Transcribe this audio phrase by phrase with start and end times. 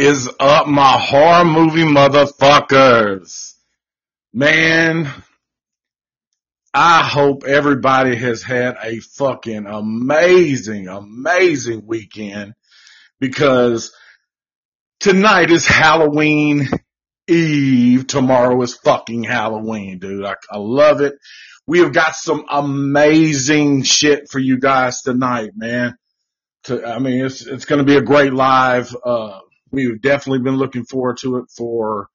[0.00, 3.52] Is up, my horror movie motherfuckers?
[4.32, 5.12] Man,
[6.72, 12.54] I hope everybody has had a fucking amazing, amazing weekend
[13.20, 13.94] because
[15.00, 16.66] tonight is Halloween
[17.28, 18.06] Eve.
[18.06, 20.24] Tomorrow is fucking Halloween, dude.
[20.24, 21.16] I, I love it.
[21.66, 25.98] We have got some amazing shit for you guys tonight, man.
[26.64, 28.96] To, I mean, it's, it's going to be a great live.
[29.04, 32.08] Uh, we've definitely been looking forward to it for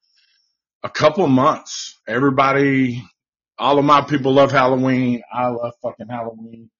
[0.82, 1.98] a couple of months.
[2.06, 3.04] Everybody,
[3.58, 5.22] all of my people love Halloween.
[5.32, 6.70] I love fucking Halloween.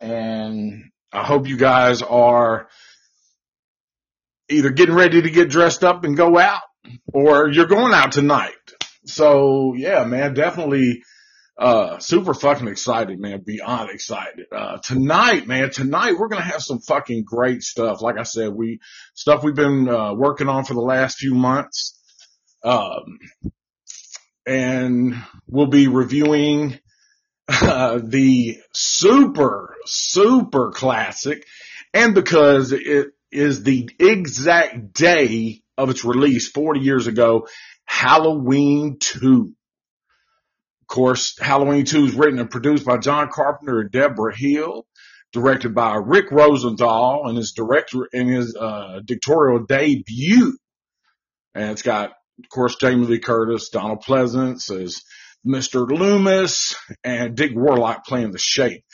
[0.00, 2.68] And I hope you guys are
[4.48, 6.62] either getting ready to get dressed up and go out
[7.12, 8.52] or you're going out tonight.
[9.06, 11.02] So yeah, man, definitely,
[11.56, 13.42] uh, super fucking excited, man.
[13.44, 14.46] Beyond excited.
[14.50, 18.02] Uh, tonight, man, tonight we're going to have some fucking great stuff.
[18.02, 18.80] Like I said, we,
[19.14, 22.00] stuff we've been, uh, working on for the last few months.
[22.64, 23.18] Um,
[24.46, 25.14] and
[25.46, 26.78] we'll be reviewing,
[27.48, 31.46] uh, the super, super classic.
[31.92, 37.46] And because it is the exact day of its release 40 years ago,
[37.84, 39.54] Halloween 2.
[40.94, 44.86] Course, Halloween 2 is written and produced by John Carpenter and Debra Hill,
[45.32, 50.56] directed by Rick Rosenthal and his director in his uh, directorial debut.
[51.52, 55.02] And it's got, of course, Jamie Lee Curtis, Donald Pleasence as
[55.44, 55.84] Mr.
[55.90, 58.84] Loomis, and Dick Warlock playing the shape.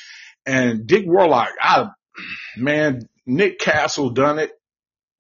[0.46, 1.88] And Dick Warlock, I,
[2.56, 4.52] man, Nick Castle done it.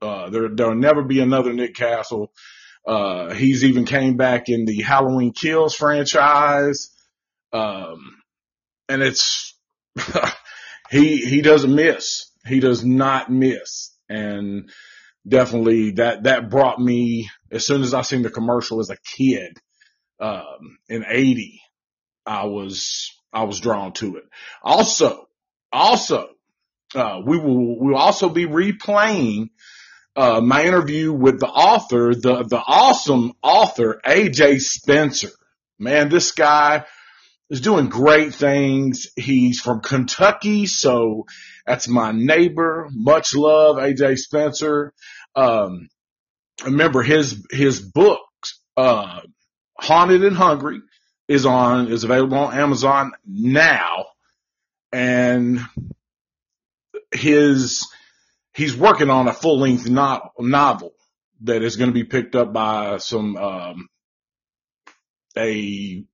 [0.00, 2.32] Uh, there, there'll never be another Nick Castle.
[2.86, 6.90] Uh, he's even came back in the Halloween Kills franchise.
[7.52, 8.16] Um,
[8.88, 9.54] and it's,
[10.90, 12.30] he, he doesn't miss.
[12.46, 13.94] He does not miss.
[14.08, 14.70] And
[15.28, 19.58] definitely that, that brought me, as soon as I seen the commercial as a kid,
[20.18, 21.60] um, in 80,
[22.26, 24.24] I was, I was drawn to it.
[24.62, 25.28] Also,
[25.72, 26.28] also,
[26.94, 29.50] uh, we will, we'll also be replaying,
[30.16, 35.30] uh, my interview with the author, the, the awesome author, AJ Spencer.
[35.78, 36.84] Man, this guy
[37.48, 39.08] is doing great things.
[39.16, 40.66] He's from Kentucky.
[40.66, 41.26] So
[41.66, 42.88] that's my neighbor.
[42.92, 44.92] Much love, AJ Spencer.
[45.34, 45.88] Um,
[46.64, 49.20] remember his, his books, uh,
[49.78, 50.80] Haunted and Hungry
[51.28, 54.06] is on, is available on Amazon now.
[54.92, 55.60] And
[57.12, 57.88] his,
[58.54, 60.92] he's working on a full length no- novel
[61.42, 63.88] that is going to be picked up by some, um,
[65.36, 66.04] a,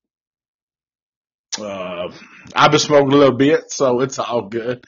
[1.58, 2.08] uh,
[2.54, 4.84] I've been smoking a little bit, so it's all good.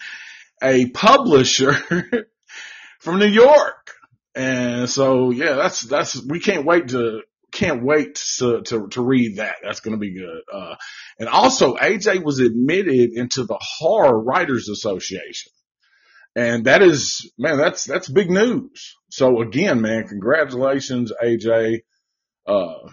[0.63, 1.73] A publisher
[3.01, 3.93] from New York.
[4.35, 9.37] And so, yeah, that's, that's, we can't wait to, can't wait to, to, to read
[9.37, 9.57] that.
[9.63, 10.43] That's going to be good.
[10.53, 10.77] Uh,
[11.19, 15.53] and also AJ was admitted into the Horror Writers Association.
[16.37, 18.97] And that is, man, that's, that's big news.
[19.11, 21.81] So again, man, congratulations, AJ.
[22.47, 22.91] Uh,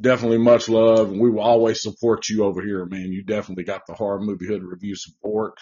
[0.00, 3.12] definitely much love and we will always support you over here, man.
[3.12, 5.54] You definitely got the horror movie hood review support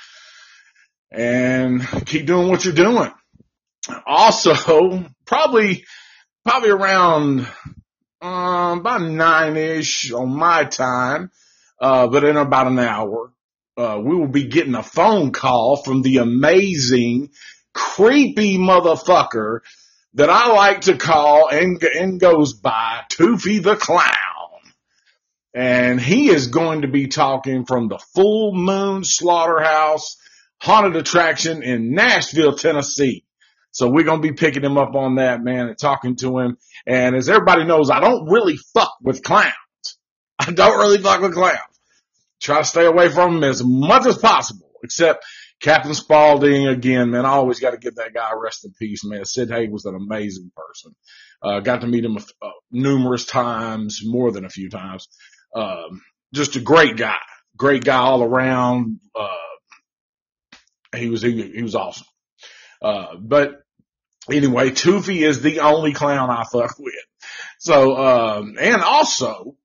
[1.11, 3.13] and keep doing what you're doing.
[4.07, 5.85] Also, probably,
[6.45, 7.47] probably around,
[8.21, 11.31] um, about nine ish on my time,
[11.81, 13.34] uh, but in about an hour,
[13.77, 17.31] uh, we will be getting a phone call from the amazing,
[17.73, 19.61] creepy motherfucker
[20.15, 24.13] that I like to call and, and goes by Toofie the Clown.
[25.53, 30.17] And he is going to be talking from the Full Moon Slaughterhouse
[30.61, 33.25] haunted attraction in Nashville, Tennessee.
[33.71, 36.59] So we're going to be picking him up on that, man, and talking to him.
[36.87, 39.53] And as everybody knows, I don't really fuck with clowns.
[40.39, 41.59] I don't really fuck with clowns.
[42.45, 45.25] Try to stay away from him as much as possible, except
[45.63, 47.25] Captain Spaulding again, man.
[47.25, 49.25] I always got to give that guy rest in peace, man.
[49.25, 50.95] Sid Haig was an amazing person.
[51.43, 55.09] Uh, got to meet him uh, numerous times, more than a few times.
[55.57, 56.03] Um,
[56.35, 57.17] just a great guy,
[57.57, 59.01] great guy all around.
[59.19, 60.59] Uh,
[60.95, 62.07] he was, he, he was awesome.
[62.83, 63.55] Uh, but
[64.31, 66.95] anyway, Toofie is the only clown I fuck with.
[67.59, 69.57] So, um, and also,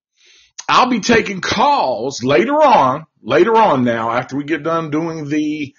[0.70, 5.74] I'll be taking calls later on, later on now, after we get done doing the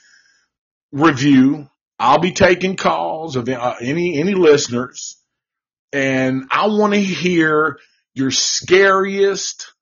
[0.92, 1.68] review.
[1.98, 5.20] I'll be taking calls of uh, any, any listeners
[5.92, 7.78] and I want to hear
[8.14, 9.72] your scariest,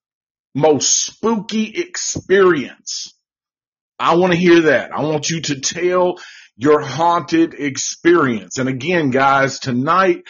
[0.55, 3.15] most spooky experience.
[3.99, 4.93] I want to hear that.
[4.93, 6.19] I want you to tell
[6.57, 8.59] your haunted experience.
[8.59, 10.25] And again, guys, tonight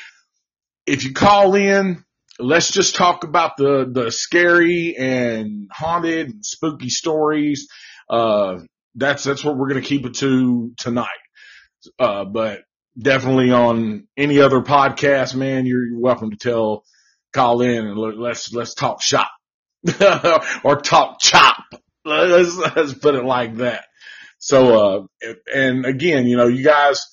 [0.87, 2.03] if you call in,
[2.39, 7.69] let's just talk about the, the scary and haunted and spooky stories.
[8.09, 8.59] Uh,
[8.95, 11.09] that's, that's what we're to keep it to tonight.
[11.99, 12.63] Uh, but
[12.99, 16.85] definitely on any other podcast, man, you're, you're welcome to tell,
[17.33, 19.31] call in and let's, let's talk shop
[20.65, 21.65] or talk chop.
[22.05, 23.85] Let's, let's put it like that.
[24.39, 27.07] So, uh, and again, you know, you guys,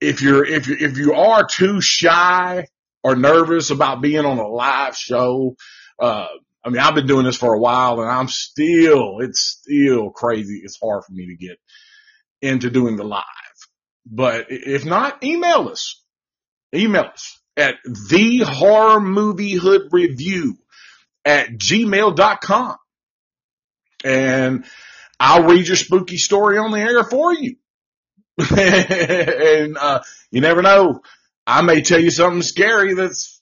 [0.00, 2.66] if you're, if you, if you are too shy
[3.06, 5.54] or nervous about being on a live show,
[6.02, 6.26] uh,
[6.64, 10.60] I mean, I've been doing this for a while and I'm still, it's still crazy.
[10.64, 11.56] It's hard for me to get
[12.42, 13.22] into doing the live,
[14.04, 16.02] but if not, email us,
[16.74, 20.56] email us at the horror movie hood review
[21.24, 22.76] at gmail.com
[24.04, 24.64] and
[25.20, 27.54] I'll read your spooky story on the air for you.
[28.50, 31.02] and, uh, you never know.
[31.46, 33.40] I may tell you something scary that's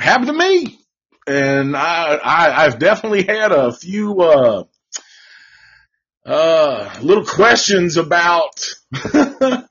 [0.00, 0.78] happened to me.
[1.26, 4.64] And I, I, I've definitely had a few, uh,
[6.24, 8.60] uh, little questions about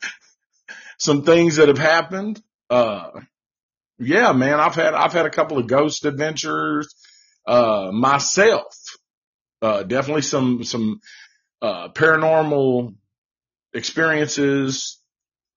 [1.00, 2.42] some things that have happened.
[2.70, 3.10] Uh,
[4.00, 6.94] yeah, man, I've had, I've had a couple of ghost adventures,
[7.46, 8.76] uh, myself.
[9.62, 11.02] Uh, definitely some, some,
[11.62, 12.96] uh, paranormal
[13.74, 14.97] experiences.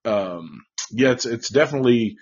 [0.05, 2.17] Um, yeah, it's, it's definitely,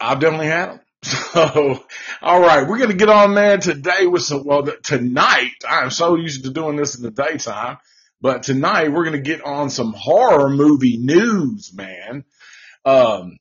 [0.00, 0.80] I've definitely had them.
[1.32, 1.82] So,
[2.20, 6.14] all right, we're going to get on there today with some, well, tonight, I'm so
[6.14, 7.78] used to doing this in the daytime,
[8.20, 12.24] but tonight we're going to get on some horror movie news, man.
[12.84, 13.38] Um,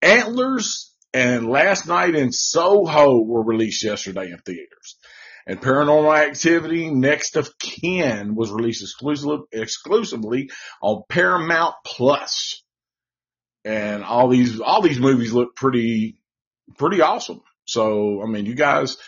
[0.00, 4.96] Antlers and Last Night in Soho were released yesterday in theaters.
[5.48, 10.50] And Paranormal Activity Next of Kin was released exclusively, exclusively
[10.82, 12.62] on Paramount Plus.
[13.64, 16.20] And all these, all these movies look pretty,
[16.76, 17.40] pretty awesome.
[17.64, 18.98] So, I mean, you guys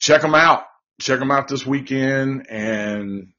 [0.00, 0.64] check them out.
[1.00, 3.32] Check them out this weekend and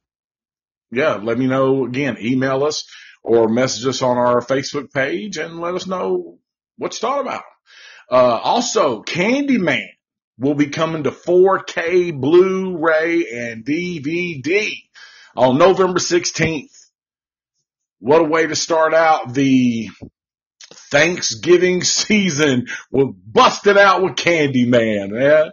[0.90, 2.84] yeah, let me know again, email us
[3.22, 6.38] or message us on our Facebook page and let us know
[6.78, 7.44] what you thought about.
[8.10, 9.88] Uh, also Candyman
[10.38, 14.72] will be coming to 4K Blu-ray and DVD
[15.36, 16.70] on November 16th.
[18.00, 19.90] What a way to start out the
[20.72, 22.66] Thanksgiving season.
[22.90, 25.52] We're busted out with Candyman, man.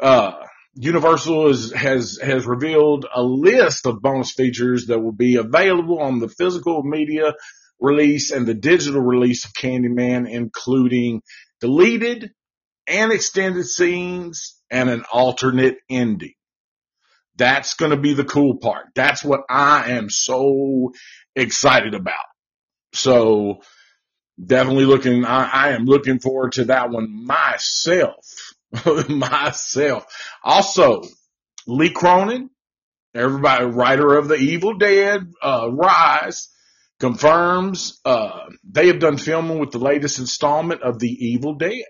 [0.00, 0.32] Uh,
[0.74, 6.20] Universal is, has, has revealed a list of bonus features that will be available on
[6.20, 7.34] the physical media
[7.80, 11.22] release and the digital release of Candyman, including
[11.60, 12.30] deleted
[12.88, 16.34] and extended scenes and an alternate ending.
[17.36, 18.86] That's going to be the cool part.
[18.94, 20.92] That's what I am so
[21.36, 22.14] excited about.
[22.92, 23.62] So
[24.44, 28.54] definitely looking, I, I am looking forward to that one myself.
[29.08, 30.06] myself.
[30.42, 31.02] Also,
[31.66, 32.50] Lee Cronin,
[33.14, 36.48] everybody, writer of the Evil Dead, uh, Rise,
[36.98, 41.84] confirms, uh, they have done filming with the latest installment of the Evil Dead.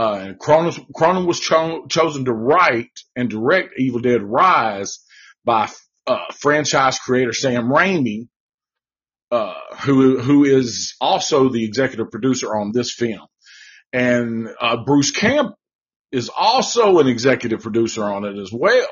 [0.00, 5.00] Uh, and Cronin, Cronin was cho- chosen to write and direct Evil Dead Rise
[5.44, 5.68] by
[6.06, 8.28] uh, franchise creator Sam Raimi,
[9.30, 9.52] uh,
[9.82, 13.26] who who is also the executive producer on this film,
[13.92, 15.58] and uh, Bruce Campbell
[16.10, 18.88] is also an executive producer on it as well.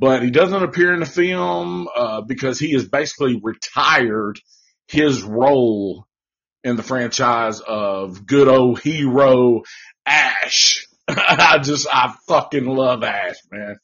[0.00, 4.40] But he doesn't appear in the film uh, because he has basically retired
[4.88, 6.04] his role
[6.64, 9.62] in the franchise of good old hero
[10.06, 10.86] Ash.
[11.08, 13.78] I just, I fucking love Ash, man.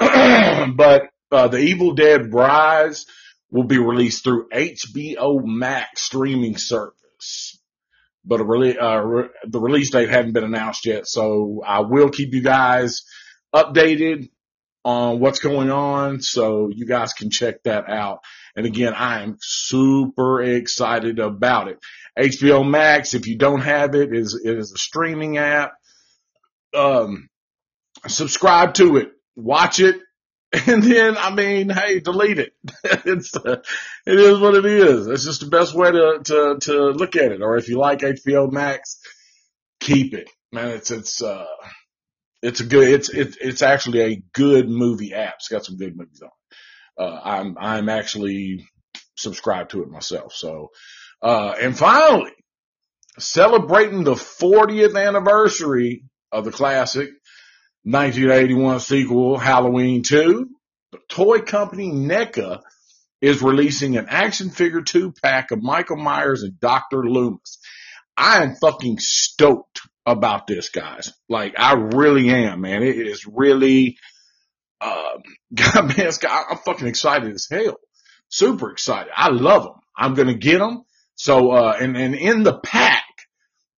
[0.76, 3.06] but, uh, the Evil Dead Rise
[3.50, 7.58] will be released through HBO Max streaming service.
[8.24, 12.42] But uh, re- the release date hadn't been announced yet, so I will keep you
[12.42, 13.04] guys
[13.54, 14.30] updated
[14.84, 18.20] on what's going on so you guys can check that out.
[18.56, 21.78] And again, I am super excited about it.
[22.18, 25.72] HBO Max, if you don't have it, is, it is a streaming app
[26.74, 27.28] um,
[28.06, 29.96] subscribe to it, watch it,
[30.66, 32.52] and then, I mean, hey, delete it.
[32.84, 33.62] it's, uh,
[34.06, 35.06] it is what it is.
[35.06, 37.42] It's just the best way to, to, to look at it.
[37.42, 39.00] Or if you like HBO Max,
[39.80, 40.30] keep it.
[40.52, 41.46] Man, it's, it's, uh,
[42.42, 45.34] it's a good, it's, it's, it's actually a good movie app.
[45.38, 46.30] It's got some good movies on
[47.04, 48.64] Uh, I'm, I'm actually
[49.16, 50.32] subscribed to it myself.
[50.34, 50.68] So,
[51.24, 52.32] uh, and finally,
[53.18, 57.08] celebrating the 40th anniversary of the classic
[57.84, 60.48] 1981 sequel, Halloween 2.
[60.92, 62.60] The toy company NECA
[63.22, 67.02] is releasing an action figure two pack of Michael Myers and Dr.
[67.02, 67.58] Loomis.
[68.18, 71.14] I am fucking stoked about this, guys.
[71.30, 72.82] Like, I really am, man.
[72.82, 73.96] It is really,
[74.82, 75.22] um,
[75.54, 77.78] God, man, I'm fucking excited as hell.
[78.28, 79.10] Super excited.
[79.16, 79.80] I love them.
[79.96, 80.84] I'm going to get them.
[81.16, 83.04] So, uh, and, and in the pack,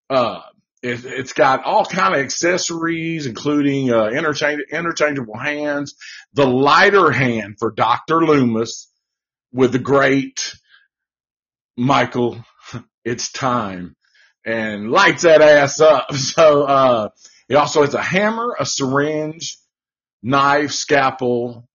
[0.09, 0.41] uh,
[0.81, 5.95] it, has got all kind of accessories, including, uh, interchange, interchangeable hands,
[6.33, 8.25] the lighter hand for Dr.
[8.25, 8.89] Loomis
[9.51, 10.55] with the great
[11.75, 12.43] Michael.
[13.05, 13.95] It's time
[14.43, 16.07] and lights that ass up.
[16.13, 17.09] So, uh,
[17.47, 19.57] it also has a hammer, a syringe,
[20.21, 21.67] knife, scalpel,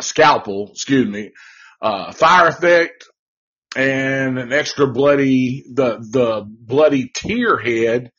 [0.00, 1.32] scalpel, excuse me,
[1.80, 3.07] uh, fire effect,
[3.78, 8.10] and an extra bloody, the, the bloody tear head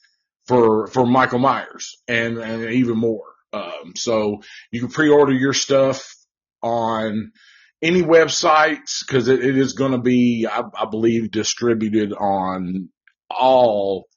[0.48, 3.26] for, for Michael Myers and, and even more.
[3.52, 6.16] Um, so you can pre-order your stuff
[6.64, 7.34] on
[7.82, 12.88] any websites because it, it is going to be, I, I believe, distributed on
[13.30, 14.08] all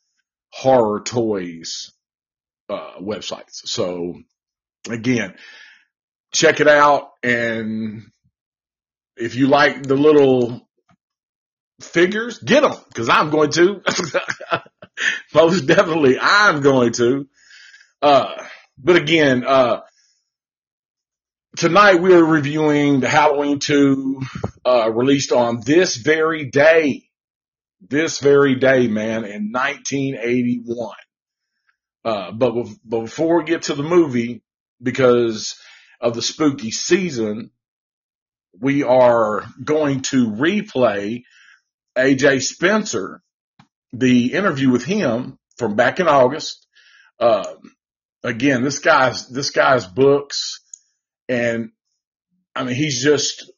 [0.52, 1.90] horror toys
[2.68, 3.62] uh, websites.
[3.64, 4.14] So
[4.88, 5.34] again,
[6.32, 7.08] check it out.
[7.24, 8.04] And
[9.16, 10.68] if you like the little
[11.82, 13.82] figures, get them because I'm going to.
[15.34, 17.28] Most definitely, I'm going to.
[18.00, 18.34] Uh,
[18.78, 19.80] but again, uh,
[21.56, 24.20] tonight we are reviewing the Halloween 2,
[24.64, 27.04] uh, released on this very day.
[27.80, 30.94] This very day, man, in 1981.
[32.04, 34.42] Uh, but, but before we get to the movie,
[34.80, 35.56] because
[36.00, 37.50] of the spooky season,
[38.60, 41.22] we are going to replay
[41.96, 43.22] AJ Spencer,
[43.92, 46.66] the interview with him from back in August.
[47.18, 47.54] Uh,
[48.22, 50.60] again, this guy's, this guy's books
[51.28, 51.70] and
[52.54, 53.50] I mean, he's just,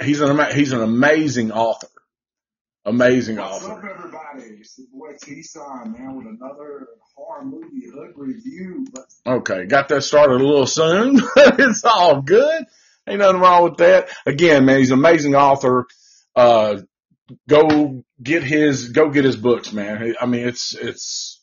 [0.00, 1.88] he's an, he's an amazing author.
[2.84, 3.72] Amazing What's author.
[3.72, 4.58] up, everybody?
[4.60, 8.86] It's the boy T-Son, man, with another horror movie hood review.
[8.92, 11.20] But Okay, got that started a little soon.
[11.36, 12.64] it's all good.
[13.06, 14.08] Ain't nothing wrong with that.
[14.24, 15.86] Again, man, he's an amazing author.
[16.34, 16.80] Uh,
[17.48, 20.14] go get his, go get his books, man.
[20.20, 21.42] I mean, it's, it's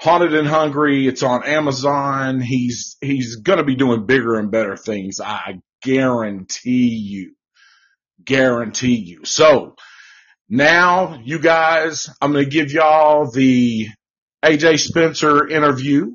[0.00, 1.06] Haunted and Hungry.
[1.06, 2.40] It's on Amazon.
[2.40, 5.20] He's, he's gonna be doing bigger and better things.
[5.20, 7.34] I guarantee you.
[8.24, 9.24] Guarantee you.
[9.24, 9.76] So
[10.48, 13.88] now you guys, I'm gonna give y'all the
[14.44, 16.14] AJ Spencer interview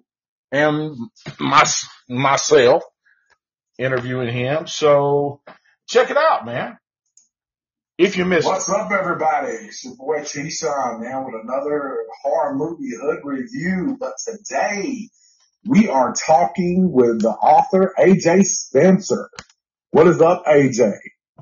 [0.52, 0.96] and
[1.40, 1.64] my,
[2.10, 2.84] myself
[3.78, 4.68] interviewing him.
[4.68, 5.42] So
[5.88, 6.78] check it out, man.
[7.98, 8.76] If you missed what's it.
[8.76, 9.54] up, everybody?
[9.54, 13.98] It's your boy T-Son, man, with another horror movie hood review.
[14.00, 15.10] But today
[15.66, 19.32] we are talking with the author AJ Spencer.
[19.90, 20.94] What is up, AJ?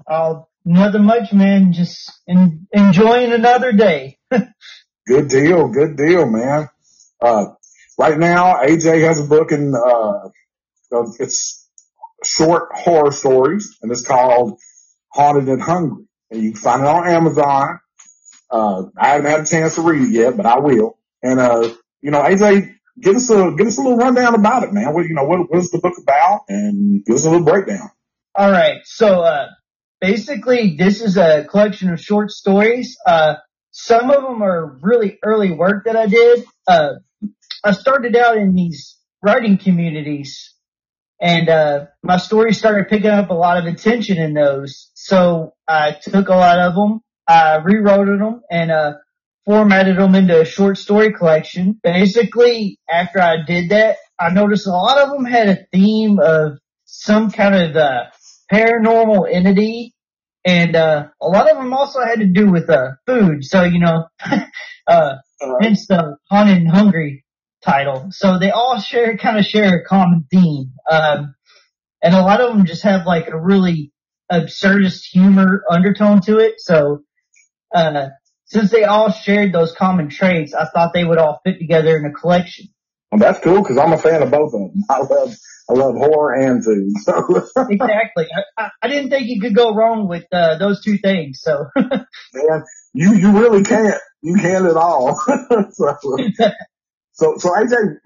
[0.08, 1.74] Uh, nothing much, man.
[1.74, 4.18] Just en- enjoying another day.
[5.08, 6.68] Good deal, good deal, man.
[7.22, 7.46] Uh,
[7.96, 10.30] right now, AJ has a book in, uh,
[11.20, 11.70] it's
[12.24, 14.58] short horror stories and it's called
[15.10, 16.06] Haunted and Hungry.
[16.32, 17.79] And you can find it on Amazon.
[18.50, 20.98] Uh, I haven't had a chance to read it yet, but I will.
[21.22, 24.74] And, uh, you know, AJ, give us a, give us a little rundown about it,
[24.74, 24.94] man.
[24.94, 26.41] What, you know, what, what is the book about?
[26.50, 27.89] And give us a little breakdown.
[28.36, 28.82] All right.
[28.86, 29.48] So, uh,
[30.01, 32.98] basically this is a collection of short stories.
[33.05, 33.36] Uh,
[33.72, 36.46] some of them are really early work that I did.
[36.67, 36.94] Uh,
[37.63, 40.53] I started out in these writing communities
[41.20, 44.92] and, uh, my story started picking up a lot of attention in those.
[44.96, 48.94] So I took a lot of them, I rewrote them and, uh,
[49.46, 51.80] formatted them into a short story collection.
[51.84, 56.60] Basically, after I did that, I noticed a lot of them had a theme of
[56.86, 58.06] some kind of, uh,
[58.52, 59.94] paranormal entity
[60.44, 63.44] and, uh, a lot of them also had to do with, uh, food.
[63.44, 64.06] So, you know,
[64.88, 65.16] uh,
[65.62, 67.25] hence the haunted and hungry
[67.66, 68.08] title.
[68.12, 70.74] So they all share, kind of share a common theme.
[70.90, 71.36] Um,
[72.02, 73.92] and a lot of them just have like a really
[74.32, 76.56] absurdist humor undertone to it.
[76.60, 77.04] So,
[77.74, 78.10] uh,
[78.46, 82.06] since they all shared those common traits, I thought they would all fit together in
[82.06, 82.68] a collection.
[83.12, 84.84] Well, that's cool because I'm a fan of both of them.
[84.90, 85.36] I love,
[85.70, 86.92] I love horror and food.
[87.02, 88.28] So, exactly.
[88.58, 91.40] I, I, didn't think you could go wrong with, uh, those two things.
[91.42, 93.96] So, man, you, you really can't.
[94.22, 95.16] You can't at all.
[95.72, 95.98] so,
[97.16, 97.98] so, so AJ,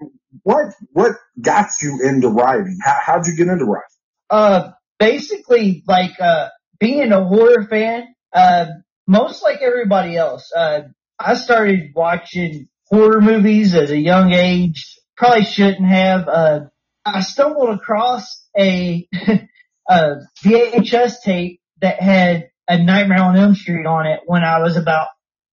[0.42, 2.78] what, what got you into writing?
[2.82, 3.86] How, how'd you get into writing?
[4.30, 6.48] uh, basically like, uh,
[6.78, 8.66] being a horror fan, uh,
[9.06, 10.82] most like everybody else, uh,
[11.18, 14.98] I started watching horror movies at a young age.
[15.16, 16.60] Probably shouldn't have, uh,
[17.04, 19.06] I stumbled across a,
[19.88, 20.10] a
[20.42, 25.08] VHS tape that had a Nightmare on Elm Street on it when I was about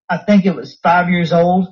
[0.08, 1.68] I think it was five years old.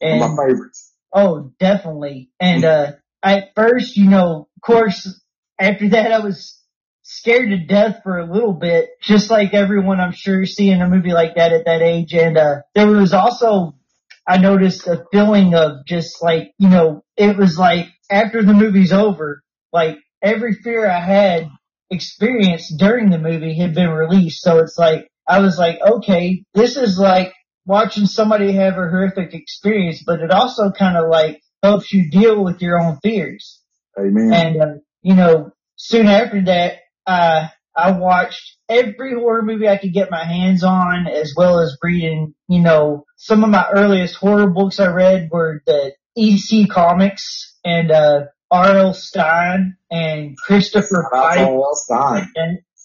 [0.00, 0.85] And, my favorites.
[1.16, 2.30] Oh, definitely.
[2.38, 2.92] And, uh,
[3.22, 5.18] at first, you know, of course,
[5.58, 6.60] after that, I was
[7.02, 11.14] scared to death for a little bit, just like everyone I'm sure seeing a movie
[11.14, 12.12] like that at that age.
[12.12, 13.76] And, uh, there was also,
[14.28, 18.92] I noticed a feeling of just like, you know, it was like after the movie's
[18.92, 19.42] over,
[19.72, 21.48] like every fear I had
[21.90, 24.42] experienced during the movie had been released.
[24.42, 27.32] So it's like, I was like, okay, this is like
[27.66, 32.42] watching somebody have a horrific experience, but it also kind of like helps you deal
[32.42, 33.60] with your own fears.
[33.98, 34.32] Amen.
[34.32, 39.92] And, uh, you know, soon after that, uh, I watched every horror movie I could
[39.92, 44.48] get my hands on as well as reading, you know, some of my earliest horror
[44.48, 48.20] books I read were the EC comics and, uh,
[48.50, 48.94] R.L.
[48.94, 51.08] Stine and Christopher.
[51.12, 51.70] R.L.
[51.74, 52.32] Stine.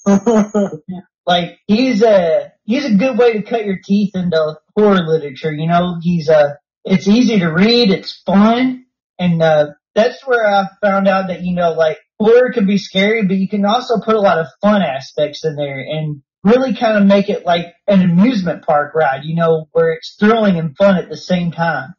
[1.27, 5.51] like he's a he's a good way to cut your teeth into horror literature.
[5.51, 8.85] You know, he's a uh, it's easy to read, it's fun,
[9.19, 13.27] and uh, that's where I found out that you know like horror can be scary,
[13.27, 16.97] but you can also put a lot of fun aspects in there and really kind
[16.97, 19.25] of make it like an amusement park ride.
[19.25, 21.93] You know, where it's thrilling and fun at the same time.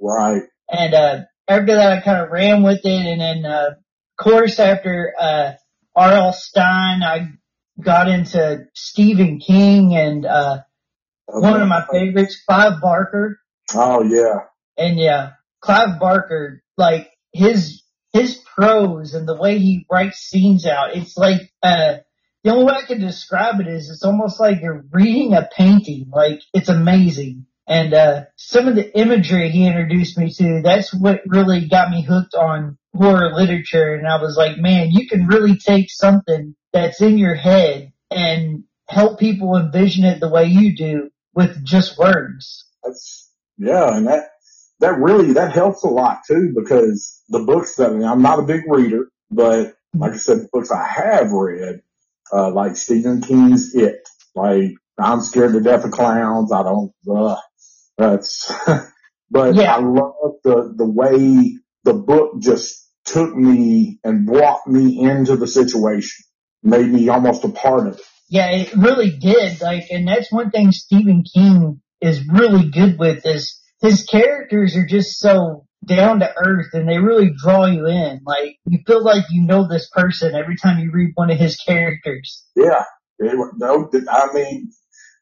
[0.00, 0.42] Right.
[0.70, 4.60] And uh, after that, I kind of ran with it, and then uh, of course
[4.60, 5.52] after uh,
[5.96, 6.32] R.L.
[6.32, 7.30] Stine, I
[7.80, 10.58] got into Stephen King and uh
[11.28, 11.38] okay.
[11.38, 13.40] one of my favorites, Clive Barker.
[13.74, 14.40] Oh yeah.
[14.76, 20.96] And yeah, Clive Barker, like his his prose and the way he writes scenes out,
[20.96, 21.98] it's like uh
[22.44, 26.10] the only way I can describe it is it's almost like you're reading a painting.
[26.12, 27.46] Like it's amazing.
[27.68, 32.02] And uh some of the imagery he introduced me to, that's what really got me
[32.02, 33.94] hooked on horror literature.
[33.94, 38.64] And I was like, man, you can really take something that's in your head and
[38.88, 42.66] help people envision it the way you do with just words.
[42.82, 44.30] That's, yeah, and that,
[44.80, 48.38] that really, that helps a lot too because the books that, I mean, I'm not
[48.38, 51.82] a big reader, but like I said, the books I have read,
[52.32, 56.50] uh, like Stephen King's It, like I'm scared to death of clowns.
[56.50, 57.36] I don't, uh,
[57.98, 58.50] that's,
[59.30, 59.74] but yeah.
[59.74, 65.46] I love the, the way the book just took me and brought me into the
[65.46, 66.24] situation
[66.62, 68.06] made me almost a part of it.
[68.28, 69.60] Yeah, it really did.
[69.60, 74.86] Like, and that's one thing Stephen King is really good with is his characters are
[74.86, 78.20] just so down to earth and they really draw you in.
[78.26, 81.56] Like, you feel like you know this person every time you read one of his
[81.56, 82.44] characters.
[82.54, 82.84] Yeah.
[83.18, 84.72] no, I mean,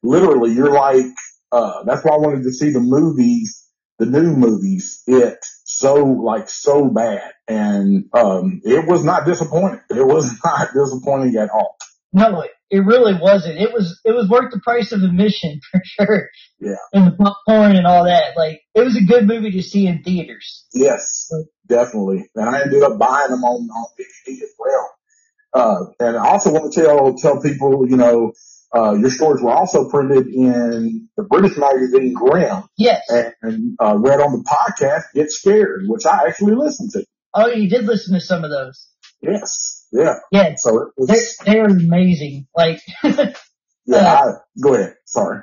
[0.02, 1.04] literally, you're like,
[1.52, 3.66] uh, that's why I wanted to see the movies,
[3.98, 9.80] the new movies, it so, like, so bad and um, it was not disappointing.
[9.90, 11.76] It was not disappointing at all.
[12.12, 13.58] No, it, it really wasn't.
[13.58, 16.28] It was it was worth the price of admission for sure.
[16.58, 18.36] Yeah, and the popcorn and all that.
[18.36, 20.66] Like it was a good movie to see in theaters.
[20.72, 21.30] Yes,
[21.66, 22.28] definitely.
[22.34, 24.90] And I ended up buying them on on DVD as well.
[25.52, 28.32] Uh, and I also want to tell tell people, you know,
[28.74, 32.64] uh, your stories were also printed in the British magazine Grimm.
[32.76, 33.02] Yes.
[33.08, 37.04] And, and uh, read on the podcast Get Scared, which I actually listened to.
[37.34, 38.88] Oh, you did listen to some of those.
[39.20, 39.86] Yes.
[39.92, 40.14] Yeah.
[40.32, 40.54] Yeah.
[40.56, 42.46] So they're, they're amazing.
[42.56, 42.80] Like.
[43.02, 43.34] yeah.
[43.96, 44.94] Uh, I, go ahead.
[45.04, 45.40] Sorry.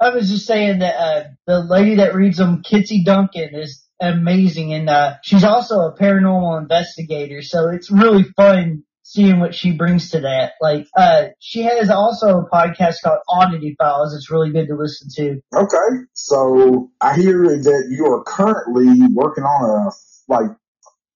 [0.00, 4.74] I was just saying that uh, the lady that reads them, Kitsy Duncan, is amazing,
[4.74, 7.40] and uh, she's also a paranormal investigator.
[7.40, 10.54] So it's really fun seeing what she brings to that.
[10.60, 14.14] Like, uh, she has also a podcast called Oddity Files.
[14.14, 15.40] It's really good to listen to.
[15.54, 16.04] Okay.
[16.12, 19.92] So I hear that you are currently working on a,
[20.28, 20.50] like,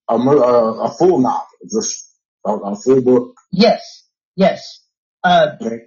[0.09, 2.15] a, a, a full novel, just
[2.47, 3.35] a, a, full book.
[3.51, 4.85] Yes, yes.
[5.25, 5.87] Uh, okay.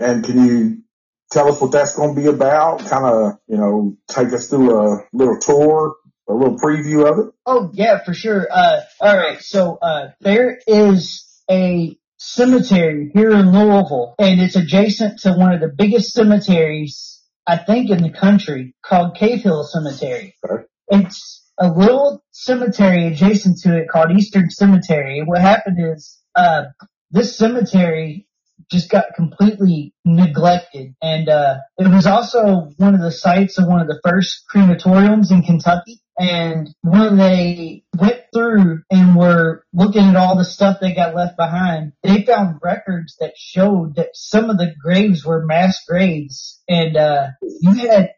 [0.00, 0.82] And can you
[1.30, 2.86] tell us what that's going to be about?
[2.86, 7.34] Kind of, you know, take us through a little tour, a little preview of it.
[7.44, 8.48] Oh yeah, for sure.
[8.50, 9.40] Uh, all right.
[9.40, 15.60] So uh, there is a cemetery here in Louisville, and it's adjacent to one of
[15.60, 20.34] the biggest cemeteries I think in the country called Cave Hill Cemetery.
[20.48, 20.64] Okay.
[20.88, 25.22] It's a little cemetery adjacent to it called Eastern Cemetery.
[25.24, 26.64] What happened is, uh,
[27.10, 28.26] this cemetery
[28.70, 30.94] just got completely neglected.
[31.02, 35.30] And, uh, it was also one of the sites of one of the first crematoriums
[35.30, 36.00] in Kentucky.
[36.18, 41.36] And when they went through and were looking at all the stuff they got left
[41.36, 46.62] behind, they found records that showed that some of the graves were mass graves.
[46.68, 47.28] And, uh,
[47.60, 48.12] you had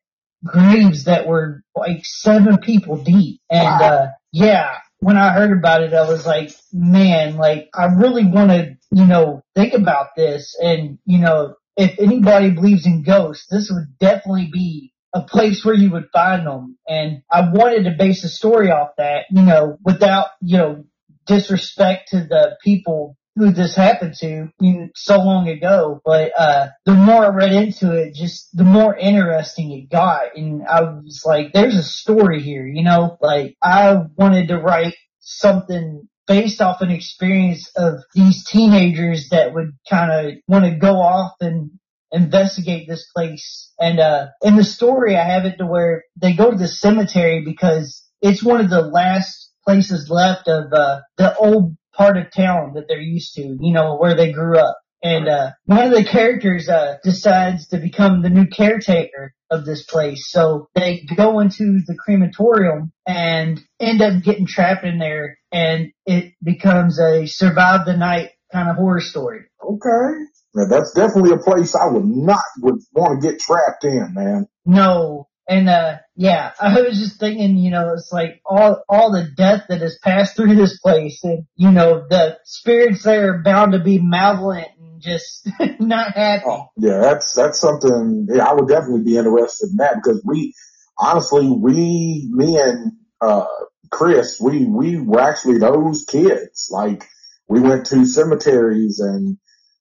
[0.44, 3.40] graves that were like seven people deep.
[3.50, 8.24] And, uh, yeah, when I heard about it, I was like, man, like I really
[8.24, 10.56] want to, you know, think about this.
[10.60, 15.74] And, you know, if anybody believes in ghosts, this would definitely be a place where
[15.74, 16.78] you would find them.
[16.86, 20.84] And I wanted to base the story off that, you know, without, you know,
[21.26, 26.00] disrespect to the people who this happened to you know, so long ago.
[26.04, 30.36] But uh the more I read into it, just the more interesting it got.
[30.36, 34.94] And I was like, there's a story here, you know, like I wanted to write
[35.20, 40.96] something based off an experience of these teenagers that would kind of want to go
[40.96, 41.70] off and
[42.12, 43.72] investigate this place.
[43.78, 47.42] And uh in the story I have it to where they go to the cemetery
[47.44, 52.74] because it's one of the last places left of uh the old part of town
[52.74, 54.78] that they're used to, you know, where they grew up.
[55.02, 59.84] And uh one of the characters uh decides to become the new caretaker of this
[59.84, 60.30] place.
[60.30, 66.34] So they go into the crematorium and end up getting trapped in there and it
[66.42, 69.40] becomes a survive the night kind of horror story.
[69.62, 70.24] Okay.
[70.56, 74.46] Now that's definitely a place I would not would want to get trapped in, man.
[74.64, 75.28] No.
[75.46, 79.64] And uh yeah, I was just thinking, you know, it's like all all the death
[79.68, 83.80] that has passed through this place and you know, the spirits there are bound to
[83.80, 85.46] be malevolent and just
[85.78, 86.44] not happy.
[86.46, 90.54] Oh, yeah, that's that's something yeah, I would definitely be interested in that because we
[90.98, 93.44] honestly we me and uh
[93.90, 96.68] Chris, we we were actually those kids.
[96.70, 97.04] Like
[97.46, 99.36] we went to cemeteries and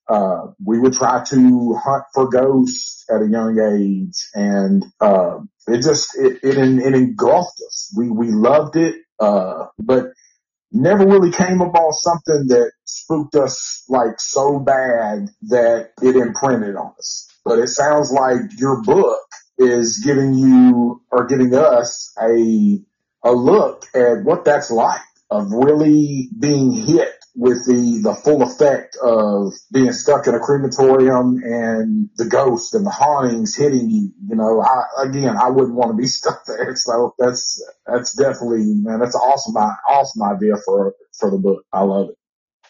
[0.08, 5.82] uh, we would try to hunt for ghosts at a young age and, uh, it
[5.82, 7.94] just, it, it, it engulfed us.
[7.98, 10.08] We, we loved it, uh, but
[10.72, 16.94] never really came upon something that spooked us like so bad that it imprinted on
[16.98, 17.28] us.
[17.46, 19.22] But it sounds like your book
[19.58, 22.80] is giving you or giving us a,
[23.24, 28.98] a look at what that's like of really being hit with the, the full effect
[29.04, 34.12] of being stuck in a crematorium and the ghost and the hauntings hitting you.
[34.28, 36.76] You know, I, again, I wouldn't want to be stuck there.
[36.76, 41.66] So that's, that's definitely, man, that's an awesome, awesome idea for, for the book.
[41.74, 42.16] I love it.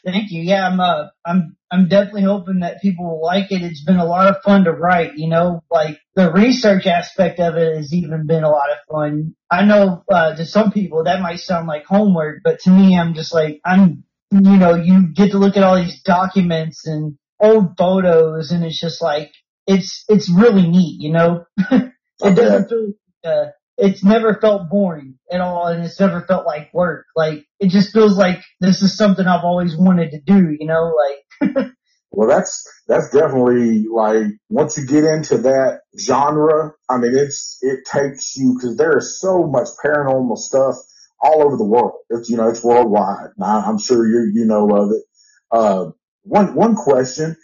[0.04, 0.43] Thank you.
[0.43, 3.63] Yeah, I'm, uh, I'm, I'm definitely hoping that people will like it.
[3.63, 7.56] It's been a lot of fun to write, you know, like the research aspect of
[7.56, 9.36] it has even been a lot of fun.
[9.49, 13.15] I know, uh, to some people that might sound like homework, but to me, I'm
[13.15, 17.78] just like, I'm you know, you get to look at all these documents and old
[17.78, 19.32] photos and it's just like,
[19.68, 21.46] it's, it's really neat, you know?
[21.72, 22.92] it doesn't feel,
[23.24, 23.46] uh,
[23.78, 27.06] it's never felt boring at all and it's never felt like work.
[27.16, 30.94] Like, it just feels like this is something I've always wanted to do, you know,
[31.42, 31.68] like.
[32.12, 37.80] well, that's, that's definitely like, once you get into that genre, I mean, it's, it
[37.86, 40.76] takes you, cause there is so much paranormal stuff
[41.19, 41.93] all over the world.
[42.10, 43.30] It's, you know, it's worldwide.
[43.41, 45.04] I, am sure you, you know of it.
[45.51, 45.91] Uh,
[46.23, 47.36] one, one question,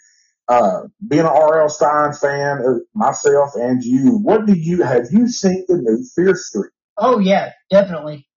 [0.48, 1.68] uh, being an R.L.
[1.68, 6.34] Stine fan, uh, myself and you, what do you, have you seen the new Fear
[6.36, 6.72] Street?
[6.96, 8.28] Oh yeah, definitely.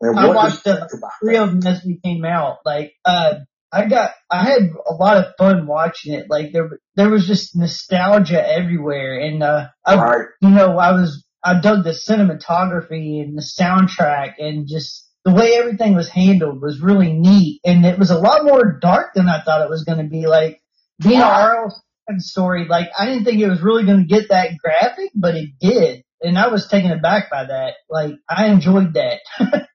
[0.00, 0.88] And I watched the
[1.20, 2.58] three of them as we came out.
[2.64, 3.34] Like, uh,
[3.70, 6.26] I got, I had a lot of fun watching it.
[6.30, 9.18] Like there, there was just nostalgia everywhere.
[9.18, 10.26] And, uh, I, right.
[10.40, 15.54] you know, I was I dug the cinematography and the soundtrack and just the way
[15.54, 17.60] everything was handled was really neat.
[17.64, 20.26] And it was a lot more dark than I thought it was going to be.
[20.26, 20.60] Like
[21.00, 21.28] being wow.
[21.28, 21.82] an R.L.
[22.18, 25.50] story, like I didn't think it was really going to get that graphic, but it
[25.60, 26.02] did.
[26.20, 27.74] And I was taken aback by that.
[27.88, 29.20] Like I enjoyed that.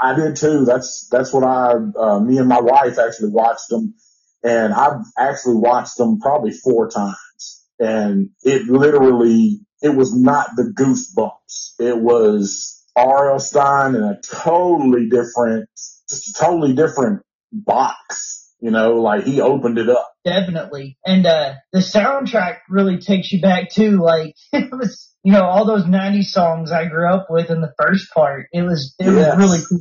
[0.00, 0.64] I did too.
[0.64, 3.94] That's, that's what I, uh, me and my wife actually watched them
[4.42, 10.72] and I've actually watched them probably four times and it literally it was not the
[10.78, 11.74] goosebumps.
[11.80, 13.38] It was R.L.
[13.38, 15.68] Stine in a totally different,
[16.08, 18.52] just a totally different box.
[18.60, 20.12] You know, like he opened it up.
[20.22, 20.98] Definitely.
[21.04, 25.66] And, uh, the soundtrack really takes you back to like, it was, you know, all
[25.66, 28.48] those 90s songs I grew up with in the first part.
[28.52, 29.36] It was, it yes.
[29.38, 29.80] was really cool.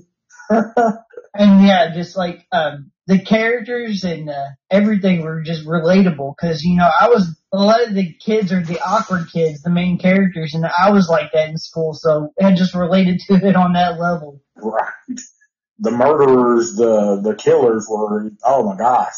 [1.34, 6.78] and yeah, just like, um, the characters and, uh, everything were just relatable because, you
[6.78, 10.54] know, I was a lot of the kids are the awkward kids, the main characters,
[10.54, 14.00] and I was like that in school, so I just related to it on that
[14.00, 14.42] level.
[14.56, 14.92] Right.
[15.80, 19.16] The murderers, the the killers were oh my gosh.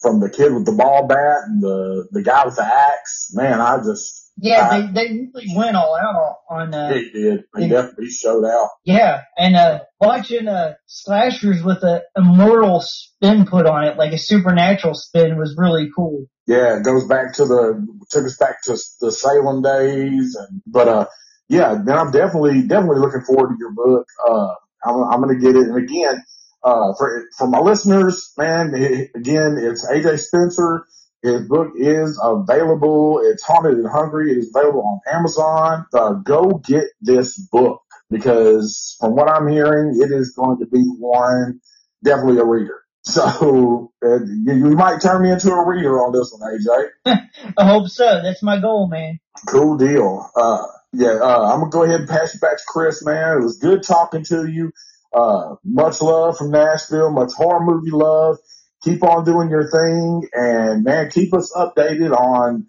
[0.00, 3.60] From the kid with the ball bat and the the guy with the axe, man,
[3.60, 6.74] I just yeah, I, they they really went all out on.
[6.74, 7.44] Uh, he did.
[7.56, 8.70] He definitely showed out.
[8.84, 14.18] Yeah, and uh, watching uh slashers with a immortal spin put on it, like a
[14.18, 16.26] supernatural spin, was really cool.
[16.46, 20.88] Yeah, it goes back to the took us back to the Salem days, and but
[20.88, 21.06] uh,
[21.48, 24.06] yeah, then I'm definitely definitely looking forward to your book.
[24.26, 26.24] Uh, I'm I'm gonna get it, and again,
[26.64, 30.86] uh, for for my listeners, man, it, again, it's AJ Spencer
[31.22, 33.20] His book is available.
[33.24, 34.32] It's Haunted and Hungry.
[34.32, 35.86] It is available on Amazon.
[35.94, 37.80] Uh, go get this book
[38.10, 41.60] because from what I'm hearing, it is going to be one,
[42.04, 42.78] definitely a reader.
[43.04, 47.26] So uh, you, you might turn me into a reader on this one, AJ.
[47.58, 48.20] I hope so.
[48.22, 49.18] That's my goal, man.
[49.48, 50.30] Cool deal.
[50.36, 53.38] Uh, yeah, uh, I'm gonna go ahead and pass you back to Chris, man.
[53.38, 54.70] It was good talking to you.
[55.12, 58.36] Uh, much love from Nashville, much horror movie love.
[58.84, 62.66] Keep on doing your thing and man, keep us updated on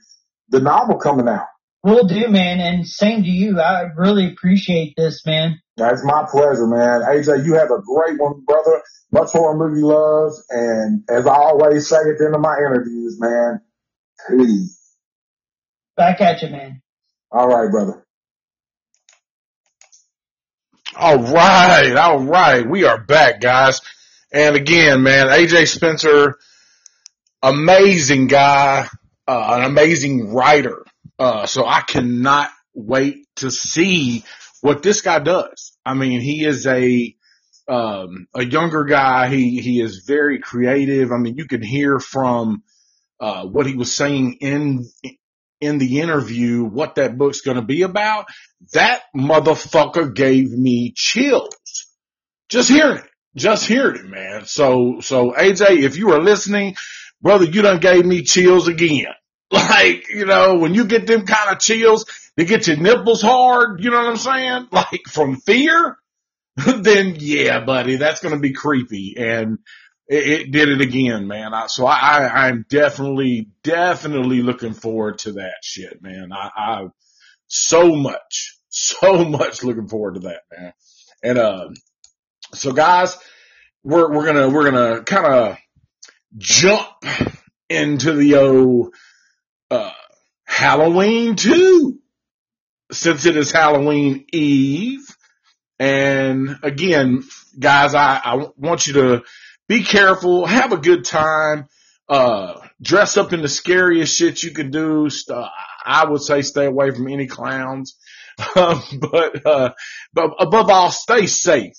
[0.50, 1.48] the novel coming out.
[1.84, 2.60] Will do, man.
[2.60, 3.60] And same to you.
[3.60, 5.60] I really appreciate this, man.
[5.76, 7.02] That's my pleasure, man.
[7.02, 8.82] AJ, you have a great one, brother.
[9.12, 10.32] Much horror movie love.
[10.50, 13.62] And as I always say at the end of my interviews, man,
[14.30, 14.80] peace.
[15.98, 16.82] Back at you, man.
[17.32, 18.06] All right, brother.
[20.96, 22.70] All right, all right.
[22.70, 23.82] We are back, guys.
[24.34, 26.40] And again, man, AJ Spencer,
[27.44, 28.88] amazing guy,
[29.28, 30.84] uh, an amazing writer.
[31.20, 34.24] Uh, so I cannot wait to see
[34.62, 35.78] what this guy does.
[35.86, 37.16] I mean, he is a,
[37.68, 39.30] um, a younger guy.
[39.30, 41.12] He, he is very creative.
[41.12, 42.64] I mean, you can hear from,
[43.20, 44.86] uh, what he was saying in,
[45.62, 48.26] in the interview what that book's going to be about,
[48.74, 51.54] that motherfucker gave me chills.
[52.50, 53.13] Just hearing it.
[53.36, 54.46] Just hearing it, man.
[54.46, 56.76] So, so AJ, if you are listening,
[57.22, 59.08] brother, you done gave me chills again.
[59.52, 63.84] Like, you know, when you get them kind of chills, they get your nipples hard,
[63.84, 64.68] you know what I'm saying?
[64.72, 65.96] Like from fear,
[66.56, 69.14] then yeah, buddy, that's going to be creepy.
[69.16, 69.60] And
[70.08, 71.54] it, it, did it again, man.
[71.54, 76.32] I, so I, I, I'm definitely, definitely looking forward to that shit, man.
[76.34, 76.88] I, I,
[77.46, 80.74] so much, so much looking forward to that, man.
[81.22, 81.70] And, uh,
[82.54, 83.18] so guys,
[83.84, 85.58] we're, we're gonna, we're gonna kind of
[86.38, 86.88] jump
[87.70, 88.94] into the old,
[89.72, 89.92] uh,
[90.46, 92.00] Halloween too,
[92.92, 95.06] since it is Halloween Eve.
[95.80, 97.24] And again,
[97.60, 99.24] guys, I, I want you to
[99.68, 101.68] be careful, have a good time,
[102.08, 105.10] uh, dress up in the scariest shit you can do.
[105.30, 105.48] Uh,
[105.86, 107.96] I would say stay away from any clowns.
[108.56, 109.74] Um, but, uh,
[110.14, 111.74] but above all, stay safe.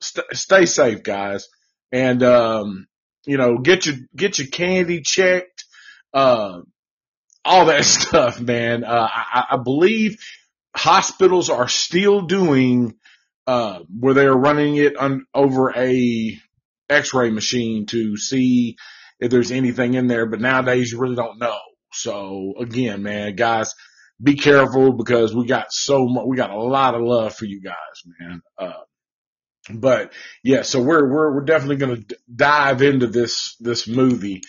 [0.00, 1.48] St- stay safe, guys.
[1.92, 2.86] And, um,
[3.26, 5.64] you know, get your, get your candy checked,
[6.12, 6.60] uh,
[7.44, 8.84] all that stuff, man.
[8.84, 10.18] Uh, I, I believe
[10.76, 12.94] hospitals are still doing,
[13.46, 16.38] uh, where they're running it on, over a
[16.90, 18.76] x-ray machine to see
[19.20, 21.58] if there's anything in there, but nowadays you really don't know.
[21.92, 23.74] So again, man, guys,
[24.22, 27.60] be careful because we got so much, we got a lot of love for you
[27.60, 27.74] guys,
[28.18, 28.42] man.
[28.58, 28.72] Uh,
[29.70, 34.42] but yeah, so we're, we're, we're definitely going to dive into this, this movie.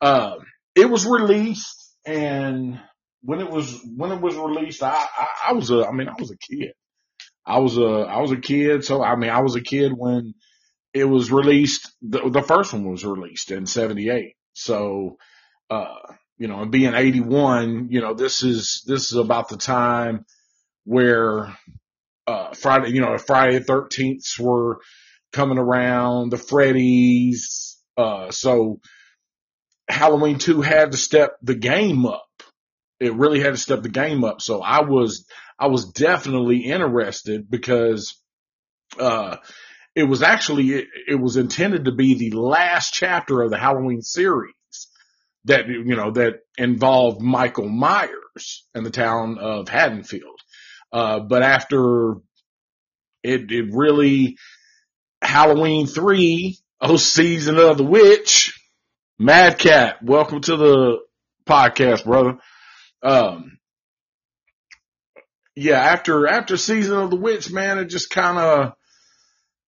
[0.00, 0.36] Uh,
[0.74, 2.80] it was released and
[3.22, 6.14] when it was, when it was released, I, I, I was a, I mean, I
[6.18, 6.72] was a kid.
[7.44, 8.84] I was a, I was a kid.
[8.84, 10.34] So, I mean, I was a kid when
[10.94, 14.34] it was released, the, the first one was released in 78.
[14.52, 15.16] So,
[15.70, 15.96] uh,
[16.36, 20.24] you know, and being 81, you know, this is, this is about the time
[20.84, 21.56] where,
[22.28, 24.80] uh, Friday, you know, Friday the 13th were
[25.32, 28.80] coming around, the Freddy's, uh, so
[29.88, 32.26] Halloween 2 had to step the game up.
[33.00, 34.42] It really had to step the game up.
[34.42, 35.26] So I was,
[35.58, 38.14] I was definitely interested because,
[39.00, 39.38] uh,
[39.94, 44.02] it was actually, it, it was intended to be the last chapter of the Halloween
[44.02, 44.52] series
[45.46, 50.40] that, you know, that involved Michael Myers and the town of Haddonfield.
[50.92, 52.14] Uh, but after
[53.22, 54.36] it, it really,
[55.20, 58.58] Halloween three, oh season of the witch,
[59.18, 60.98] Mad Cat, welcome to the
[61.46, 62.38] podcast, brother.
[63.02, 63.58] Um,
[65.56, 68.72] yeah, after, after season of the witch, man, it just kind of,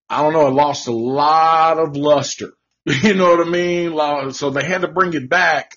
[0.08, 2.52] I don't know, it lost a lot of luster.
[2.86, 4.32] You know what I mean?
[4.32, 5.76] So they had to bring it back,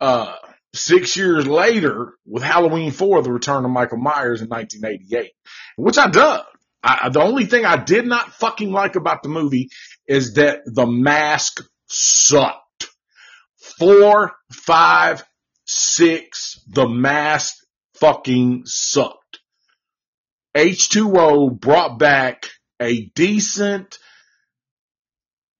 [0.00, 0.36] uh,
[0.76, 5.32] six years later with Halloween 4, The Return of Michael Myers in 1988,
[5.76, 6.44] which I dug.
[6.82, 9.70] I, the only thing I did not fucking like about the movie
[10.06, 12.88] is that the mask sucked.
[13.78, 15.24] Four, five,
[15.64, 17.56] six, the mask
[17.94, 19.40] fucking sucked.
[20.56, 22.46] H2O brought back
[22.80, 23.98] a decent,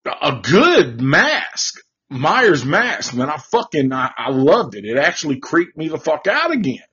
[0.04, 1.80] a good mask.
[2.08, 3.28] Myers mask, man.
[3.28, 4.84] I fucking, I, I loved it.
[4.84, 6.84] It actually creeped me the fuck out again.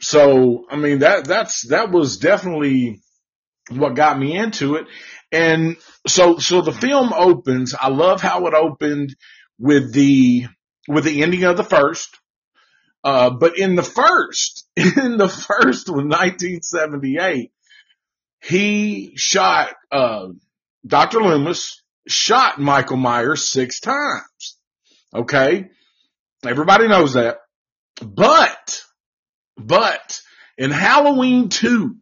[0.00, 3.00] So, I mean, that, that's, that was definitely
[3.70, 4.86] what got me into it.
[5.30, 7.74] And so, so the film opens.
[7.78, 9.14] I love how it opened
[9.58, 10.46] with the,
[10.88, 12.18] with the ending of the first.
[13.04, 17.52] Uh, but in the first, in the first was 1978,
[18.42, 20.28] he shot, uh,
[20.86, 21.20] Dr.
[21.20, 24.58] Loomis shot Michael Myers six times.
[25.14, 25.70] Okay.
[26.44, 27.38] Everybody knows that.
[28.00, 28.82] But,
[29.56, 30.20] but
[30.56, 31.96] in Halloween 2,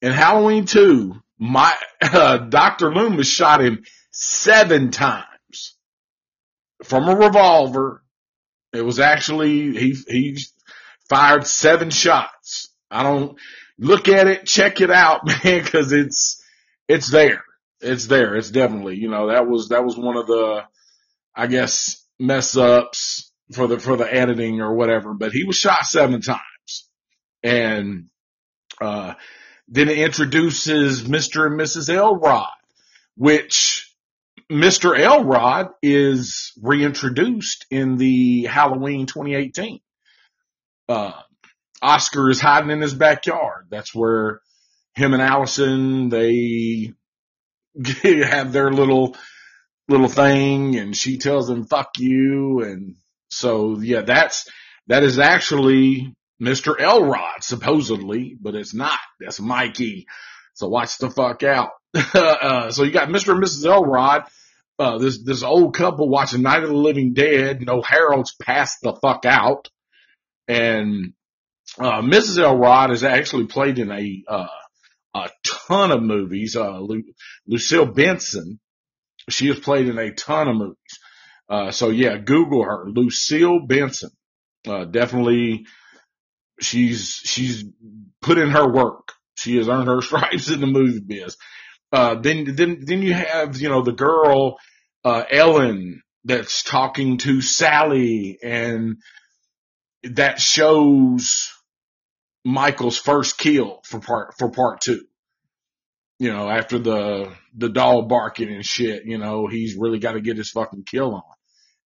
[0.00, 2.94] in Halloween 2, my, uh, Dr.
[2.94, 5.76] Loomis shot him seven times
[6.82, 8.02] from a revolver.
[8.72, 10.38] It was actually, he, he
[11.08, 12.70] fired seven shots.
[12.90, 13.38] I don't
[13.78, 16.42] look at it, check it out, man, cause it's,
[16.88, 17.44] it's there.
[17.82, 18.34] It's there.
[18.36, 20.62] It's definitely, you know, that was, that was one of the,
[21.34, 25.84] I guess, mess ups for the, for the editing or whatever, but he was shot
[25.84, 26.88] seven times
[27.42, 28.06] and,
[28.80, 29.14] uh,
[29.68, 31.46] then it introduces Mr.
[31.46, 31.88] and Mrs.
[31.88, 32.48] Elrod,
[33.16, 33.90] which
[34.50, 34.98] Mr.
[34.98, 39.80] Elrod is reintroduced in the Halloween 2018.
[40.88, 41.12] Uh,
[41.80, 43.66] Oscar is hiding in his backyard.
[43.70, 44.40] That's where
[44.94, 46.92] him and Allison, they
[48.02, 49.16] have their little,
[49.88, 52.62] little thing and she tells them fuck you.
[52.62, 52.96] And
[53.30, 54.48] so, yeah, that's,
[54.88, 56.78] that is actually Mr.
[56.78, 58.98] Elrod, supposedly, but it's not.
[59.20, 60.06] That's Mikey.
[60.54, 61.70] So watch the fuck out.
[61.94, 63.32] uh, so you got Mr.
[63.32, 63.64] and Mrs.
[63.66, 64.24] Elrod,
[64.78, 67.62] uh, this, this old couple watching Night of the Living Dead.
[67.62, 69.68] No Harold's passed the fuck out.
[70.48, 71.12] And,
[71.78, 72.38] uh, Mrs.
[72.38, 74.46] Elrod is actually played in a, uh,
[75.14, 75.30] a
[75.68, 76.56] ton of movies.
[76.56, 77.12] Uh, Lu-
[77.46, 78.60] Lucille Benson,
[79.28, 80.76] she has played in a ton of movies.
[81.48, 84.10] Uh, so yeah, Google her, Lucille Benson.
[84.66, 85.66] Uh, definitely,
[86.60, 87.64] she's, she's
[88.20, 89.12] put in her work.
[89.34, 91.36] She has earned her stripes in the movie biz.
[91.90, 94.56] Uh, then, then, then you have, you know, the girl,
[95.04, 98.96] uh, Ellen that's talking to Sally and
[100.04, 101.52] that shows
[102.44, 105.04] Michael's first kill for part, for part two.
[106.18, 110.20] You know, after the, the dog barking and shit, you know, he's really got to
[110.20, 111.22] get his fucking kill on.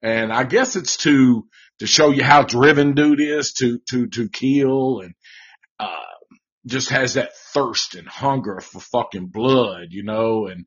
[0.03, 1.47] And I guess it's to,
[1.79, 5.15] to show you how driven dude is to, to, to kill and,
[5.81, 5.89] uh,
[6.67, 10.67] just has that thirst and hunger for fucking blood, you know, and,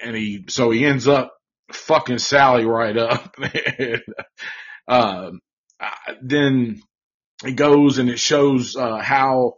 [0.00, 1.34] and he, so he ends up
[1.72, 3.36] fucking Sally right up.
[3.78, 4.02] and,
[4.86, 5.30] uh,
[6.22, 6.80] then
[7.44, 9.54] it goes and it shows, uh, how,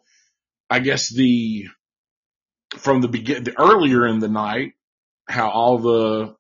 [0.69, 1.67] I guess the,
[2.77, 4.73] from the begin, the earlier in the night,
[5.29, 6.37] how all the,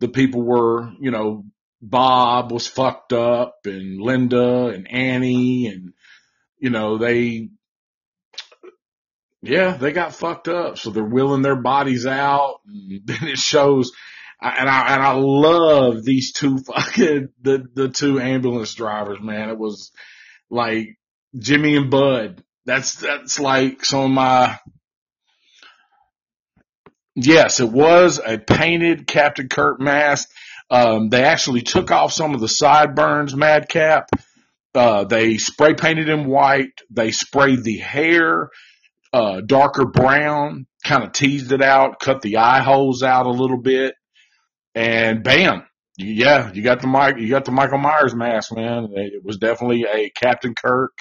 [0.00, 1.44] the people were, you know,
[1.80, 5.92] Bob was fucked up and Linda and Annie and,
[6.58, 7.50] you know, they,
[9.42, 10.78] yeah, they got fucked up.
[10.78, 13.92] So they're willing their bodies out and then it shows,
[14.40, 19.48] and I, and I love these two fucking, the, the two ambulance drivers, man.
[19.48, 19.90] It was
[20.54, 20.96] like
[21.38, 22.42] Jimmy and Bud.
[22.64, 24.58] That's, that's like some of my,
[27.14, 30.30] yes, it was a painted Captain Kirk mask.
[30.70, 34.08] Um, they actually took off some of the sideburns, Madcap.
[34.74, 36.80] Uh, they spray painted him white.
[36.90, 38.50] They sprayed the hair,
[39.12, 43.60] uh, darker brown, kind of teased it out, cut the eye holes out a little
[43.60, 43.94] bit,
[44.74, 45.64] and bam.
[45.96, 48.88] Yeah, you got the Mike, you got the Michael Myers mask, man.
[48.94, 50.92] It was definitely a Captain Kirk,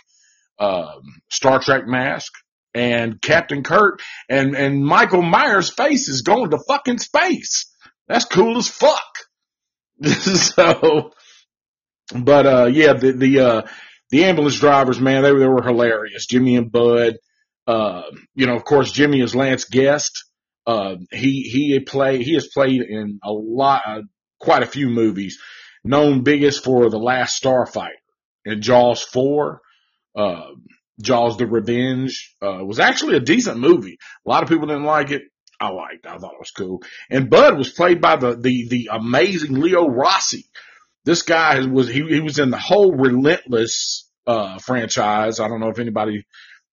[0.60, 2.32] um, Star Trek mask.
[2.75, 7.71] And Captain Kirk and, and Michael Myers' face is going to fucking space.
[8.08, 9.13] That's cool as fuck.
[10.04, 11.12] so,
[12.15, 13.62] but, uh, yeah, the, the, uh,
[14.10, 16.25] the ambulance drivers, man, they, they were hilarious.
[16.25, 17.15] Jimmy and Bud,
[17.67, 18.04] uh,
[18.35, 20.25] you know, of course, Jimmy is Lance Guest.
[20.65, 24.02] Uh, he, he played, he has played in a lot, uh,
[24.44, 25.39] quite a few movies,
[25.83, 27.89] known biggest for The Last Starfighter
[28.46, 29.62] and Jaws 4,
[30.15, 30.41] uh,
[31.02, 33.98] Jaws the Revenge, uh, was actually a decent movie.
[34.25, 35.23] A lot of people didn't like it.
[35.60, 36.06] I liked.
[36.06, 36.83] I thought it was cool.
[37.10, 40.46] And Bud was played by the the the amazing Leo Rossi.
[41.06, 45.39] This guy was he he was in the whole Relentless uh franchise.
[45.39, 46.25] I don't know if anybody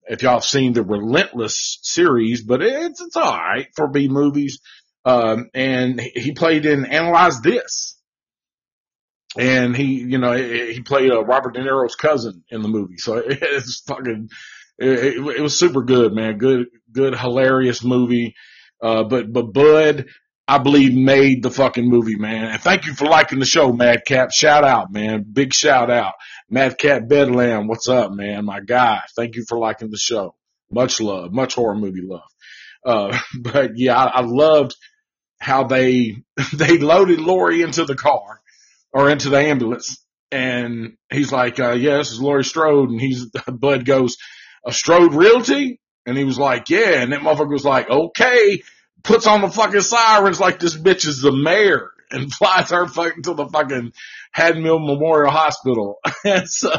[0.08, 4.60] if y'all have seen the Relentless series, but it's it's all right for B movies.
[5.04, 7.96] Um, and he played in Analyze This.
[9.38, 12.96] And he, you know, he played uh, Robert De Niro's cousin in the movie.
[12.96, 14.28] So it's fucking,
[14.78, 16.38] it, it was super good, man.
[16.38, 18.34] Good, good, hilarious movie.
[18.82, 20.06] Uh, but, but Bud,
[20.48, 22.46] I believe made the fucking movie, man.
[22.46, 24.32] And thank you for liking the show, Madcap.
[24.32, 25.24] Shout out, man.
[25.32, 26.14] Big shout out.
[26.48, 28.44] Madcap Bedlam, what's up, man?
[28.46, 29.00] My guy.
[29.14, 30.34] Thank you for liking the show.
[30.72, 32.28] Much love, much horror movie love.
[32.84, 34.74] Uh, but yeah, I, I loved
[35.38, 36.16] how they,
[36.54, 38.40] they loaded Lori into the car
[38.92, 42.90] or into the ambulance and he's like, uh, yeah, this is Lori Strode.
[42.90, 44.16] And he's, Bud goes,
[44.64, 45.80] a Strode Realty?
[46.06, 47.02] And he was like, yeah.
[47.02, 48.62] And that motherfucker was like, okay,
[49.02, 53.22] puts on the fucking sirens like this bitch is the mayor and flies her fucking
[53.24, 53.92] to the fucking
[54.32, 55.98] Haddonfield Memorial Hospital.
[56.24, 56.72] and so,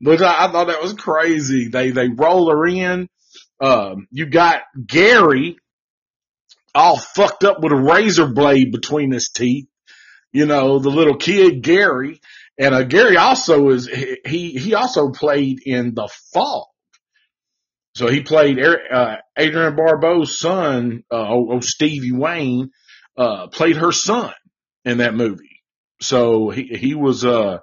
[0.00, 1.68] which I, I, thought that was crazy.
[1.68, 3.08] They, they roll her in.
[3.60, 5.56] Um, you got Gary
[6.74, 9.66] all fucked up with a razor blade between his teeth.
[10.32, 12.20] You know, the little kid Gary.
[12.58, 16.66] And uh, Gary also is, he, he also played in The Fog.
[17.94, 22.70] So he played uh, Adrienne Barbeau's son, uh, oh, Stevie Wayne,
[23.16, 24.34] uh, played her son
[24.84, 25.62] in that movie.
[26.02, 27.60] So he, he was, uh,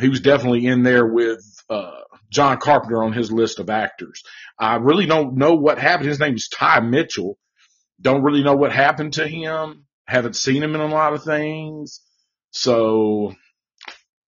[0.00, 2.02] he was definitely in there with, uh,
[2.34, 4.22] John Carpenter on his list of actors.
[4.58, 6.08] I really don't know what happened.
[6.08, 7.38] His name is Ty Mitchell.
[8.00, 9.86] Don't really know what happened to him.
[10.06, 12.00] Haven't seen him in a lot of things.
[12.50, 13.34] So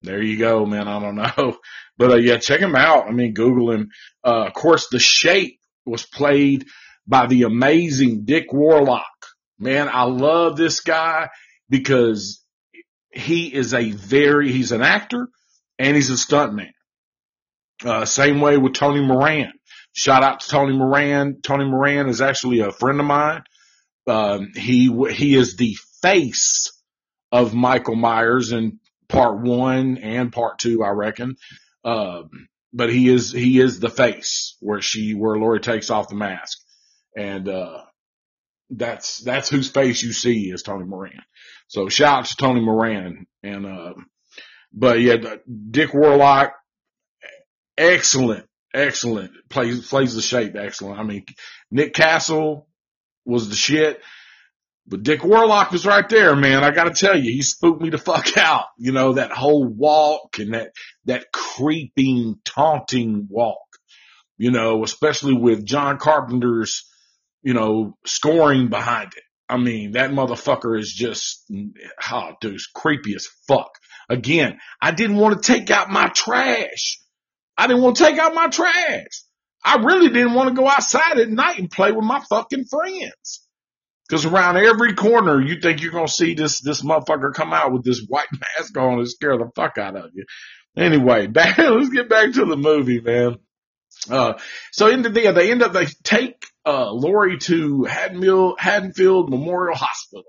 [0.02, 0.88] there you go, man.
[0.88, 1.58] I don't know,
[1.98, 3.08] but uh, yeah, check him out.
[3.08, 3.88] I mean, Google him.
[4.24, 6.66] Uh, of course, The Shape was played
[7.06, 9.04] by the amazing Dick Warlock.
[9.58, 11.28] Man, I love this guy
[11.68, 12.42] because
[13.10, 15.28] he is a very, he's an actor
[15.78, 16.70] and he's a stuntman.
[17.84, 19.52] Uh, same way with Tony Moran.
[19.92, 21.40] Shout out to Tony Moran.
[21.42, 23.42] Tony Moran is actually a friend of mine.
[24.06, 26.72] Um, he, he is the face
[27.32, 31.36] of Michael Myers in part one and part two, I reckon.
[31.84, 36.14] Um, but he is, he is the face where she, where Laurie takes off the
[36.14, 36.58] mask.
[37.16, 37.82] And, uh,
[38.70, 41.22] that's, that's whose face you see is Tony Moran.
[41.68, 43.94] So shout out to Tony Moran and, uh,
[44.72, 45.16] but yeah,
[45.70, 46.52] Dick Warlock,
[47.76, 50.98] excellent, excellent, plays, plays the shape excellent.
[50.98, 51.24] I mean,
[51.70, 52.68] Nick Castle
[53.24, 54.00] was the shit.
[54.88, 56.62] But Dick Warlock was right there, man.
[56.62, 58.66] I gotta tell you, he spooked me the fuck out.
[58.78, 60.72] You know, that whole walk and that,
[61.06, 63.66] that creeping, taunting walk,
[64.38, 66.88] you know, especially with John Carpenter's,
[67.42, 69.22] you know, scoring behind it.
[69.48, 71.50] I mean, that motherfucker is just,
[72.10, 73.70] oh, dude, creepy as fuck.
[74.08, 77.00] Again, I didn't want to take out my trash.
[77.56, 79.22] I didn't want to take out my trash.
[79.64, 83.42] I really didn't want to go outside at night and play with my fucking friends.
[84.08, 87.82] Cause around every corner, you think you're to see this, this motherfucker come out with
[87.82, 88.28] this white
[88.58, 90.24] mask on and scare the fuck out of you.
[90.76, 93.38] Anyway, back, let's get back to the movie, man.
[94.08, 94.34] Uh,
[94.70, 100.24] so in the they end up, they take, uh, Laurie to Haddonfield, Haddonfield Memorial Hospital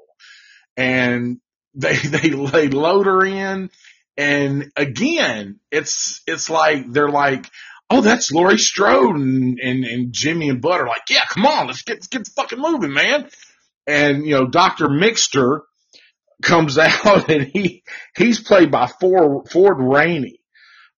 [0.77, 1.39] and
[1.73, 3.69] they, they, they load her in.
[4.17, 7.49] And again, it's, it's like, they're like,
[7.89, 11.67] Oh, that's Laurie Strode and, and, and Jimmy and Bud are like, yeah, come on,
[11.67, 13.29] let's get, let's get the fucking moving, man
[13.87, 14.87] and you know Dr.
[14.87, 15.61] Mixter
[16.43, 17.83] comes out and he
[18.15, 20.41] he's played by Ford Ford Rainey,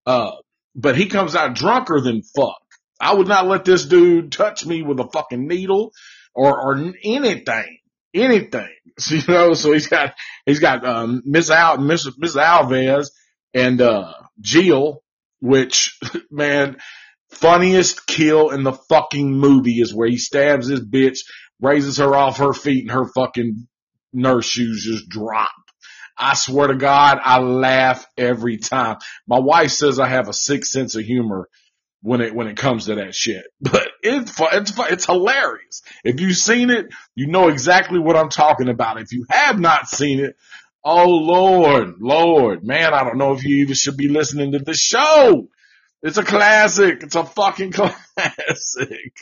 [0.06, 0.32] uh,
[0.76, 2.58] but he comes out drunker than fuck.
[3.00, 5.94] I would not let this dude touch me with a fucking needle
[6.34, 7.78] or or anything,
[8.14, 8.70] anything.
[8.98, 10.14] So, you know, so he's got
[10.46, 13.08] he's got um, Miss Al Miss Miss Alves
[13.54, 15.04] and uh, Jill,
[15.40, 15.98] which
[16.32, 16.78] man.
[17.32, 21.20] Funniest kill in the fucking movie is where he stabs his bitch
[21.62, 23.68] raises her off her feet and her fucking
[24.14, 25.50] nurse shoes just drop.
[26.18, 28.98] I swear to God, I laugh every time.
[29.28, 31.48] My wife says I have a sick sense of humor
[32.02, 35.82] when it, when it comes to that shit, but it's it's it's hilarious.
[36.04, 39.02] If you've seen it, you know exactly what I'm talking about.
[39.02, 40.36] If you have not seen it,
[40.84, 44.74] oh Lord, Lord, man, I don't know if you even should be listening to the
[44.74, 45.50] show.
[46.02, 47.04] It's a classic.
[47.04, 49.14] It's a fucking classic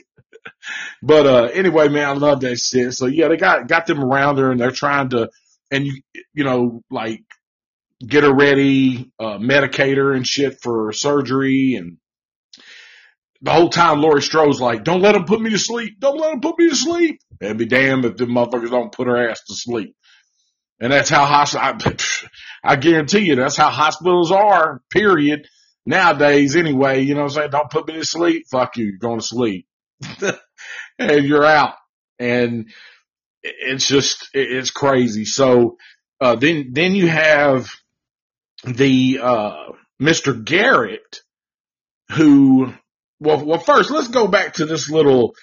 [1.02, 2.94] but, uh, anyway, man, I love that shit.
[2.94, 5.30] So yeah, they got, got them around her and they're trying to,
[5.72, 6.02] and you,
[6.34, 7.24] you know, like
[8.06, 11.76] get her ready, uh, medicate her and shit for surgery.
[11.76, 11.98] And
[13.42, 16.00] the whole time Laurie Strode's like, don't let them put me to sleep.
[16.00, 17.20] Don't let them put me to sleep.
[17.42, 19.96] And be damned if the motherfuckers don't put her ass to sleep.
[20.80, 21.94] And that's how hospital,
[22.64, 25.48] I, I guarantee you that's how hospitals are, period.
[25.86, 27.52] Nowadays anyway, you know what I'm saying?
[27.52, 28.46] Don't put me to sleep.
[28.52, 28.86] Fuck you.
[28.86, 29.68] You're going to sleep.
[31.00, 31.76] and you're out.
[32.20, 32.70] And
[33.42, 35.26] it's just, it's crazy.
[35.26, 35.78] So,
[36.20, 37.70] uh, then, then you have
[38.64, 39.72] the, uh,
[40.02, 40.44] Mr.
[40.44, 41.22] Garrett
[42.12, 42.74] who,
[43.20, 45.36] well, well, first let's go back to this little,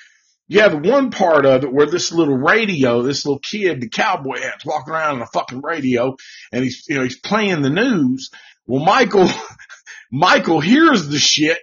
[0.47, 4.41] yeah, the one part of it where this little radio, this little kid, the cowboy
[4.41, 6.17] hat's walking around on a fucking radio
[6.53, 8.31] and he's, you know, he's playing the news.
[8.67, 9.29] Well, Michael,
[10.13, 11.59] Michael hears the shit,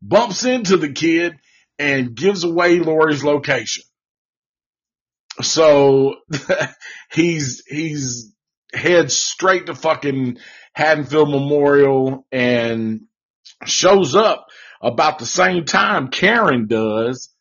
[0.00, 1.34] bumps into the kid
[1.78, 3.84] and gives away Laurie's location.
[5.42, 6.16] So
[7.12, 8.32] he's, he's
[8.72, 10.38] heads straight to fucking
[10.74, 13.02] Haddonfield Memorial and
[13.64, 14.46] shows up
[14.80, 17.32] about the same time Karen does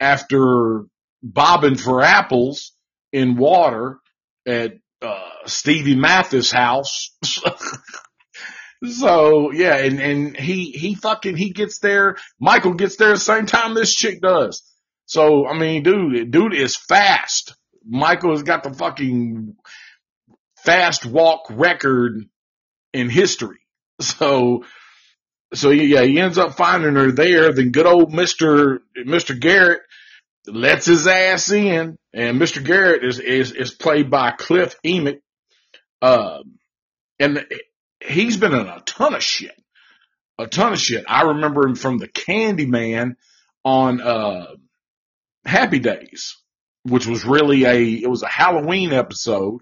[0.00, 0.84] after
[1.22, 2.72] bobbing for apples
[3.12, 3.98] in water
[4.46, 7.16] at uh, Stevie Mathis' house.
[8.84, 12.16] so yeah, and and he he fucking he gets there.
[12.40, 14.62] Michael gets there the same time this chick does.
[15.06, 17.54] So I mean, dude, dude is fast.
[17.84, 19.56] Michael has got the fucking
[20.64, 22.24] fast walk record
[22.92, 23.58] in history.
[24.00, 24.64] So
[25.54, 27.52] so yeah, he ends up finding her there.
[27.52, 29.82] Then good old Mister Mister Garrett
[30.46, 32.64] lets his ass in, and Mr.
[32.64, 35.20] Garrett is is is played by Cliff Emmich,
[36.00, 36.58] um,
[37.18, 37.46] and
[38.00, 39.54] he's been in a ton of shit,
[40.38, 41.04] a ton of shit.
[41.08, 43.16] I remember him from the Candyman
[43.64, 44.46] on uh,
[45.44, 46.36] Happy Days,
[46.84, 49.60] which was really a it was a Halloween episode.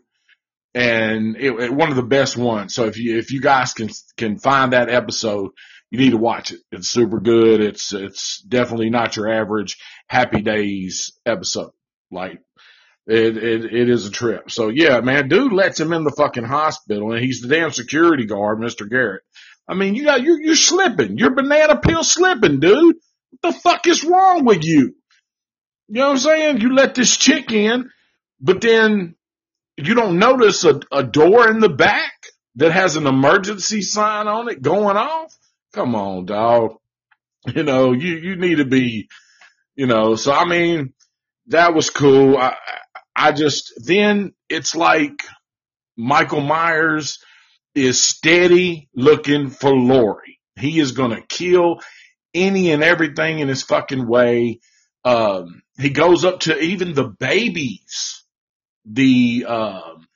[0.73, 2.77] And it, it, one of the best ones.
[2.77, 5.51] So if you if you guys can can find that episode,
[5.91, 6.61] you need to watch it.
[6.71, 7.61] It's super good.
[7.61, 9.77] It's it's definitely not your average
[10.07, 11.73] Happy Days episode.
[12.11, 12.41] Like
[13.07, 14.51] it, it, it is a trip.
[14.51, 18.27] So yeah, man, dude lets him in the fucking hospital and he's the damn security
[18.27, 18.89] guard, Mr.
[18.89, 19.23] Garrett.
[19.67, 21.17] I mean, you got, you're, you're slipping.
[21.19, 22.97] You're banana peel slipping, dude.
[23.31, 24.95] What the fuck is wrong with you?
[25.89, 26.61] You know what I'm saying?
[26.61, 27.91] You let this chick in,
[28.41, 29.15] but then
[29.77, 32.13] you don't notice a, a door in the back
[32.57, 35.35] that has an emergency sign on it going off.
[35.73, 36.77] Come on, dog.
[37.55, 39.09] You know, you, you need to be
[39.81, 40.93] you know, so I mean,
[41.47, 42.37] that was cool.
[42.37, 42.55] I,
[43.17, 45.23] I just, then it's like
[45.97, 47.19] Michael Myers
[47.75, 50.39] is steady looking for Laurie.
[50.57, 51.81] He is going to kill
[52.35, 54.61] any and everything in his fucking way.
[55.03, 58.23] Um, he goes up to even the babies,
[58.85, 60.07] the, um,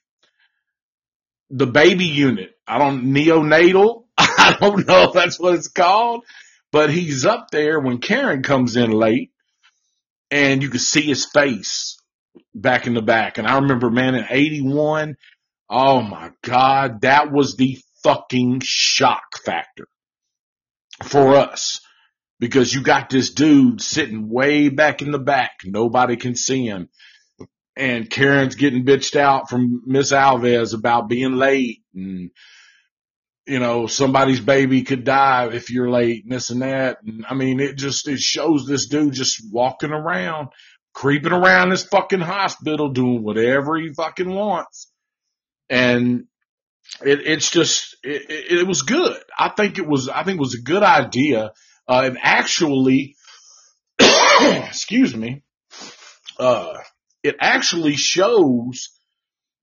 [1.48, 2.50] the baby unit.
[2.66, 4.03] I don't, neonatal.
[4.47, 6.24] I don't know if that's what it's called,
[6.70, 9.30] but he's up there when Karen comes in late
[10.30, 11.97] and you can see his face
[12.55, 13.38] back in the back.
[13.38, 15.16] And I remember, man, in 81,
[15.70, 19.88] oh my God, that was the fucking shock factor
[21.03, 21.80] for us
[22.38, 25.53] because you got this dude sitting way back in the back.
[25.64, 26.90] Nobody can see him.
[27.76, 32.30] And Karen's getting bitched out from Miss Alves about being late and
[33.47, 36.99] you know, somebody's baby could die if you're late and this and that.
[37.05, 40.49] And I mean, it just, it shows this dude just walking around,
[40.95, 44.90] creeping around this fucking hospital doing whatever he fucking wants.
[45.68, 46.24] And
[47.05, 49.20] it, it's just, it, it, it was good.
[49.38, 51.53] I think it was, I think it was a good idea.
[51.86, 53.16] Uh, and actually,
[54.40, 55.42] excuse me,
[56.38, 56.78] uh,
[57.22, 58.88] it actually shows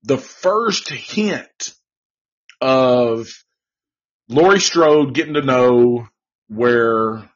[0.04, 1.74] the first hint
[2.60, 3.28] of
[4.28, 6.08] Laurie Strode getting to know
[6.48, 7.28] where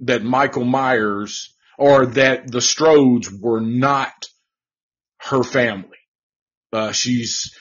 [0.00, 4.26] that Michael Myers or that the Strodes were not
[5.18, 5.98] her family.
[6.72, 7.56] Uh, she's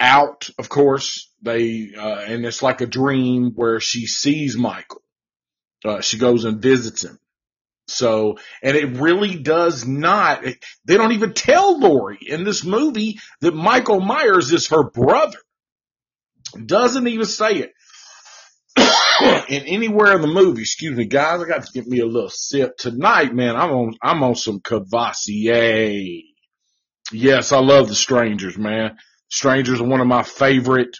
[0.00, 1.30] out, of course.
[1.42, 5.02] They, uh, and it's like a dream where she sees Michael.
[5.84, 7.18] Uh, she goes and visits him.
[7.86, 10.44] So, and it really does not,
[10.84, 15.38] they don't even tell Lori in this movie that Michael Myers is her brother.
[16.64, 17.72] Doesn't even say it.
[19.50, 22.30] and anywhere in the movie, excuse me, guys, I got to get me a little
[22.30, 23.56] sip tonight, man.
[23.56, 26.22] I'm on, I'm on some Courvoisier.
[27.12, 28.96] Yes, I love the Strangers, man.
[29.30, 30.96] Strangers are one of my favorite,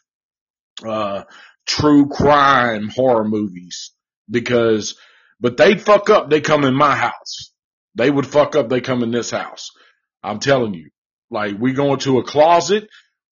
[0.84, 1.24] uh,
[1.66, 3.92] true crime horror movies
[4.30, 4.96] because,
[5.40, 7.52] but they fuck up, they come in my house.
[7.94, 9.70] They would fuck up, they come in this house.
[10.22, 10.90] I'm telling you.
[11.30, 12.88] Like, we go into a closet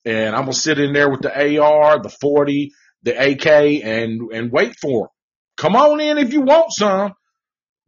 [0.06, 2.70] and I'm gonna sit in there with the AR, the 40,
[3.02, 3.46] the AK,
[3.84, 5.08] and and wait for them.
[5.56, 7.12] Come on in if you want some,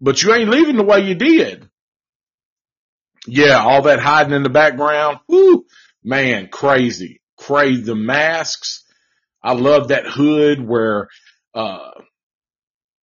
[0.00, 1.68] but you ain't leaving the way you did.
[3.26, 5.18] Yeah, all that hiding in the background.
[5.28, 5.64] Whoo,
[6.02, 7.82] man, crazy, crazy.
[7.82, 8.84] The masks.
[9.42, 11.08] I love that hood where,
[11.54, 11.90] uh,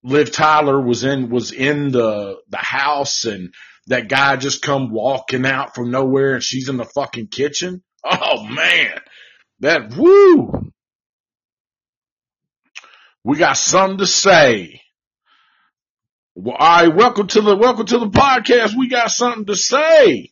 [0.03, 3.53] Liv Tyler was in, was in the, the house and
[3.87, 7.81] that guy just come walking out from nowhere and she's in the fucking kitchen.
[8.07, 8.99] Oh man,
[9.61, 10.71] that woo.
[13.23, 14.81] We got something to say.
[16.35, 18.77] Well, all right, welcome to the welcome to the podcast.
[18.77, 20.29] We got something to say.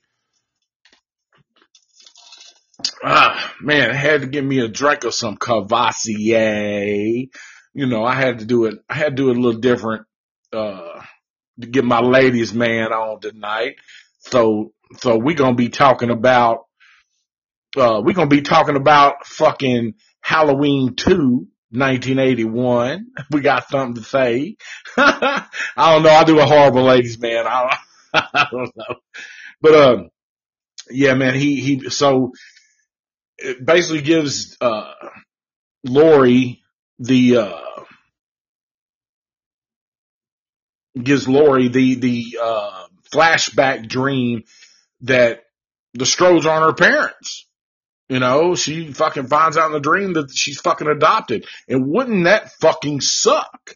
[3.03, 7.27] Ah, man, I had to give me a drink of some Courvoisier.
[7.73, 8.75] You know, I had to do it.
[8.87, 10.05] I had to do it a little different
[10.51, 11.01] uh,
[11.59, 13.77] to get my ladies man on tonight.
[14.19, 16.65] So, so we're gonna be talking about
[17.75, 23.07] uh, we're going to be talking about fucking Halloween 2, 1981.
[23.31, 24.57] We got something to say.
[24.97, 25.47] I
[25.77, 26.09] don't know.
[26.09, 27.47] I do a horrible ladies man.
[27.47, 27.77] I
[28.13, 28.95] don't, I don't know.
[29.61, 30.09] But, um,
[30.89, 32.33] yeah, man, he, he, so
[33.37, 34.93] it basically gives, uh,
[35.83, 36.61] Laurie
[36.99, 37.59] the, uh,
[41.01, 44.43] gives Laurie the, the, uh, flashback dream
[45.01, 45.43] that
[45.93, 47.47] the Strodes aren't her parents.
[48.13, 51.47] You know, she fucking finds out in the dream that she's fucking adopted.
[51.67, 53.73] And wouldn't that fucking suck?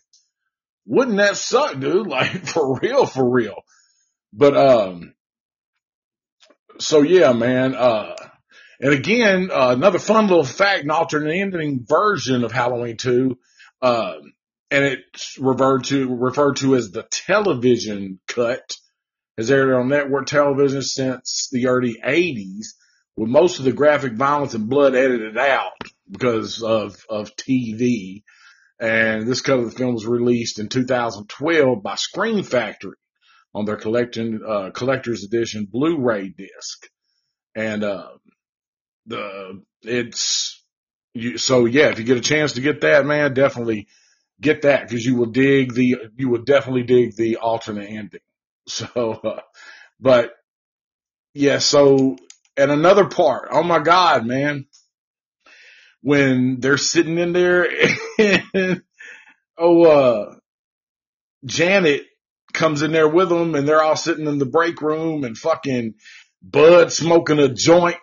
[0.85, 2.05] Wouldn't that suck, dude?
[2.07, 3.63] Like for real, for real.
[4.31, 5.15] But, um,
[6.77, 8.13] so yeah, man, uh,
[8.79, 13.39] and again, uh, another fun little fact, an alternate ending version of Halloween 2,
[13.81, 14.13] uh,
[14.69, 18.77] and it's referred to, referred to as the television cut
[19.35, 22.67] has aired on network television since the early 80s
[23.17, 25.73] with most of the graphic violence and blood edited out
[26.09, 28.23] because of, of TV.
[28.79, 32.95] And this cut of the film was released in 2012 by Scream Factory
[33.55, 36.87] on their collecting, uh, collector's edition Blu-ray disc.
[37.55, 38.09] And, uh,
[39.07, 40.63] the, it's,
[41.15, 43.87] you, so yeah, if you get a chance to get that, man, definitely
[44.39, 48.21] get that because you will dig the, you will definitely dig the alternate ending.
[48.69, 48.85] So,
[49.23, 49.39] uh,
[49.97, 50.33] but
[51.33, 52.17] yeah, so
[52.57, 54.65] and another part, oh my God, man,
[56.01, 57.67] when they're sitting in there
[58.17, 58.81] and,
[59.57, 60.35] oh, uh,
[61.45, 62.03] Janet
[62.53, 65.93] comes in there with them and they're all sitting in the break room and fucking
[66.41, 67.97] Bud smoking a joint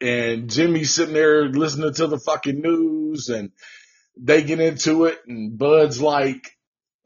[0.00, 3.50] and Jimmy sitting there listening to the fucking news and
[4.18, 6.50] they get into it and Bud's like,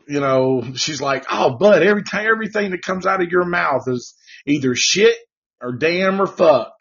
[0.06, 3.84] you know, she's like, oh, Bud, every time, everything that comes out of your mouth
[3.86, 4.14] is
[4.46, 5.16] either shit
[5.60, 6.73] or damn or fuck.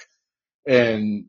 [0.65, 1.25] And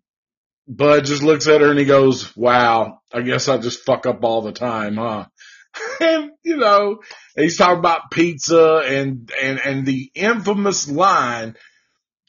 [0.67, 4.25] Bud just looks at her and he goes, wow, I guess I just fuck up
[4.25, 5.27] all the time, huh?
[6.01, 7.01] and, you know,
[7.37, 11.57] he's talking about pizza and, and, and the infamous line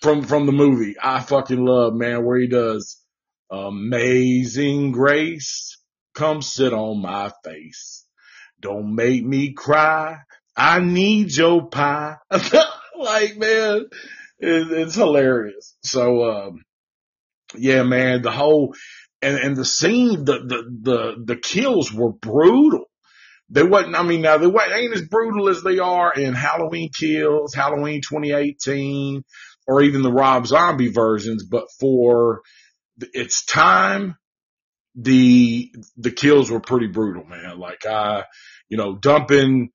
[0.01, 3.01] from, from the movie I fucking love, man, where he does
[3.51, 5.78] amazing grace
[6.16, 8.06] come sit on my face.
[8.60, 10.18] Don't make me cry.
[10.56, 12.16] I need your pie.
[12.32, 13.86] like, man,
[14.39, 15.76] it, it's hilarious.
[15.84, 16.64] So, um,
[17.58, 18.76] yeah, man, the whole,
[19.22, 22.86] and, and the scene, the, the, the, the kills were brutal.
[23.49, 27.53] They wasn't, I mean, now they ain't as brutal as they are in Halloween Kills,
[27.53, 29.24] Halloween 2018,
[29.68, 32.41] or even the Rob Zombie versions, but for
[32.97, 34.16] its time,
[34.95, 37.60] the, the kills were pretty brutal, man.
[37.60, 38.24] Like, I,
[38.70, 39.70] you know, dumping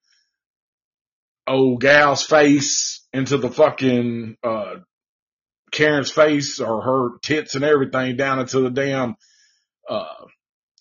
[1.47, 4.76] old gal's face into the fucking, uh,
[5.71, 9.16] Karen's face or her tits and everything down into the damn,
[9.89, 10.05] uh,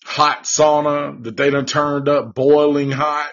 [0.04, 3.30] hot sauna that they done turned up boiling hot.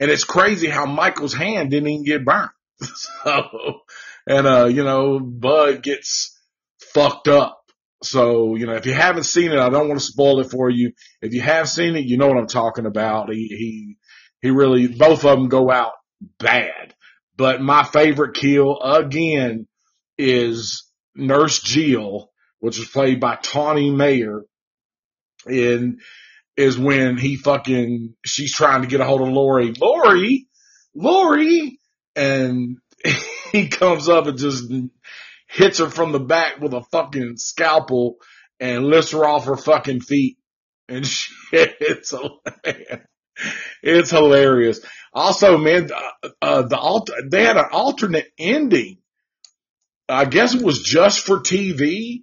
[0.00, 2.50] And it's crazy how Michael's hand didn't even get burnt.
[2.82, 3.80] so,
[4.26, 6.38] and, uh, you know, Bud gets
[6.92, 7.58] fucked up.
[8.02, 10.68] So, you know, if you haven't seen it, I don't want to spoil it for
[10.68, 10.92] you.
[11.20, 13.32] If you have seen it, you know what I'm talking about.
[13.32, 13.96] He, he,
[14.40, 15.92] he really, both of them go out
[16.38, 16.94] bad.
[17.36, 19.68] But my favorite kill again
[20.18, 20.84] is
[21.14, 24.44] Nurse Jill, which was played by Tawny Moyer,
[25.46, 26.00] and
[26.56, 29.72] is when he fucking, she's trying to get a hold of Laurie.
[29.78, 30.46] Laurie,
[30.94, 31.78] Laurie,
[32.14, 32.78] and
[33.52, 34.70] he comes up and just
[35.48, 38.16] hits her from the back with a fucking scalpel
[38.60, 40.38] and lifts her off her fucking feet.
[40.88, 42.14] And shit, it's
[43.82, 44.80] it's hilarious.
[45.12, 48.98] Also, man, uh, uh, the alt, they had an alternate ending
[50.12, 52.20] I guess it was just for TV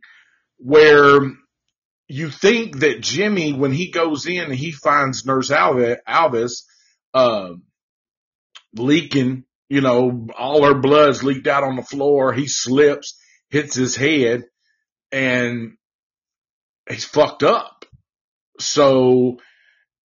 [0.57, 1.21] where
[2.07, 6.63] you think that Jimmy, when he goes in and he finds Nurse Alves,
[7.13, 7.49] uh,
[8.75, 12.33] leaking, you know, all her blood's leaked out on the floor.
[12.33, 13.17] He slips,
[13.49, 14.43] hits his head
[15.11, 15.73] and
[16.89, 17.85] he's fucked up.
[18.59, 19.37] So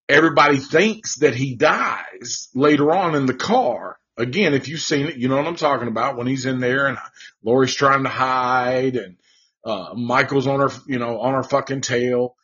[0.07, 5.17] everybody thinks that he dies later on in the car again, if you've seen it,
[5.17, 6.97] you know what I'm talking about when he's in there and
[7.43, 9.17] Laurie's trying to hide and,
[9.63, 12.35] uh, Michael's on her, you know, on her fucking tail.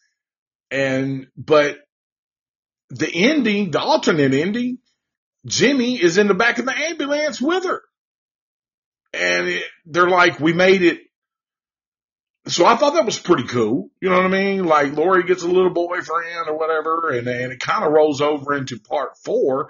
[0.72, 1.78] And, but
[2.90, 4.80] the ending, the alternate ending,
[5.46, 7.82] Jimmy is in the back of the ambulance with her.
[9.14, 11.00] And it, they're like, we made it.
[12.48, 13.90] So I thought that was pretty cool.
[14.02, 14.66] You know what I mean?
[14.66, 18.56] Like Laurie gets a little boyfriend or whatever and, and it kind of rolls over
[18.56, 19.70] into part four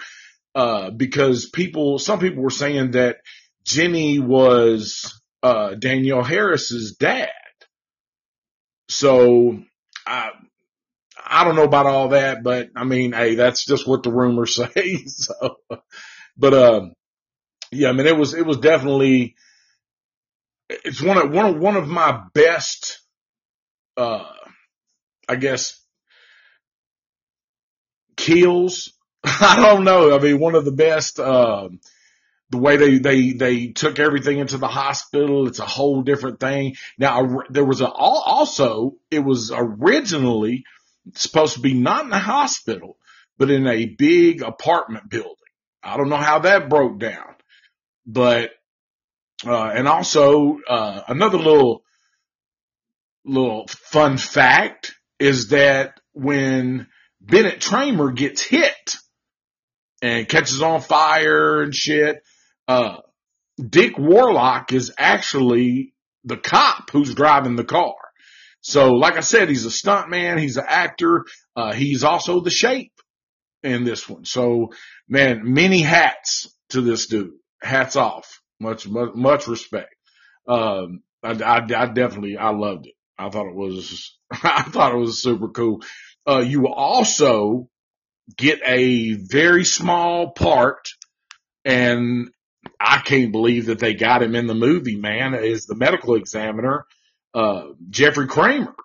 [0.55, 3.17] uh, because people, some people were saying that
[3.65, 7.29] Jimmy was, uh, Danielle Harris's dad.
[8.89, 9.59] So
[10.05, 10.31] I,
[11.23, 14.55] I don't know about all that, but I mean, hey, that's just what the rumors
[14.75, 15.05] say.
[15.05, 15.57] so,
[16.37, 16.93] but, um,
[17.71, 19.35] yeah, I mean, it was, it was definitely,
[20.69, 23.01] it's one of, one of, one of my best,
[23.97, 24.25] uh,
[25.29, 25.81] I guess,
[28.17, 28.93] kills.
[29.23, 30.15] I don't know.
[30.15, 31.79] I mean, one of the best, um,
[32.49, 35.47] the way they, they, they took everything into the hospital.
[35.47, 36.75] It's a whole different thing.
[36.97, 40.63] Now, there was a, also, it was originally
[41.13, 42.97] supposed to be not in the hospital,
[43.37, 45.35] but in a big apartment building.
[45.83, 47.35] I don't know how that broke down,
[48.05, 48.51] but,
[49.45, 51.83] uh, and also, uh, another little,
[53.23, 56.87] little fun fact is that when
[57.21, 58.97] Bennett Tramer gets hit
[60.01, 62.23] and catches on fire and shit,
[62.67, 62.97] uh,
[63.57, 65.93] Dick Warlock is actually
[66.23, 67.95] the cop who's driving the car.
[68.61, 70.39] So, like I said, he's a stuntman.
[70.39, 71.25] He's an actor.
[71.55, 72.93] Uh, he's also the shape
[73.63, 74.25] in this one.
[74.25, 74.71] So,
[75.07, 77.31] man, many hats to this dude.
[77.61, 78.41] Hats off.
[78.59, 79.93] Much, much, much respect.
[80.47, 82.93] Um, I, I, I, definitely, I loved it.
[83.17, 85.81] I thought it was, I thought it was super cool.
[86.27, 87.67] Uh, you also
[88.37, 90.89] get a very small part
[91.65, 92.29] and
[92.79, 96.85] I can't believe that they got him in the movie, man, is the medical examiner,
[97.33, 98.75] uh, Jeffrey Kramer.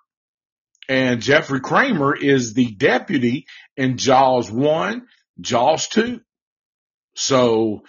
[0.89, 3.45] And Jeffrey Kramer is the deputy
[3.75, 5.05] in Jaws 1,
[5.41, 6.21] Jaws 2.
[7.15, 7.83] So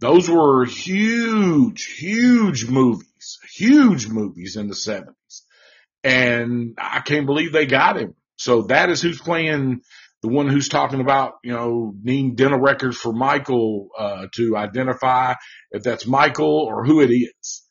[0.00, 5.42] those were huge, huge movies, huge movies in the 70s.
[6.04, 8.14] And I can't believe they got him.
[8.36, 9.82] So that is who's playing
[10.22, 15.34] the one who's talking about, you know, needing dental records for Michael, uh, to identify
[15.72, 17.62] if that's Michael or who it is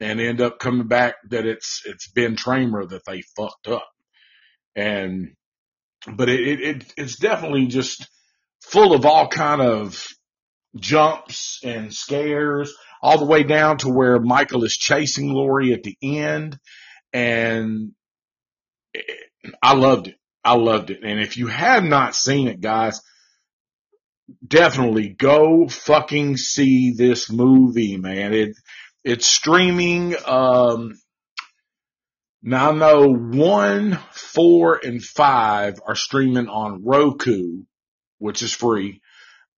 [0.00, 3.88] and end up coming back that it's, it's Ben Tramer that they fucked up.
[4.74, 5.34] And,
[6.10, 8.08] but it, it, it it's definitely just
[8.62, 10.06] full of all kind of
[10.76, 15.96] jumps and scares all the way down to where Michael is chasing Lori at the
[16.02, 16.58] end.
[17.12, 17.92] And
[18.94, 19.04] it,
[19.62, 20.16] I loved it.
[20.48, 21.00] I loved it.
[21.02, 23.02] And if you have not seen it, guys,
[24.46, 28.32] definitely go fucking see this movie, man.
[28.32, 28.56] It,
[29.04, 30.98] it's streaming, um,
[32.42, 37.64] now I know one, four, and five are streaming on Roku,
[38.16, 39.02] which is free.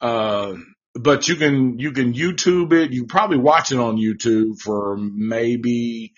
[0.01, 0.55] Uh,
[0.95, 2.91] but you can, you can YouTube it.
[2.91, 6.15] You probably watch it on YouTube for maybe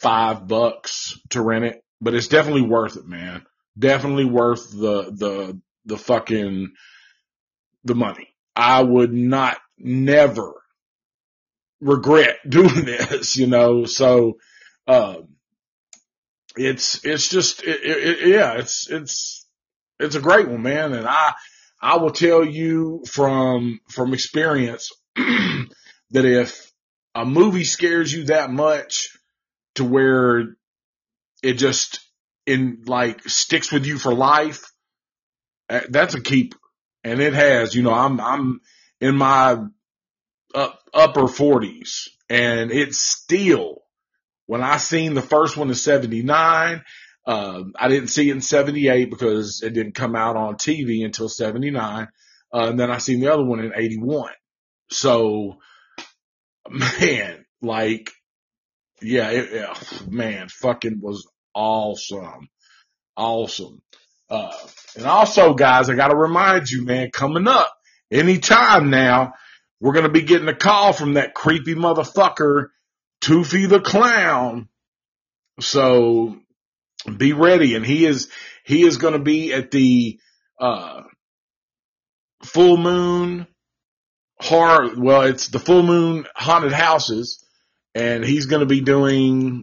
[0.00, 3.44] five bucks to rent it, but it's definitely worth it, man
[3.80, 6.72] definitely worth the, the, the fucking,
[7.84, 8.28] the money.
[8.54, 10.52] I would not never
[11.80, 14.38] regret doing this, you know, so,
[14.86, 15.28] um,
[16.56, 19.46] it's, it's just, it, it, yeah, it's, it's,
[19.98, 20.92] it's a great one, man.
[20.92, 21.32] And I,
[21.80, 26.72] I will tell you from, from experience that if
[27.14, 29.16] a movie scares you that much
[29.76, 30.56] to where
[31.42, 32.00] it just,
[32.50, 34.64] in like sticks with you for life,
[35.68, 36.58] uh, that's a keeper.
[37.04, 38.60] And it has, you know, I'm, I'm
[39.00, 39.56] in my
[40.54, 43.82] up, upper forties and it's still,
[44.46, 46.82] when I seen the first one in 79,
[47.26, 51.28] um, I didn't see it in 78 because it didn't come out on TV until
[51.28, 52.08] 79.
[52.52, 54.30] Uh, and then I seen the other one in 81.
[54.90, 55.58] So,
[56.68, 58.12] man, like,
[59.02, 59.74] yeah, it, yeah,
[60.08, 62.48] man, fucking was awesome.
[63.16, 63.82] Awesome.
[64.28, 64.52] Uh,
[64.96, 67.72] and also guys, I gotta remind you, man, coming up
[68.10, 69.34] anytime now,
[69.80, 72.68] we're going to be getting a call from that creepy motherfucker,
[73.22, 74.68] Toofie the clown.
[75.60, 76.36] So
[77.16, 77.74] be ready.
[77.74, 78.30] And he is,
[78.64, 80.20] he is going to be at the,
[80.58, 81.02] uh,
[82.42, 83.46] full moon
[84.38, 84.90] horror.
[84.96, 87.44] Well, it's the full moon haunted houses
[87.94, 89.62] and he's going to be doing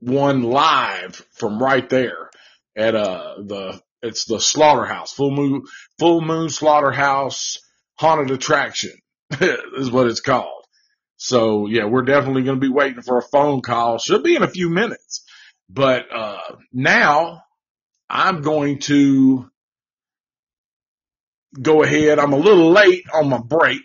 [0.00, 2.30] one live from right there
[2.76, 5.62] at uh the it's the slaughterhouse full moon
[5.98, 7.58] full moon slaughterhouse
[7.98, 8.92] haunted attraction
[9.40, 10.64] is what it's called.
[11.16, 13.98] So yeah we're definitely going to be waiting for a phone call.
[13.98, 15.24] Should be in a few minutes.
[15.68, 17.42] But uh now
[18.08, 19.50] i'm going to
[21.60, 22.18] go ahead.
[22.18, 23.82] I'm a little late on my break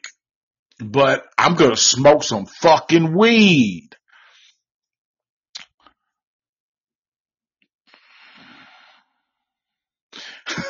[0.83, 3.89] but i'm going to smoke some fucking weed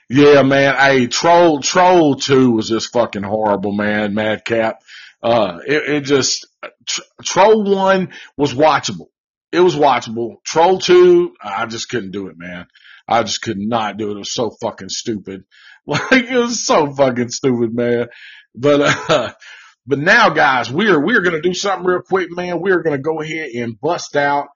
[0.08, 0.74] yeah, man.
[0.76, 4.14] Hey, Troll, Troll 2 was just fucking horrible, man.
[4.14, 4.80] Madcap.
[5.22, 6.46] Uh, it, it just,
[6.86, 9.08] tr- Troll 1 was watchable.
[9.52, 10.36] it was watchable.
[10.44, 12.66] Troll 2, I just couldn't do it, man.
[13.08, 14.14] I just could not do it.
[14.14, 15.44] It was so fucking stupid.
[15.88, 18.08] Like, it was so fucking stupid, man.
[18.56, 19.32] But, uh,
[19.86, 22.60] but now guys, we're, we're going to do something real quick, man.
[22.60, 24.48] We're going to go ahead and bust out,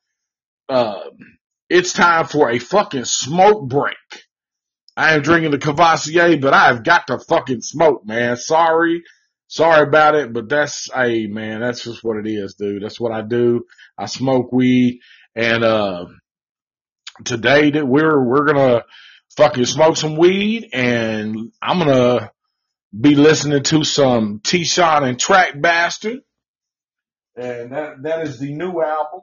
[0.69, 0.99] uh,
[1.71, 3.97] it's time for a fucking smoke break.
[4.97, 8.37] I am drinking the Courvoisier, but I've got to fucking smoke, man.
[8.37, 9.03] Sorry.
[9.47, 12.83] Sorry about it, but that's, hey man, that's just what it is, dude.
[12.85, 13.65] That's what I do.
[13.99, 15.01] I smoke weed
[15.35, 16.07] and, uh,
[17.25, 18.85] today that we're, we're gonna
[19.37, 22.31] fucking smoke some weed and I'm gonna
[22.99, 26.21] be listening to some T-Shot and Track Bastard.
[27.37, 29.23] And that, that is the new album,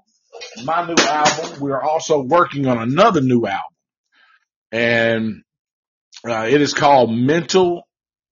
[0.64, 1.60] my new album.
[1.60, 3.76] We're also working on another new album
[4.72, 5.44] and,
[6.28, 7.88] uh, it is called Mental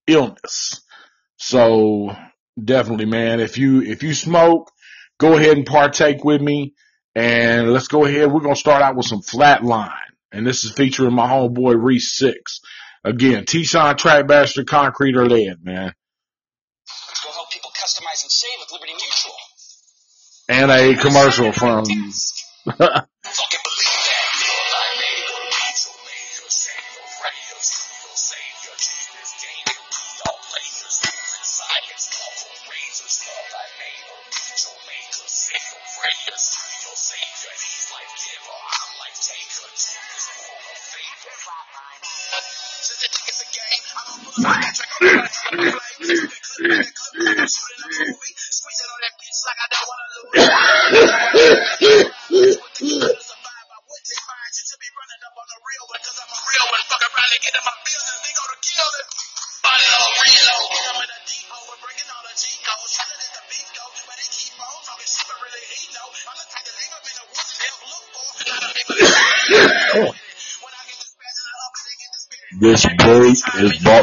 [0.07, 0.81] Illness.
[1.37, 2.15] So
[2.61, 4.71] definitely, man, if you, if you smoke,
[5.17, 6.73] go ahead and partake with me
[7.13, 8.31] and let's go ahead.
[8.31, 9.91] We're going to start out with some flatline
[10.35, 12.59] and this is featuring my homeboy Reese Six.
[13.03, 15.93] Again, T-Shine Track Bastard Concrete or Lead, man.
[17.23, 19.33] We'll help people customize and save with Liberty Mutual.
[20.47, 21.85] And a commercial from,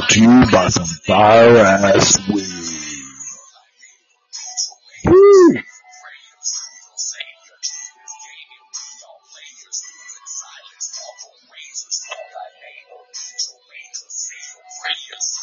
[0.02, 3.02] brought to you by some fire ass weed.
[5.06, 5.54] Woo!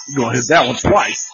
[0.07, 1.29] you going to hit that one twice.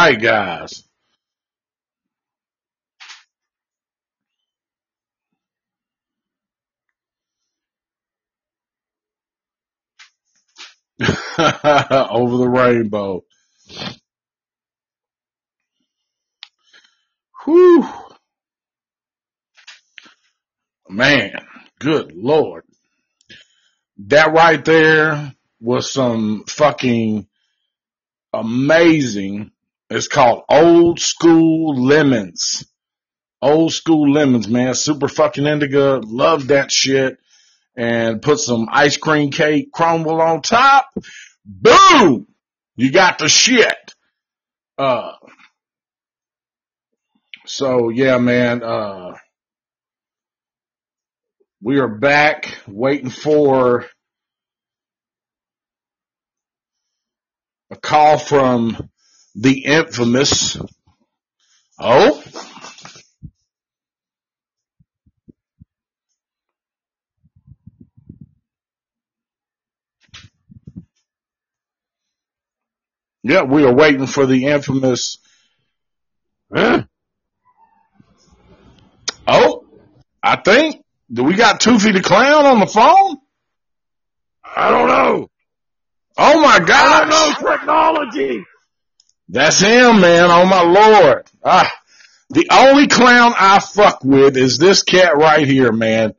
[0.00, 0.84] Right, guys.
[11.38, 13.24] Over the rainbow.
[17.44, 17.86] Whew.
[20.88, 21.32] Man,
[21.78, 22.64] good lord.
[24.06, 27.26] That right there was some fucking
[28.32, 29.52] amazing.
[29.90, 32.64] It's called Old School Lemons.
[33.42, 34.74] Old School Lemons, man.
[34.74, 36.00] Super fucking indica.
[36.04, 37.18] Love that shit.
[37.76, 40.86] And put some ice cream cake crumble on top.
[41.44, 42.26] Boom!
[42.76, 43.94] You got the shit.
[44.78, 45.12] Uh,
[47.46, 49.16] so yeah, man, uh,
[51.62, 53.86] we are back waiting for
[57.70, 58.89] a call from
[59.34, 60.56] the infamous.
[61.78, 62.22] Oh,
[73.22, 75.18] yeah, we are waiting for the infamous.
[76.54, 76.84] Huh?
[79.26, 79.64] Oh,
[80.22, 83.18] I think do we got Toofie the Clown on the phone?
[84.44, 85.30] I don't know.
[86.18, 86.70] Oh my God.
[86.70, 88.44] I don't know technology.
[89.32, 90.28] That's him, man.
[90.28, 91.24] Oh my lord.
[91.44, 91.72] Ah,
[92.30, 96.14] the only clown I fuck with is this cat right here, man.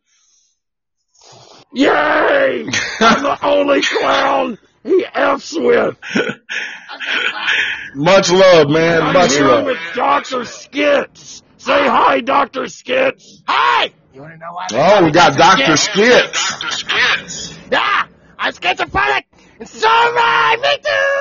[1.73, 2.65] Yay!
[2.99, 5.97] I'm the only clown he F's with.
[7.95, 9.01] Much love, man.
[9.01, 9.65] I'm Much here love.
[9.65, 10.45] with Dr.
[10.45, 11.43] Skits.
[11.57, 12.67] Say hi, Dr.
[12.67, 13.43] Skits.
[13.47, 13.91] Hi!
[14.13, 14.67] You wanna know why?
[14.71, 15.63] Oh, we got Dr.
[15.65, 15.77] Dr.
[15.77, 16.39] Skits?
[16.77, 17.57] Skits.
[17.73, 18.07] Ah!
[18.39, 19.27] I'm schizophrenic!
[19.59, 20.57] And so am I!
[20.61, 21.20] Me too!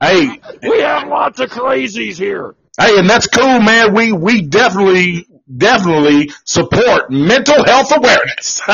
[0.00, 2.54] Hey, We have lots of crazies here.
[2.78, 3.94] hey, and that's cool, man.
[3.94, 8.60] We, we definitely, definitely support mental health awareness.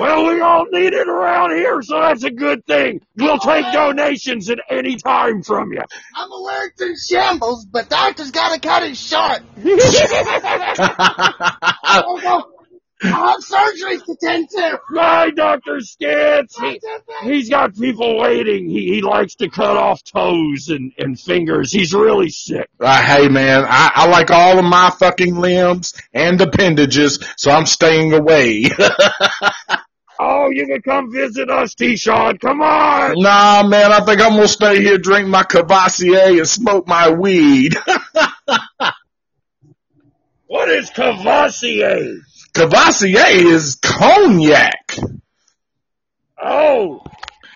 [0.00, 3.00] Well, we all need it around here, so that's a good thing.
[3.16, 5.82] We'll take donations at any time from you.
[6.16, 9.42] I'm allergic to shambles, but doctor's gotta cut it short.
[13.04, 13.14] Oh, no.
[13.14, 14.80] I have surgery to tend to.
[14.94, 15.80] Bye, Dr.
[15.80, 16.58] Skits.
[16.58, 16.80] He,
[17.22, 18.68] he's got people waiting.
[18.68, 21.72] He, he likes to cut off toes and, and fingers.
[21.72, 22.68] He's really sick.
[22.80, 27.66] Uh, hey man, I, I like all of my fucking limbs and appendages, so I'm
[27.66, 28.64] staying away.
[30.20, 32.38] Oh, you can come visit us, T-Shon.
[32.38, 33.14] Come on.
[33.22, 37.76] nah, man, I think I'm gonna stay here, drink my Courvoisier, and smoke my weed.
[40.48, 42.22] What is Courvoisier?
[42.58, 44.96] Courvoisier is cognac.
[46.42, 47.04] Oh,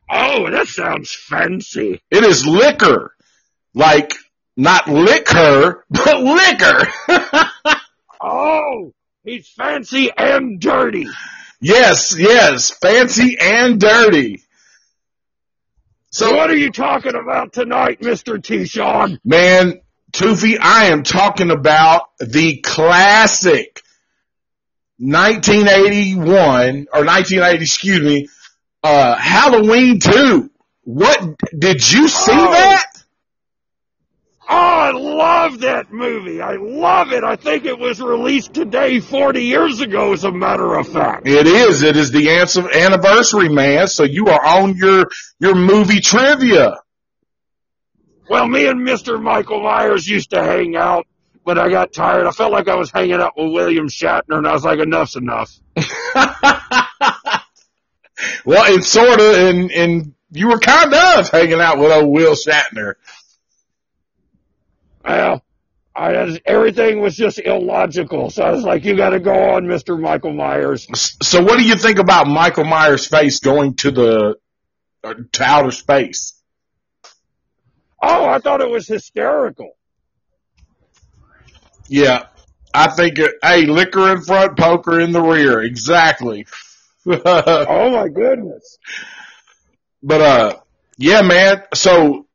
[0.09, 2.01] oh, that sounds fancy.
[2.09, 3.13] It is liquor,
[3.75, 4.15] like
[4.57, 6.87] not liquor, but liquor.
[8.25, 8.93] Oh,
[9.25, 11.09] he's fancy and dirty.
[11.61, 14.45] yes, yes, fancy and dirty.
[16.11, 18.41] So what are you talking about tonight, Mr.
[18.41, 19.19] T-Shon?
[19.25, 19.81] man,
[20.13, 23.83] Toofie, I am talking about the classic
[25.03, 28.29] 1981 or 1980, excuse me,
[28.83, 30.49] uh, Halloween 2.
[30.85, 31.21] What
[31.59, 32.53] did you see Oh.
[32.53, 32.87] that?
[34.49, 36.43] Oh, I love that movie.
[36.43, 37.25] I love it.
[37.25, 41.27] I think it was released today 40 years ago, as a matter of fact.
[41.27, 41.83] It is.
[41.83, 42.29] It is the
[42.75, 43.87] anniversary, man.
[43.87, 45.07] So you are on your
[45.39, 46.75] your movie trivia.
[48.29, 49.23] Well, me and Mr.
[49.23, 51.07] Michael Myers used to hang out,
[51.45, 52.27] but I got tired.
[52.27, 55.17] I felt like I was hanging out with William Shatner, and I was like, enough's
[55.17, 55.59] enough.
[58.45, 62.35] well, it's sort of, and and you were kind of hanging out with old Will
[62.35, 62.95] Shatner.
[65.05, 65.45] Well,
[65.95, 70.01] I, everything was just illogical, so I was like, you got to go on, Mr.
[70.01, 70.87] Michael Myers.
[71.23, 74.37] So, what do you think about Michael Myers' face going to the
[75.05, 76.35] uh, to outer space?
[78.01, 79.77] Oh, I thought it was hysterical.
[81.89, 82.27] Yeah,
[82.73, 83.19] I think.
[83.19, 85.61] It, hey, liquor in front, poker in the rear.
[85.63, 86.47] Exactly.
[87.05, 88.79] Oh my goodness.
[90.05, 90.61] But uh,
[90.99, 91.65] yeah, man.
[91.75, 92.27] So,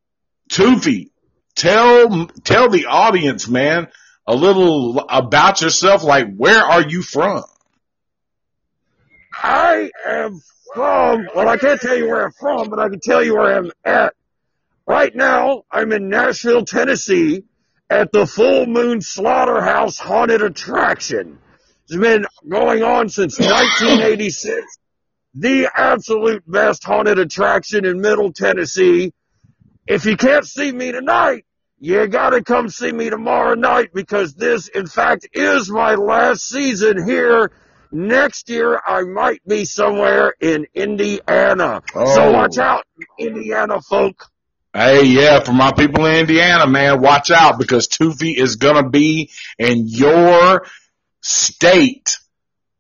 [0.51, 1.11] Toofie,
[1.55, 3.87] tell tell the audience, man,
[4.27, 6.03] a little about yourself.
[6.03, 7.43] Like, where are you from?
[9.33, 10.41] I am
[10.73, 13.57] from, well, I can't tell you where I'm from, but I can tell you where
[13.57, 14.13] I'm at.
[14.85, 17.43] Right now, I'm in Nashville, Tennessee
[17.89, 21.39] at the Full Moon Slaughterhouse Haunted Attraction.
[21.85, 24.77] It's been going on since 1986.
[25.35, 29.13] The absolute best haunted attraction in Middle Tennessee.
[29.85, 31.45] If you can't see me tonight,
[31.79, 37.07] you gotta come see me tomorrow night because this, in fact, is my last season
[37.07, 37.51] here.
[37.91, 41.83] Next year, I might be somewhere in Indiana.
[41.95, 42.15] Oh.
[42.15, 42.83] So watch out,
[43.17, 44.25] Indiana folk.
[44.77, 49.31] Hey, yeah, for my people in Indiana, man, watch out because Toofie is gonna be
[49.57, 50.67] in your
[51.19, 52.19] state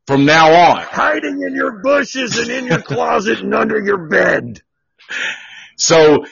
[0.05, 0.83] from now on.
[0.83, 4.61] Hiding in your bushes and in your closet and under your bed.
[5.79, 6.25] So,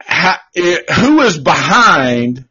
[0.00, 2.44] ha, it, who is behind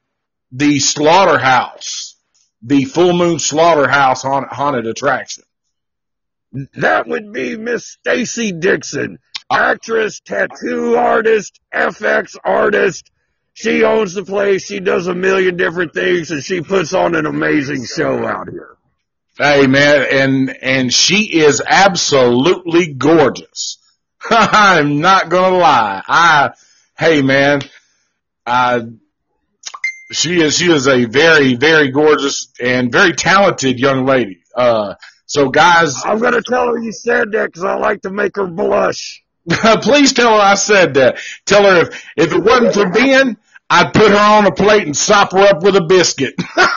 [0.52, 2.18] the slaughterhouse,
[2.62, 5.45] the full moon slaughterhouse haunted, haunted attraction?
[6.74, 9.20] That would be Miss Stacy Dixon,
[9.52, 13.12] actress, tattoo artist, FX artist.
[13.54, 14.66] She owns the place.
[14.66, 18.78] She does a million different things and she puts on an amazing show out here.
[19.38, 23.78] Hey, man, and and she is absolutely gorgeous.
[24.30, 26.02] I'm not gonna lie.
[26.06, 26.52] I,
[26.97, 27.62] hey, man,
[28.45, 28.84] I.
[30.12, 34.39] She is she is a very very gorgeous and very talented young lady.
[34.56, 34.95] Uh,
[35.26, 38.36] so guys, I'm going to tell her you said that because I like to make
[38.36, 39.24] her blush.
[39.82, 41.20] Please tell her I said that.
[41.45, 43.38] Tell her if, if it wasn't for Ben,
[43.70, 46.36] I'd put her on a plate and sop her up with a biscuit.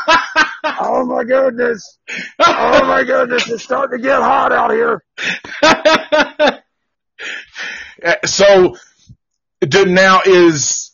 [0.84, 1.98] Oh my goodness.
[2.38, 3.48] Oh my goodness.
[3.48, 5.02] It's starting to get hot out here.
[8.24, 8.76] so,
[9.86, 10.92] now is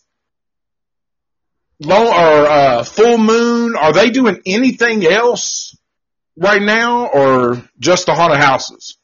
[1.81, 3.77] low or uh, full moon?
[3.77, 5.77] Are they doing anything else
[6.37, 8.98] right now, or just the haunted houses?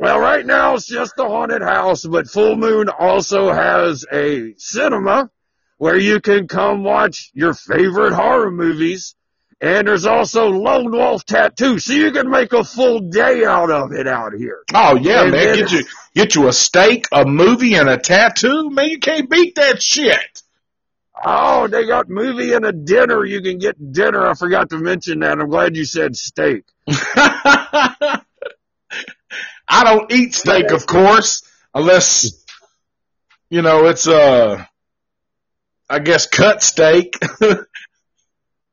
[0.00, 5.28] Well, right now it's just a haunted house, but Full Moon also has a cinema
[5.76, 9.16] where you can come watch your favorite horror movies.
[9.60, 13.90] And there's also Lone Wolf Tattoo, so you can make a full day out of
[13.90, 14.62] it out here.
[14.72, 15.56] Oh yeah, And man.
[15.56, 15.84] Get you
[16.14, 18.70] get you a steak, a movie, and a tattoo.
[18.70, 20.42] Man, you can't beat that shit.
[21.24, 23.24] Oh, they got movie and a dinner.
[23.24, 24.28] You can get dinner.
[24.28, 25.40] I forgot to mention that.
[25.40, 26.62] I'm glad you said steak.
[29.68, 31.42] I don't eat steak, of course,
[31.74, 32.44] unless
[33.50, 34.64] you know it's uh,
[35.88, 37.18] I guess cut steak.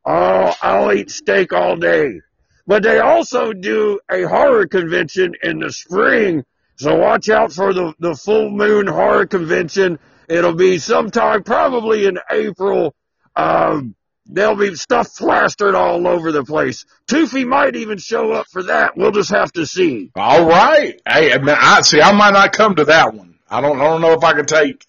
[0.05, 2.21] Oh, I'll eat steak all day.
[2.67, 6.43] But they also do a horror convention in the spring.
[6.77, 9.97] So watch out for the, the full moon horror convention.
[10.29, 12.95] It'll be sometime probably in April.
[13.35, 13.95] Um,
[14.25, 16.85] there'll be stuff plastered all over the place.
[17.07, 18.97] Toofie might even show up for that.
[18.97, 20.11] We'll just have to see.
[20.15, 20.99] All right.
[21.07, 22.01] Hey, man, I see.
[22.01, 23.35] I might not come to that one.
[23.49, 23.79] I don't.
[23.79, 24.85] I don't know if I can take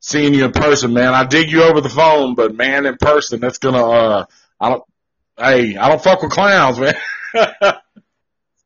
[0.00, 1.14] seeing you in person, man.
[1.14, 3.84] I dig you over the phone, but man, in person, that's gonna.
[3.84, 4.24] uh
[4.60, 4.84] I don't.
[5.38, 6.94] Hey, I don't fuck with clowns, man.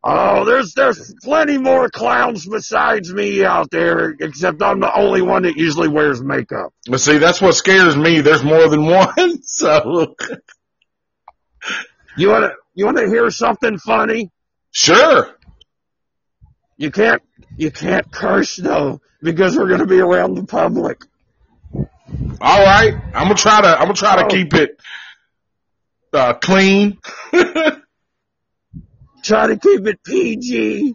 [0.09, 5.43] Oh, there's there's plenty more clowns besides me out there, except I'm the only one
[5.43, 6.73] that usually wears makeup.
[6.89, 8.21] but see, that's what scares me.
[8.21, 9.43] There's more than one.
[9.43, 10.15] So
[12.17, 14.31] You wanna you wanna hear something funny?
[14.71, 15.37] sure.
[16.77, 17.23] You can't
[17.57, 21.03] you can't curse though because we're gonna be around the public.
[21.75, 22.95] All right.
[23.15, 23.69] I'm gonna try to.
[23.69, 24.29] I'm gonna try to Oh.
[24.29, 24.79] keep it
[26.13, 26.99] uh clean.
[29.27, 30.95] Try to keep it PG.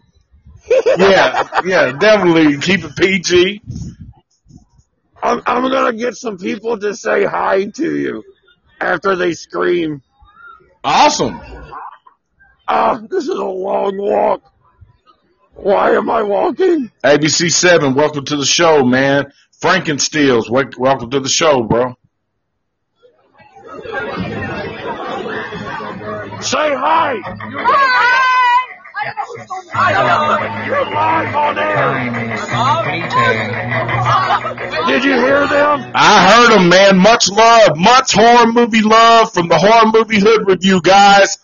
[0.96, 3.60] yeah, yeah, definitely keep it PG.
[5.22, 8.24] I'm I'm gonna get some people to say hi to you
[8.80, 10.00] after they scream.
[10.82, 11.42] Awesome.
[12.66, 14.50] Oh, this is a long walk.
[15.52, 16.90] Why am I walking?
[17.04, 19.30] ABC seven, welcome to the show, man.
[19.62, 21.96] Frankensteels, welcome to the show, bro.
[26.42, 27.12] Say hi.
[27.50, 28.21] You're live on air.
[34.86, 35.92] Did you hear them?
[35.94, 36.98] I heard them, man.
[36.98, 41.38] Much love, much horror movie love from the horror movie hood review, guys.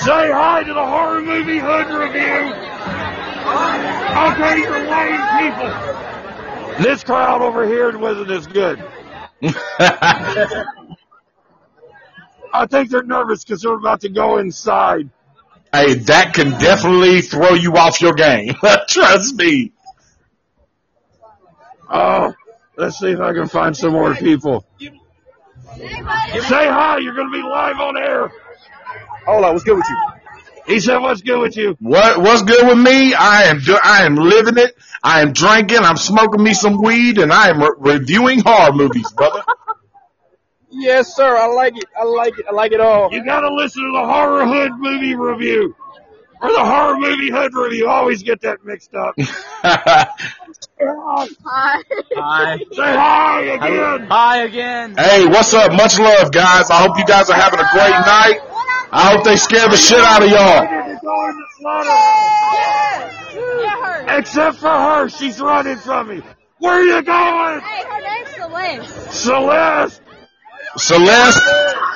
[0.00, 2.52] Say hi to the horror movie hood review.
[4.12, 5.70] Okay, you're lame people.
[6.82, 8.82] This crowd over here wasn't as good.
[12.54, 15.08] I think they're nervous because they're about to go inside.
[15.72, 18.54] Hey, that can definitely throw you off your game.
[18.88, 19.72] Trust me.
[21.90, 22.34] Oh,
[22.76, 24.64] let's see if I can find some more people.
[24.78, 28.30] Say hi, you're going to be live on air.
[29.26, 30.02] Hold on, what's good with you?
[30.66, 31.76] He said, what's good with you?
[31.80, 33.14] What what's good with me?
[33.14, 34.76] I am do- I am living it.
[35.02, 35.78] I am drinking.
[35.78, 39.42] I'm smoking me some weed, and I am re- reviewing horror movies, brother.
[40.72, 41.36] Yes, sir.
[41.36, 41.84] I like it.
[41.98, 42.46] I like it.
[42.48, 43.12] I like it all.
[43.12, 45.76] You got to listen to the horror hood movie review.
[46.40, 47.86] Or the horror movie hood review.
[47.88, 49.14] I always get that mixed up.
[49.62, 50.08] Hi.
[52.16, 52.58] Hi.
[52.58, 54.06] Say hi again.
[54.10, 54.96] Hi again.
[54.96, 55.72] hey, what's up?
[55.72, 56.68] Much love, guys.
[56.70, 58.40] I hope you guys are having a great night.
[58.90, 60.62] I hope they scare the shit out of y'all.
[60.64, 64.18] Ready to go in the slaughterhouse.
[64.18, 66.22] Except for her, she's running from me.
[66.58, 67.60] Where are you going?
[67.60, 69.12] Hey, her name's Celeste.
[69.12, 70.02] Celeste.
[70.76, 71.40] Celeste,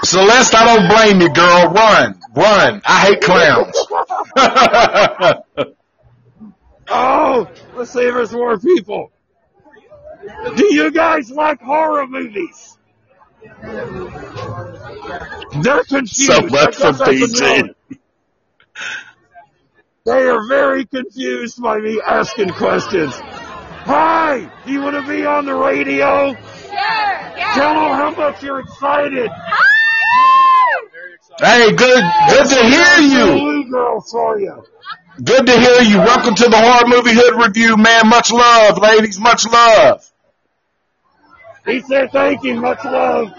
[0.04, 1.70] Celeste, I don't blame you, girl.
[1.72, 2.82] Run, run.
[2.84, 3.76] I hate clowns.
[6.88, 9.10] Oh, let's see if there's more people.
[10.56, 12.78] Do you guys like horror movies?
[15.62, 16.14] They're confused.
[16.30, 17.40] So much I for guess I can PG.
[17.40, 17.54] know
[17.90, 17.98] it.
[20.04, 23.12] They are very confused by me asking questions.
[23.16, 26.36] Hi, do you want to be on the radio?
[27.56, 29.30] Tell them how much you're excited.
[31.40, 33.64] hey, good, good to hear you.
[33.70, 34.62] Blue for you.
[35.24, 35.96] Good to hear you.
[35.96, 38.08] Welcome to the horror movie hood review, man.
[38.08, 39.18] Much love, ladies.
[39.18, 40.04] Much love.
[41.64, 43.32] He said thank you, much love.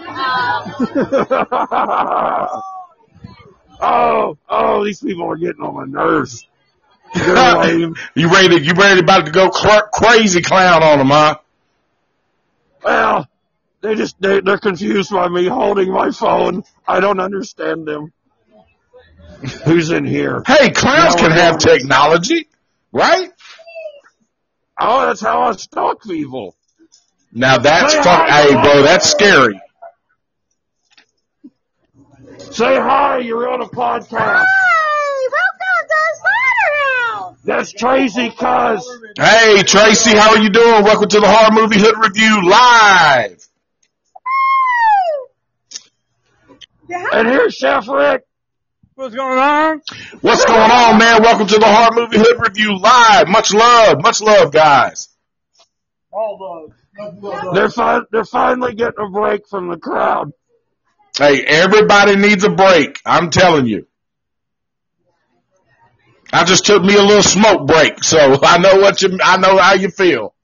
[3.80, 6.44] oh, oh, these people are getting on my nerves.
[7.14, 8.58] You ready?
[8.58, 11.38] To, you ready about to go cr- crazy clown on them, huh?
[12.84, 13.28] Well,
[13.80, 16.64] they just they, they're confused by me holding my phone.
[16.86, 18.12] I don't understand them.
[19.64, 20.42] Who's in here?
[20.46, 21.36] Hey, clowns No, can no.
[21.36, 22.48] have technology,
[22.92, 23.30] right?
[24.80, 26.54] Oh, that's how I stalk people.
[27.32, 28.28] Now that's Say fuck.
[28.28, 28.42] hi.
[28.42, 29.60] Hey, bro, that's scary.
[32.50, 33.18] Say hi.
[33.18, 34.18] You're on a podcast.
[34.18, 34.44] Hi.
[35.30, 39.00] Welcome to That's Tracy Cuz.
[39.18, 40.82] Hey, Tracy, how are you doing?
[40.84, 43.46] Welcome to the Horror Movie Hood Review live.
[46.90, 48.22] And here's Chef Rick.
[48.94, 49.82] What's going on?
[50.22, 51.22] What's going on, man?
[51.22, 53.28] Welcome to the Horror Movie Hood Review live.
[53.28, 55.08] Much love, much love, guys.
[56.10, 57.54] All love.
[57.54, 60.32] They're fi- they're finally getting a break from the crowd.
[61.16, 63.00] Hey, everybody needs a break.
[63.04, 63.86] I'm telling you.
[66.32, 69.58] I just took me a little smoke break, so I know what you, I know
[69.58, 70.34] how you feel.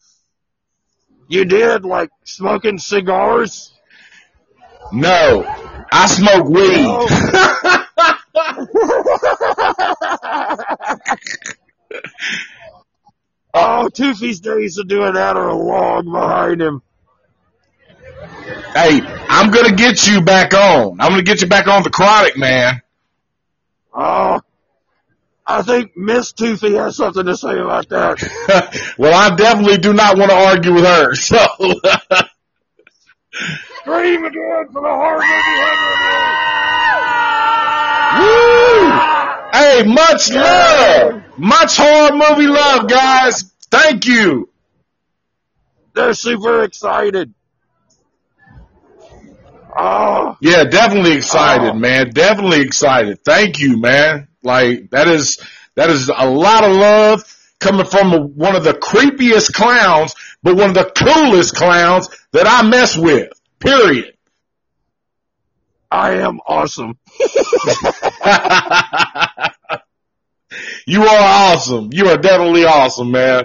[1.29, 3.73] You did like smoking cigars.
[4.93, 5.43] No,
[5.97, 6.87] I smoke weed.
[6.89, 7.07] oh,
[13.55, 16.83] oh Toofie's days of doing that are long behind him.
[18.75, 21.01] Hey, I'm gonna get you back on.
[21.01, 22.83] I'm gonna get you back on the chronic, man.
[23.95, 24.41] Oh,
[25.47, 28.95] I think Miss Toofie has something to say about that.
[28.99, 31.39] well, I definitely do not want to argue with her, so.
[33.85, 35.61] Scream again for the horror movie.
[38.19, 38.91] Woo!
[39.53, 41.23] Hey, much love!
[41.37, 43.53] Much horror movie love, guys!
[43.71, 44.49] Thank you!
[45.95, 47.35] They're super excited.
[49.77, 50.37] Oh.
[50.41, 51.75] Yeah, definitely excited, Oh.
[51.75, 52.11] man.
[52.11, 53.19] Definitely excited.
[53.25, 54.29] Thank you, man.
[54.43, 55.39] Like, that is,
[55.75, 57.23] that is a lot of love
[57.61, 62.63] coming from one of the creepiest clowns, but one of the coolest clowns that I
[62.67, 63.29] mess with.
[63.65, 64.13] Period.
[65.91, 66.99] I am awesome.
[70.87, 71.91] you are awesome.
[71.93, 73.45] You are definitely awesome, man.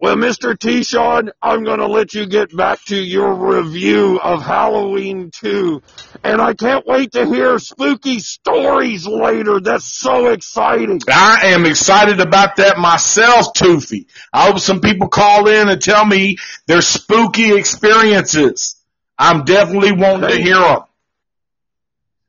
[0.00, 0.56] Well, Mr.
[0.56, 0.84] T.
[0.84, 5.82] Sean, I'm going to let you get back to your review of Halloween 2.
[6.22, 9.58] And I can't wait to hear spooky stories later.
[9.58, 11.00] That's so exciting.
[11.08, 14.06] I am excited about that myself, Toofie.
[14.32, 18.76] I hope some people call in and tell me their spooky experiences.
[19.18, 20.82] I'm definitely wanting to hear them.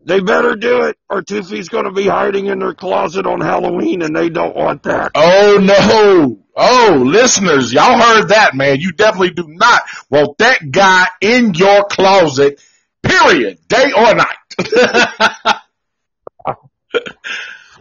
[0.01, 4.01] They better do it, or Toofie's going to be hiding in their closet on Halloween,
[4.01, 5.11] and they don't want that.
[5.13, 6.39] Oh no.
[6.55, 8.80] Oh, listeners, y'all heard that, man.
[8.80, 12.61] You definitely do not want that guy in your closet,
[13.01, 14.38] period, day or night.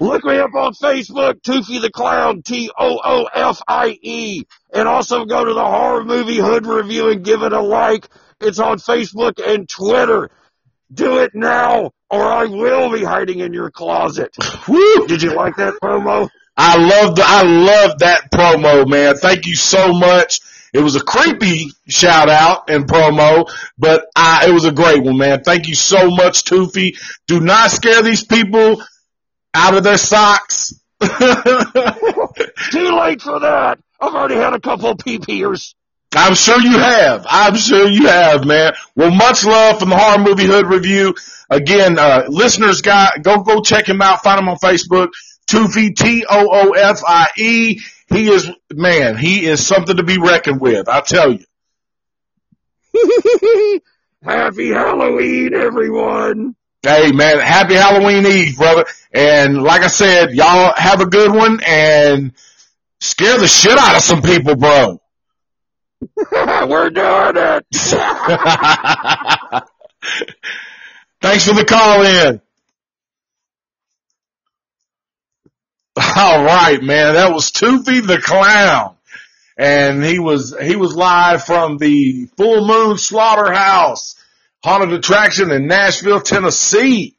[0.00, 2.82] Look me up on Facebook, Toofie the Clown, T-O-O-F-I-E.
[4.72, 8.08] And also go to the Horror Movie Hood Review and give it a like.
[8.40, 10.30] It's on Facebook and Twitter.
[10.92, 14.34] Do it now, or I will be hiding in your closet.
[14.68, 15.06] Woo!
[15.06, 16.28] Did you like that promo?
[16.56, 19.16] I love the, I love that promo, man.
[19.16, 20.40] Thank you so much.
[20.72, 25.16] It was a creepy shout out and promo, but I, it was a great one,
[25.16, 25.42] man.
[25.42, 26.96] Thank you so much, Toofie.
[27.26, 28.82] Do not scare these people
[29.54, 30.74] out of their socks.
[31.00, 31.10] Too
[32.96, 33.78] late for that.
[34.00, 35.74] I've already had a couple pee-peers.
[36.14, 37.26] I'm sure you have.
[37.28, 38.72] I'm sure you have, man.
[38.96, 41.14] Well, much love from the Horror Movie Hood Review.
[41.50, 44.22] Again, uh, listeners, guy, go, go check him out.
[44.22, 45.08] Find him on Facebook.
[45.50, 47.80] Toofie, T-O-O-F-I-E.
[48.08, 50.88] He is, man, he is something to be reckoned with.
[50.88, 51.44] I tell you.
[54.22, 56.54] Happy Halloween, everyone.
[56.82, 58.84] Hey, man, happy Halloween Eve, brother.
[59.12, 62.32] And like I said, y'all have a good one and
[63.00, 65.00] scare the shit out of some people, bro.
[66.32, 67.66] We're doing it.
[71.20, 72.40] Thanks for the call in.
[75.96, 77.14] All right, man.
[77.14, 78.94] That was Toofie the Clown.
[79.56, 84.14] And he was, he was live from the Full Moon Slaughterhouse
[84.62, 87.16] haunted attraction in Nashville, Tennessee,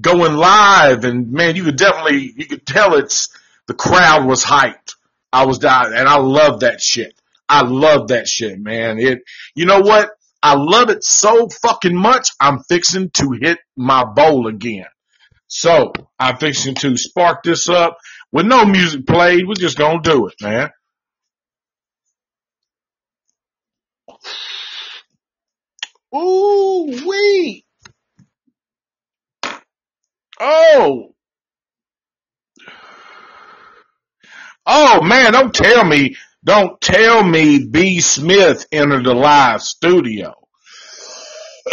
[0.00, 1.04] going live.
[1.04, 3.28] And man, you could definitely, you could tell it's,
[3.66, 4.94] the crowd was hyped.
[5.32, 7.14] I was dying and I love that shit.
[7.48, 8.98] I love that shit, man.
[8.98, 9.20] It,
[9.54, 10.10] you know what?
[10.42, 12.30] I love it so fucking much.
[12.40, 14.86] I'm fixing to hit my bowl again.
[15.46, 17.98] So I'm fixing to spark this up
[18.32, 19.46] with no music played.
[19.46, 20.70] We're just gonna do it, man.
[26.14, 27.64] Ooh wee.
[30.40, 31.14] Oh.
[34.66, 40.34] Oh man, don't tell me, don't tell me B Smith entered the live studio.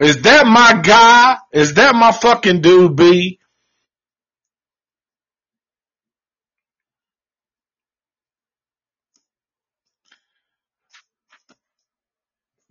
[0.00, 1.38] Is that my guy?
[1.52, 3.40] Is that my fucking dude B?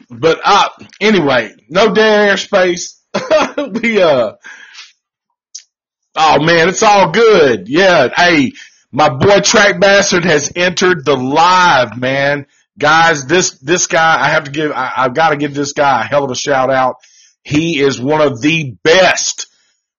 [0.10, 0.70] But uh
[1.02, 3.02] anyway, no dead air space.
[3.58, 4.34] we uh
[6.16, 7.68] Oh man, it's all good.
[7.68, 8.08] Yeah.
[8.16, 8.54] Hey,
[8.92, 12.48] my boy Track Bastard has entered the live, man.
[12.80, 16.02] Guys, this, this guy, I have to give, I, I've got to give this guy
[16.02, 16.98] a hell of a shout out.
[17.44, 19.48] He is one of the best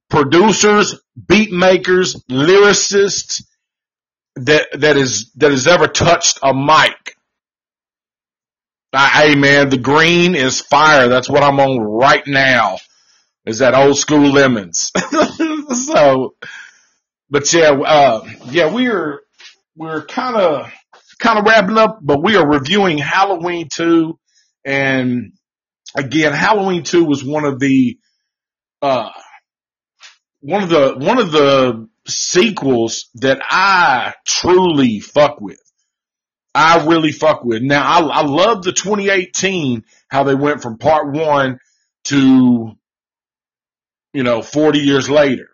[0.08, 3.42] producers, beat makers, lyricists
[4.36, 7.16] that, that is, that has ever touched a mic.
[8.96, 11.08] Hey man, the green is fire.
[11.08, 12.78] That's what I'm on right now.
[13.44, 14.92] Is that old school lemons.
[15.86, 16.34] so,
[17.30, 19.20] but yeah, uh, yeah, we're,
[19.76, 20.72] we're kind of,
[21.18, 24.18] kind of wrapping up, but we are reviewing Halloween 2
[24.64, 25.32] and
[25.94, 27.98] again, Halloween 2 was one of the,
[28.82, 29.10] uh,
[30.40, 35.60] one of the, one of the sequels that I truly fuck with.
[36.54, 37.62] I really fuck with.
[37.62, 41.60] Now I, I love the 2018, how they went from part one
[42.04, 42.72] to,
[44.12, 45.50] you know, 40 years later.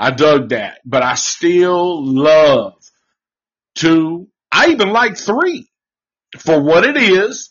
[0.00, 2.72] I dug that, but I still love
[3.74, 4.28] two.
[4.50, 5.68] I even like three
[6.38, 7.50] for what it is,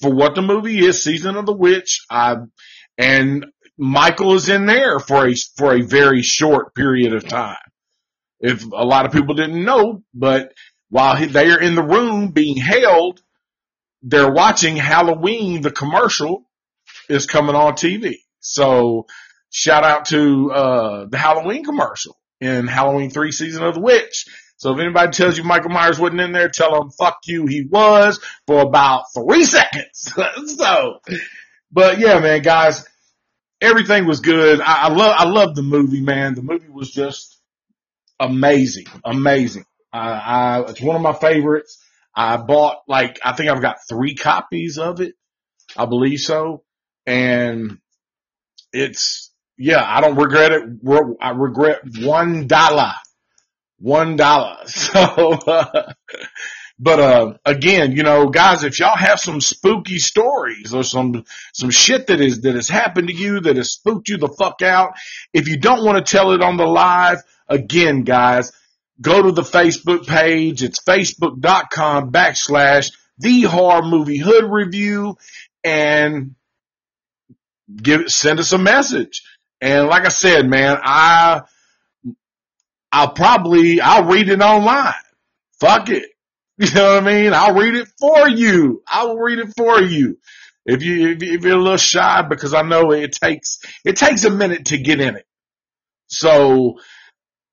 [0.00, 2.06] for what the movie is, Season of the Witch.
[2.08, 2.36] I,
[2.96, 3.46] and
[3.76, 7.58] Michael is in there for a, for a very short period of time.
[8.38, 10.52] If a lot of people didn't know, but
[10.88, 13.20] while they are in the room being held,
[14.02, 15.62] they're watching Halloween.
[15.62, 16.44] The commercial
[17.08, 18.18] is coming on TV.
[18.38, 19.06] So
[19.52, 24.26] shout out to, uh, the Halloween commercial in Halloween 3 season of the witch.
[24.56, 27.46] So if anybody tells you Michael Myers wasn't in there, tell them fuck you.
[27.46, 30.14] He was for about three seconds.
[30.56, 31.00] so,
[31.72, 32.86] but yeah, man, guys,
[33.60, 34.60] everything was good.
[34.60, 36.34] I, I love, I love the movie, man.
[36.34, 37.40] The movie was just
[38.20, 39.64] amazing, amazing.
[39.92, 41.84] I, I, it's one of my favorites.
[42.14, 45.14] I bought like, I think I've got three copies of it.
[45.76, 46.62] I believe so.
[47.04, 47.78] And
[48.72, 49.31] it's,
[49.62, 50.62] yeah, I don't regret it.
[51.20, 52.92] I regret one dollar,
[53.78, 54.56] one dollar.
[54.66, 55.92] So, uh,
[56.80, 61.70] but, uh, again, you know, guys, if y'all have some spooky stories or some, some
[61.70, 64.94] shit that is, that has happened to you that has spooked you the fuck out,
[65.32, 68.50] if you don't want to tell it on the live, again, guys,
[69.00, 70.64] go to the Facebook page.
[70.64, 75.18] It's facebook.com backslash the horror movie hood review
[75.62, 76.34] and
[77.76, 79.22] give send us a message.
[79.62, 81.42] And like I said, man, I,
[82.90, 84.92] I'll probably, I'll read it online.
[85.58, 86.10] Fuck it.
[86.58, 87.32] You know what I mean?
[87.32, 88.82] I'll read it for you.
[88.86, 90.18] I will read it for you.
[90.64, 94.30] If you, if you're a little shy because I know it takes, it takes a
[94.30, 95.24] minute to get in it.
[96.06, 96.78] So,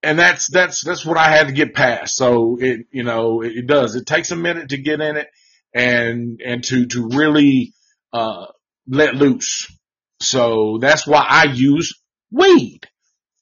[0.02, 2.14] and that's, that's, that's what I had to get past.
[2.14, 3.96] So it, you know, it, it does.
[3.96, 5.28] It takes a minute to get in it
[5.74, 7.72] and, and to, to really,
[8.12, 8.46] uh,
[8.86, 9.66] let loose.
[10.20, 11.94] So that's why I use
[12.30, 12.80] weed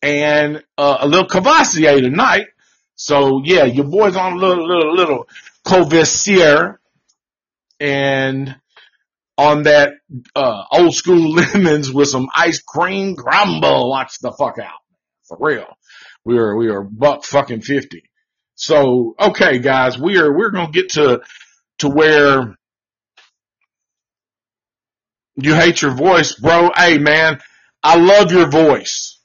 [0.01, 2.47] and uh, a little Courvoisier tonight.
[2.95, 5.29] So yeah, your boy's on a little, little, little
[5.65, 6.81] Courvoisier
[7.81, 8.57] and
[9.37, 9.95] on that,
[10.35, 13.91] uh, old school lemons with some ice cream crumble.
[13.91, 14.81] Watch the fuck out.
[15.25, 15.67] For real.
[16.25, 18.03] We are, we are buck fucking 50.
[18.55, 21.21] So, okay guys, we are, we're going to get to,
[21.79, 22.59] to where
[25.41, 26.71] you hate your voice, bro.
[26.77, 27.39] Hey man,
[27.83, 29.21] I love your voice.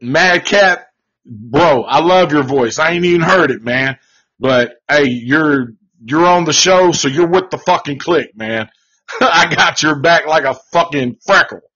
[0.00, 0.86] Mad Cat,
[1.24, 2.78] bro, I love your voice.
[2.78, 3.98] I ain't even heard it, man.
[4.38, 5.68] But hey, you're,
[6.04, 8.68] you're on the show, so you're with the fucking click, man.
[9.20, 11.60] I got your back like a fucking freckle.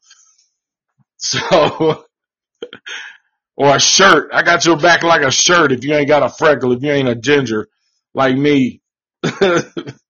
[1.20, 2.04] So,
[3.56, 4.30] or a shirt.
[4.32, 6.92] I got your back like a shirt if you ain't got a freckle, if you
[6.92, 7.66] ain't a ginger
[8.14, 8.80] like me.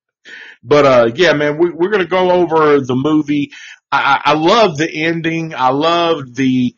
[0.62, 3.52] but, uh, yeah, man, we, we're going to go over the movie.
[3.90, 5.54] I, I love the ending.
[5.54, 6.74] I love the,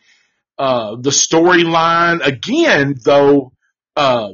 [0.58, 2.24] uh, the storyline.
[2.24, 3.52] Again, though,
[3.96, 4.30] uh,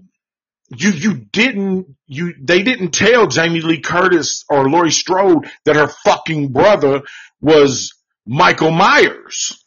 [0.69, 5.89] you, you didn't, you, they didn't tell Jamie Lee Curtis or Laurie Strode that her
[5.89, 7.03] fucking brother
[7.41, 7.95] was
[8.27, 9.65] Michael Myers.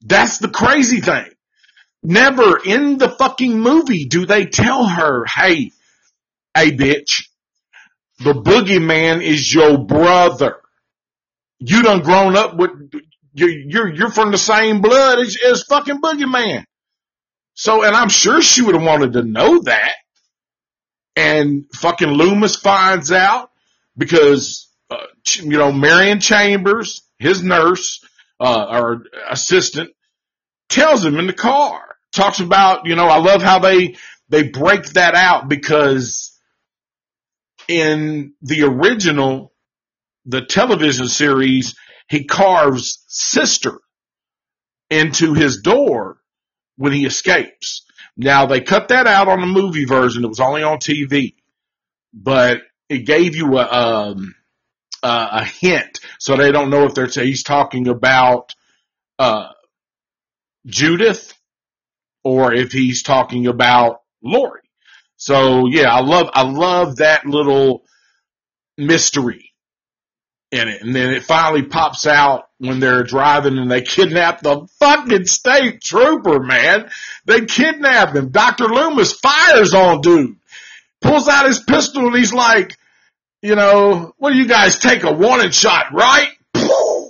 [0.00, 1.26] That's the crazy thing.
[2.02, 5.70] Never in the fucking movie do they tell her, hey,
[6.56, 7.28] hey bitch,
[8.18, 10.56] the boogeyman is your brother.
[11.58, 12.70] You done grown up with,
[13.32, 16.64] you're, you're, you're from the same blood as, as fucking boogeyman.
[17.54, 19.94] So, and I'm sure she would have wanted to know that
[21.16, 23.50] and fucking Loomis finds out
[23.96, 24.96] because, uh,
[25.34, 28.04] you know, Marion Chambers, his nurse,
[28.40, 29.90] uh, or assistant
[30.68, 31.80] tells him in the car,
[32.12, 33.96] talks about, you know, I love how they,
[34.28, 36.31] they break that out because
[37.72, 39.52] in the original,
[40.26, 41.74] the television series,
[42.08, 43.78] he carves sister
[44.90, 46.18] into his door
[46.76, 47.84] when he escapes.
[48.16, 50.24] Now they cut that out on the movie version.
[50.24, 51.34] It was only on TV,
[52.12, 52.58] but
[52.88, 54.34] it gave you a, um,
[55.02, 58.54] uh, a hint so they don't know if they're, he's talking about,
[59.18, 59.48] uh,
[60.66, 61.32] Judith
[62.22, 64.61] or if he's talking about Laurie.
[65.22, 67.84] So yeah, I love, I love that little
[68.76, 69.52] mystery
[70.50, 70.82] in it.
[70.82, 75.80] And then it finally pops out when they're driving and they kidnap the fucking state
[75.80, 76.90] trooper, man.
[77.24, 78.30] They kidnap him.
[78.30, 78.64] Dr.
[78.64, 80.38] Loomis fires on dude,
[81.00, 82.76] pulls out his pistol and he's like,
[83.42, 86.30] you know, what do you guys take a warning shot, right?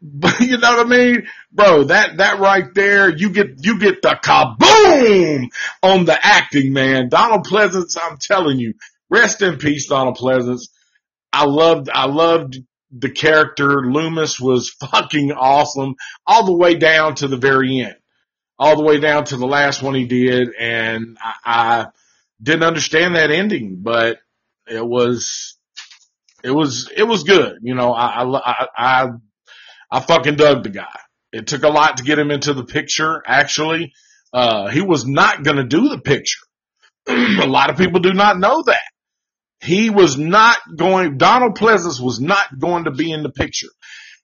[0.40, 1.26] you know what I mean?
[1.50, 5.48] Bro, that, that right there, you get, you get the kaboom
[5.82, 7.08] on the acting, man.
[7.08, 8.74] Donald Pleasence, I'm telling you,
[9.08, 10.68] rest in peace, Donald Pleasence.
[11.32, 12.58] I loved, I loved
[12.90, 13.90] the character.
[13.90, 15.94] Loomis was fucking awesome
[16.26, 17.96] all the way down to the very end,
[18.58, 20.50] all the way down to the last one he did.
[20.58, 21.86] And I, I
[22.42, 24.18] didn't understand that ending, but
[24.66, 25.56] it was,
[26.44, 27.58] it was, it was good.
[27.62, 29.08] You know, I, I, I,
[29.90, 30.98] I fucking dug the guy.
[31.32, 33.92] It took a lot to get him into the picture, actually.
[34.32, 36.40] Uh, he was not gonna do the picture.
[37.08, 38.82] a lot of people do not know that.
[39.60, 43.68] He was not going, Donald Pleasence was not going to be in the picture.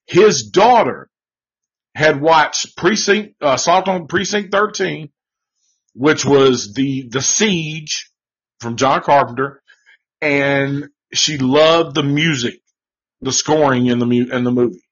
[0.06, 1.08] His daughter
[1.94, 5.08] had watched Precinct, uh, Assault on Precinct 13,
[5.94, 8.10] which was the, the siege
[8.60, 9.62] from John Carpenter,
[10.20, 12.60] and she loved the music,
[13.20, 14.83] the scoring in the, mu- in the movie.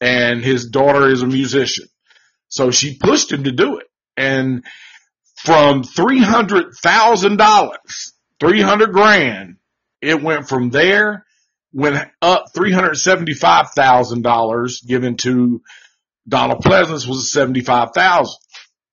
[0.00, 1.86] And his daughter is a musician.
[2.48, 3.86] So she pushed him to do it.
[4.16, 4.64] And
[5.36, 7.76] from $300,000,
[8.40, 9.56] 300 grand,
[10.00, 11.26] it went from there,
[11.72, 15.62] went up $375,000 given to
[16.28, 18.36] Donald Pleasence was 75,000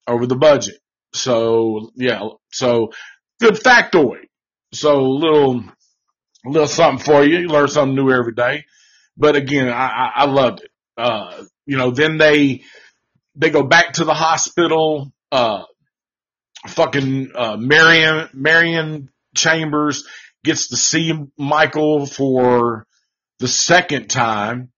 [0.08, 0.78] over the budget.
[1.14, 2.92] So yeah, so
[3.40, 4.26] good factoid.
[4.74, 5.64] So little,
[6.46, 7.40] little something for you.
[7.40, 8.66] You learn something new every day.
[9.16, 10.70] But again, I, I, I loved it.
[10.98, 12.64] Uh, you know, then they,
[13.36, 15.64] they go back to the hospital, uh,
[16.68, 20.08] fucking, uh, Marion, Marion Chambers
[20.44, 22.86] gets to see Michael for
[23.40, 24.72] the second time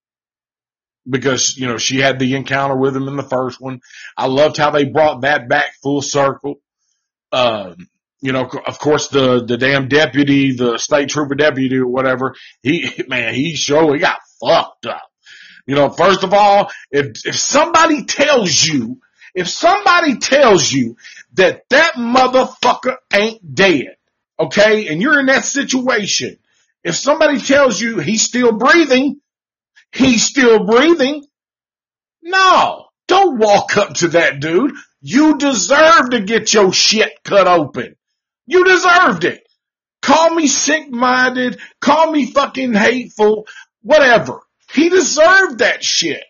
[1.09, 3.79] because, you know, she had the encounter with him in the first one.
[4.17, 6.55] I loved how they brought that back full circle.
[7.31, 7.87] Um,
[8.21, 12.89] you know, of course, the, the damn deputy, the state trooper deputy or whatever, he,
[13.07, 15.08] man, he sure, he got fucked up.
[15.69, 19.01] You know, first of all, if, if somebody tells you,
[19.35, 20.97] if somebody tells you
[21.33, 23.95] that that motherfucker ain't dead,
[24.39, 26.39] okay, and you're in that situation,
[26.83, 29.21] if somebody tells you he's still breathing,
[29.91, 31.23] he's still breathing,
[32.23, 34.73] no, don't walk up to that dude.
[35.01, 37.95] You deserve to get your shit cut open.
[38.47, 39.43] You deserved it.
[40.01, 43.45] Call me sick-minded, call me fucking hateful,
[43.83, 44.41] whatever.
[44.73, 46.23] He deserved that shit.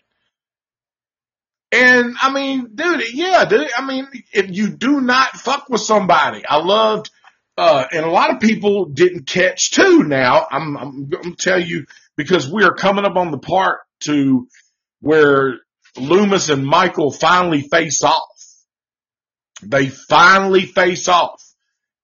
[1.72, 6.44] And I mean, dude, yeah, dude, I mean, if you do not fuck with somebody,
[6.44, 7.10] I loved,
[7.56, 10.46] uh, and a lot of people didn't catch too now.
[10.50, 11.86] I'm, I'm going to tell you
[12.16, 14.48] because we are coming up on the part to
[15.00, 15.60] where
[15.96, 18.40] Loomis and Michael finally face off.
[19.62, 21.42] They finally face off.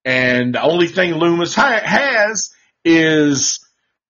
[0.04, 2.50] And the only thing Loomis ha- has
[2.84, 3.65] is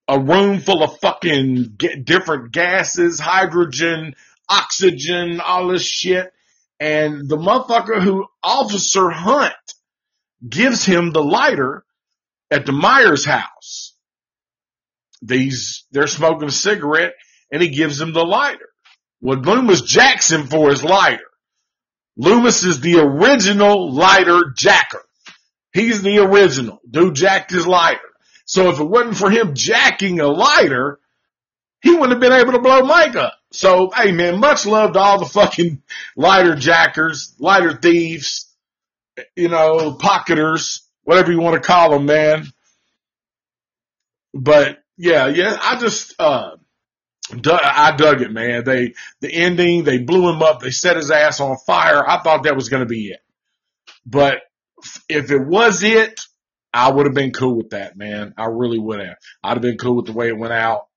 [0.07, 4.15] a room full of fucking get different gases, hydrogen,
[4.49, 6.31] oxygen, all this shit.
[6.79, 9.53] And the motherfucker who Officer Hunt
[10.47, 11.83] gives him the lighter
[12.51, 13.95] at the Myers house.
[15.21, 17.15] These, they're smoking a cigarette
[17.51, 18.69] and he gives him the lighter.
[19.19, 21.23] Well, Loomis jacks him for his lighter.
[22.15, 25.03] Loomis is the original lighter jacker.
[25.73, 26.79] He's the original.
[26.89, 27.99] Dude jacked his lighter.
[28.47, 30.99] So if it wasn't for him jacking a lighter,
[31.81, 33.33] he wouldn't have been able to blow Mike up.
[33.51, 35.83] So, hey man, much love to all the fucking
[36.15, 38.49] lighter jackers, lighter thieves,
[39.35, 42.45] you know, pocketers, whatever you want to call them, man.
[44.33, 46.51] But yeah, yeah, I just, uh,
[47.45, 48.63] I dug it, man.
[48.63, 50.61] They, the ending, they blew him up.
[50.61, 52.07] They set his ass on fire.
[52.07, 53.19] I thought that was going to be it.
[54.05, 54.37] But
[55.09, 56.21] if it was it,
[56.73, 58.33] I would have been cool with that, man.
[58.37, 59.17] I really would have.
[59.43, 60.87] I'd have been cool with the way it went out,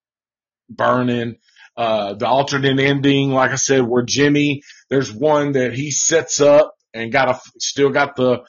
[0.68, 1.36] burning.
[1.76, 6.74] Uh, the alternate ending, like I said, where Jimmy, there's one that he sets up
[6.92, 8.40] and got a, still got the,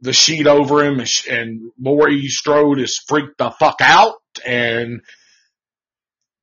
[0.00, 4.14] the sheet over him and, and Laurie Strode is freaked the fuck out
[4.46, 5.00] and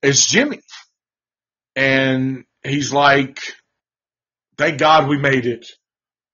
[0.03, 0.61] it's Jimmy.
[1.75, 3.39] And he's like,
[4.57, 5.67] thank God we made it.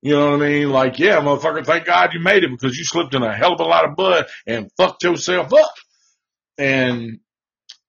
[0.08, 0.70] You know what I mean?
[0.70, 3.60] Like, yeah, motherfucker, thank God you made it because you slipped in a hell of
[3.60, 5.74] a lot of blood and fucked yourself up.
[6.58, 7.20] And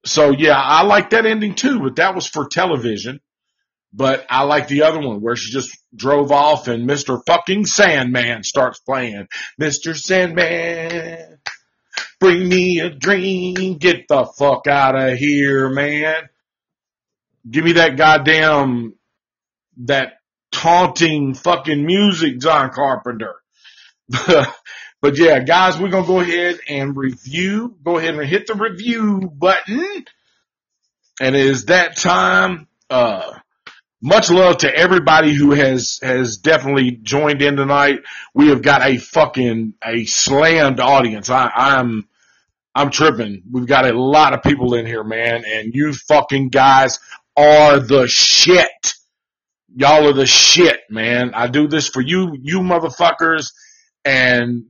[0.04, 3.20] so, yeah, I like that ending too, but that was for television.
[3.92, 7.22] But I like the other one where she just drove off and Mr.
[7.24, 9.28] fucking Sandman starts playing.
[9.60, 9.96] Mr.
[9.96, 11.38] Sandman,
[12.18, 13.78] bring me a dream.
[13.78, 16.28] Get the fuck out of here, man.
[17.48, 18.94] Give me that goddamn,
[19.84, 20.17] that
[20.52, 23.34] taunting fucking music, John Carpenter.
[25.00, 27.76] but yeah, guys, we're going to go ahead and review.
[27.84, 30.04] Go ahead and hit the review button.
[31.20, 32.68] And it is that time.
[32.88, 33.38] Uh,
[34.00, 38.00] much love to everybody who has has definitely joined in tonight.
[38.32, 41.28] We have got a fucking a slammed audience.
[41.30, 42.08] I, I'm
[42.74, 43.42] I'm tripping.
[43.50, 47.00] We've got a lot of people in here, man, and you fucking guys
[47.36, 48.94] are the shit.
[49.78, 51.30] Y'all are the shit, man.
[51.34, 53.52] I do this for you, you motherfuckers,
[54.04, 54.64] and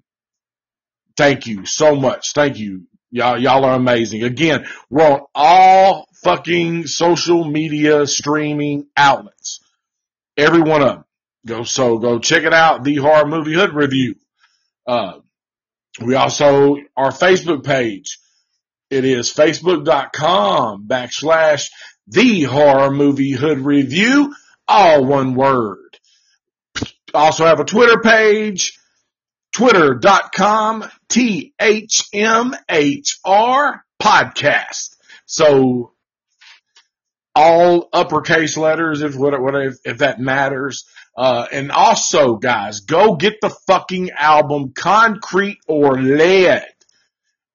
[1.17, 2.35] thank you so much.
[2.35, 2.83] Thank you.
[3.11, 4.23] Y'all, y'all are amazing.
[4.23, 9.61] Again, we're on all fucking social media streaming outlets.
[10.37, 11.05] Every one of them.
[11.47, 12.85] Go, so go check it out.
[12.85, 14.17] The Horror Movie Hood Review.
[14.87, 15.21] Uh,
[16.03, 18.19] we also, our Facebook page.
[18.91, 21.71] It is facebook.com backslash
[22.07, 24.35] the horror movie hood review.
[24.69, 25.99] All one word.
[27.15, 28.79] Also have a Twitter page
[29.53, 31.55] twitter.com T-H-M-H-R
[34.01, 34.97] podcast.
[35.27, 35.93] So
[37.35, 40.87] all uppercase letters if what, what if, if that matters.
[41.17, 46.65] Uh, and also guys, go get the fucking album Concrete or Lead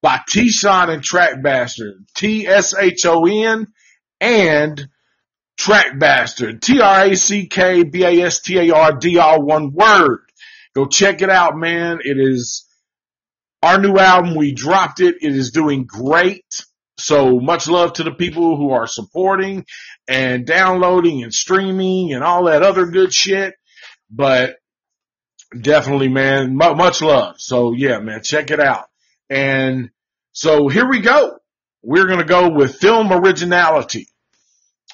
[0.01, 2.05] by T-Shon and Track Bastard.
[2.15, 3.67] T-S-H-O-N
[4.19, 4.89] and
[5.57, 6.61] Track Bastard.
[6.61, 10.19] T-R-A-C-K-B-A-S-T-A-R-D, all one word.
[10.75, 11.99] Go check it out, man.
[12.03, 12.67] It is
[13.61, 14.35] our new album.
[14.35, 15.15] We dropped it.
[15.21, 16.65] It is doing great.
[16.97, 19.65] So much love to the people who are supporting
[20.07, 23.53] and downloading and streaming and all that other good shit.
[24.09, 24.57] But
[25.59, 27.35] definitely, man, much love.
[27.39, 28.85] So yeah, man, check it out.
[29.29, 29.89] And
[30.33, 31.37] so here we go.
[31.81, 34.07] We're going to go with film originality.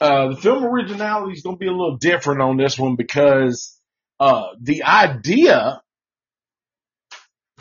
[0.02, 3.78] Uh, the film originality is going to be a little different on this one because
[4.20, 5.82] uh, the idea,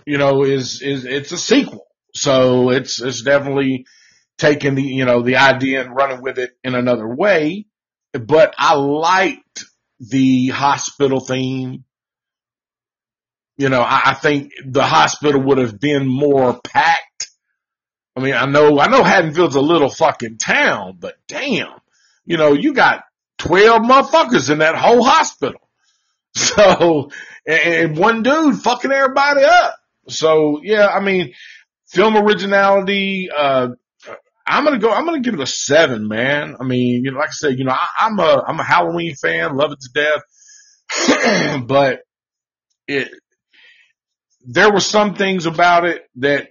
[0.07, 3.87] you know, is is it's a sequel, so it's it's definitely
[4.39, 7.67] taking the you know the idea and running with it in another way.
[8.13, 9.65] But I liked
[10.01, 11.85] the hospital theme.
[13.57, 17.29] You know, I, I think the hospital would have been more packed.
[18.17, 21.78] I mean, I know I know Haddonfield's a little fucking town, but damn,
[22.29, 23.05] you know, you got
[23.39, 25.61] twelve motherfuckers in that whole hospital.
[26.35, 27.11] So,
[27.47, 29.75] and one dude fucking everybody up.
[30.09, 31.33] So yeah, I mean,
[31.89, 33.71] film originality, uh,
[34.47, 36.55] I'm gonna go, I'm gonna give it a seven, man.
[36.61, 39.15] I mean, you know, like I said, you know, I, I'm a, I'm a Halloween
[39.17, 40.21] fan, love it to
[41.15, 42.03] death, but
[42.87, 43.11] it,
[44.47, 46.51] there were some things about it that,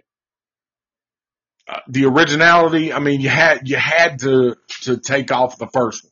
[1.88, 6.12] the originality, I mean, you had, you had to, to take off the first one.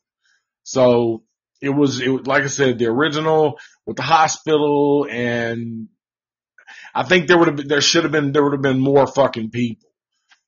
[0.63, 1.23] So
[1.61, 5.87] it was, it like I said, the original with the hospital and
[6.93, 9.07] I think there would have been, there should have been, there would have been more
[9.07, 9.89] fucking people.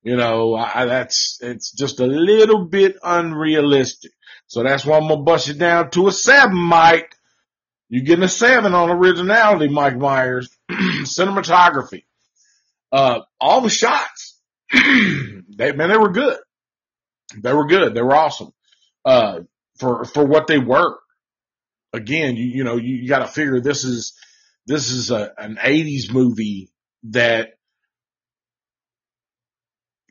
[0.03, 4.11] You know, I, that's, it's just a little bit unrealistic.
[4.47, 7.13] So that's why I'm to bust it down to a seven, Mike.
[7.89, 10.49] You're getting a seven on originality, Mike Myers.
[10.71, 12.03] Cinematography.
[12.91, 14.26] Uh, all the shots,
[14.73, 16.37] they, man, they were good.
[17.41, 17.93] They were good.
[17.93, 18.51] They were awesome.
[19.05, 19.41] Uh,
[19.79, 20.97] for, for what they were.
[21.93, 24.13] Again, you, you know, you, you gotta figure this is,
[24.65, 26.69] this is a, an 80s movie
[27.03, 27.51] that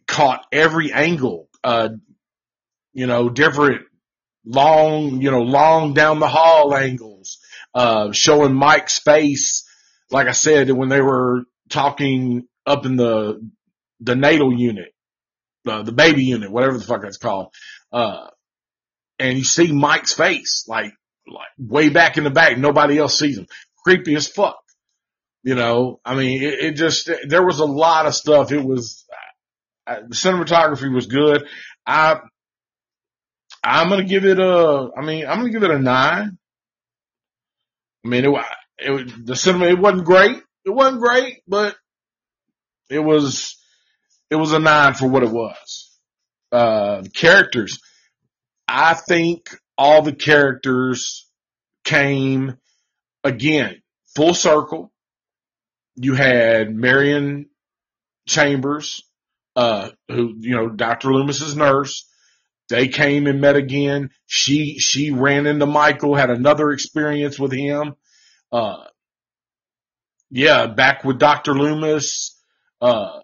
[0.07, 1.91] caught every angle, uh,
[2.93, 3.83] you know, different
[4.45, 7.39] long, you know, long down the hall angles,
[7.75, 9.65] uh, showing Mike's face.
[10.11, 13.47] Like I said, when they were talking up in the,
[14.01, 14.93] the natal unit,
[15.67, 17.53] uh, the baby unit, whatever the fuck that's called,
[17.93, 18.27] uh,
[19.19, 20.93] and you see Mike's face, like,
[21.27, 23.47] like way back in the back, nobody else sees him.
[23.85, 24.59] Creepy as fuck.
[25.43, 28.53] You know, I mean, it, it just, there was a lot of stuff.
[28.53, 29.05] It was,
[29.87, 31.47] the cinematography was good.
[31.87, 32.21] I,
[33.63, 36.39] I'm gonna give it a, I mean, I'm gonna give it a nine.
[38.05, 38.45] I mean, it,
[38.79, 40.37] it, the cinema, it wasn't great.
[40.65, 41.77] It wasn't great, but
[42.91, 43.57] it was,
[44.31, 45.91] it was a nine for what it was.
[46.53, 47.81] Uh, the characters,
[48.67, 51.29] I think all the characters
[51.85, 52.57] came
[53.23, 53.83] again
[54.17, 54.91] full circle.
[55.95, 57.51] You had Marion
[58.27, 59.03] Chambers,
[59.55, 61.13] uh, who, you know, Dr.
[61.13, 62.09] Loomis's nurse.
[62.69, 64.11] They came and met again.
[64.27, 67.95] She, she ran into Michael, had another experience with him.
[68.51, 68.85] Uh,
[70.31, 71.55] yeah, back with Dr.
[71.55, 72.37] Loomis,
[72.81, 73.21] uh,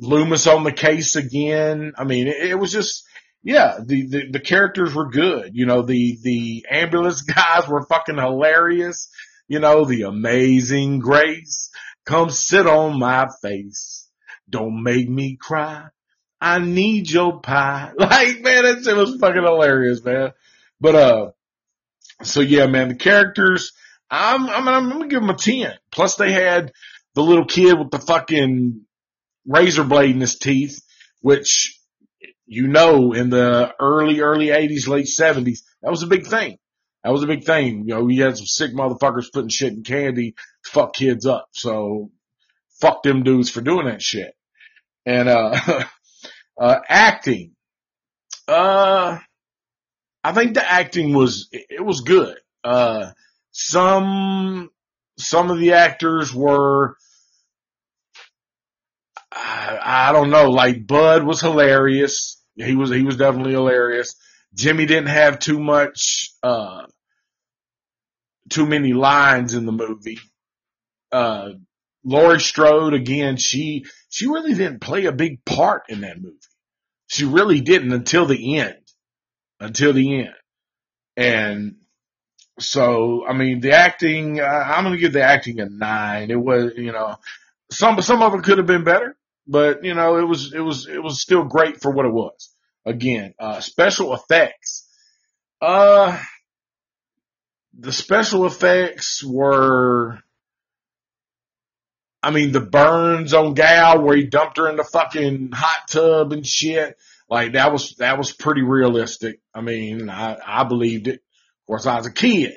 [0.00, 1.92] Loomis on the case again.
[1.96, 3.04] I mean, it, it was just,
[3.42, 5.50] yeah, the, the, the characters were good.
[5.54, 9.10] You know, the, the ambulance guys were fucking hilarious.
[9.46, 11.70] You know, the amazing grace.
[12.06, 14.08] Come sit on my face.
[14.48, 15.88] Don't make me cry.
[16.40, 17.92] I need your pie.
[17.98, 20.32] Like, man, shit was fucking hilarious, man.
[20.80, 21.30] But, uh,
[22.22, 23.72] so yeah, man, the characters,
[24.10, 25.74] I'm, I'm, I'm gonna give them a 10.
[25.90, 26.72] Plus they had
[27.14, 28.86] the little kid with the fucking
[29.46, 30.80] razor blade in his teeth,
[31.20, 31.78] which
[32.46, 36.58] you know in the early, early 80s, late 70s, that was a big thing.
[37.04, 37.84] That was a big thing.
[37.86, 41.48] You know, you had some sick motherfuckers putting shit in candy to fuck kids up.
[41.52, 42.10] So
[42.80, 44.34] fuck them dudes for doing that shit.
[45.06, 45.84] And, uh,
[46.60, 47.52] uh, acting.
[48.46, 49.18] Uh,
[50.22, 52.36] I think the acting was, it was good.
[52.62, 53.12] Uh,
[53.52, 54.70] some,
[55.16, 56.96] some of the actors were,
[59.32, 62.42] I, don't know, like Bud was hilarious.
[62.56, 64.14] He was, he was definitely hilarious.
[64.54, 66.86] Jimmy didn't have too much, uh,
[68.48, 70.18] too many lines in the movie.
[71.12, 71.50] Uh,
[72.04, 76.36] Laurie Strode again, she, she really didn't play a big part in that movie.
[77.06, 78.76] She really didn't until the end.
[79.60, 80.34] Until the end.
[81.16, 81.76] And
[82.58, 86.30] so, I mean, the acting, uh, I'm going to give the acting a nine.
[86.30, 87.16] It was, you know,
[87.70, 89.16] some, some of it could have been better,
[89.50, 92.54] but you know, it was, it was, it was still great for what it was.
[92.86, 94.88] Again, uh, special effects.
[95.60, 96.18] Uh,
[97.76, 100.20] the special effects were,
[102.22, 106.32] I mean, the burns on Gal where he dumped her in the fucking hot tub
[106.32, 106.96] and shit.
[107.28, 109.40] Like that was, that was pretty realistic.
[109.52, 111.14] I mean, I, I believed it.
[111.14, 112.56] Of course, I was a kid.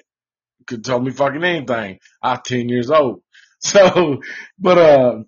[0.67, 1.99] Could tell me fucking anything.
[2.21, 3.23] I was 10 years old.
[3.65, 4.19] So,
[4.59, 5.23] but, uh,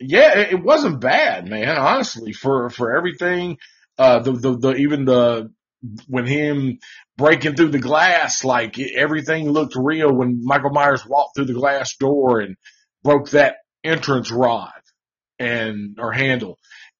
[0.00, 3.58] yeah, it, wasn't bad, man, honestly, for, for everything.
[3.98, 5.52] Uh, the, the, the, even the,
[6.08, 6.78] when him
[7.16, 11.96] breaking through the glass, like everything looked real when Michael Myers walked through the glass
[11.96, 12.56] door and
[13.02, 14.72] broke that entrance rod
[15.38, 16.58] and, or handle.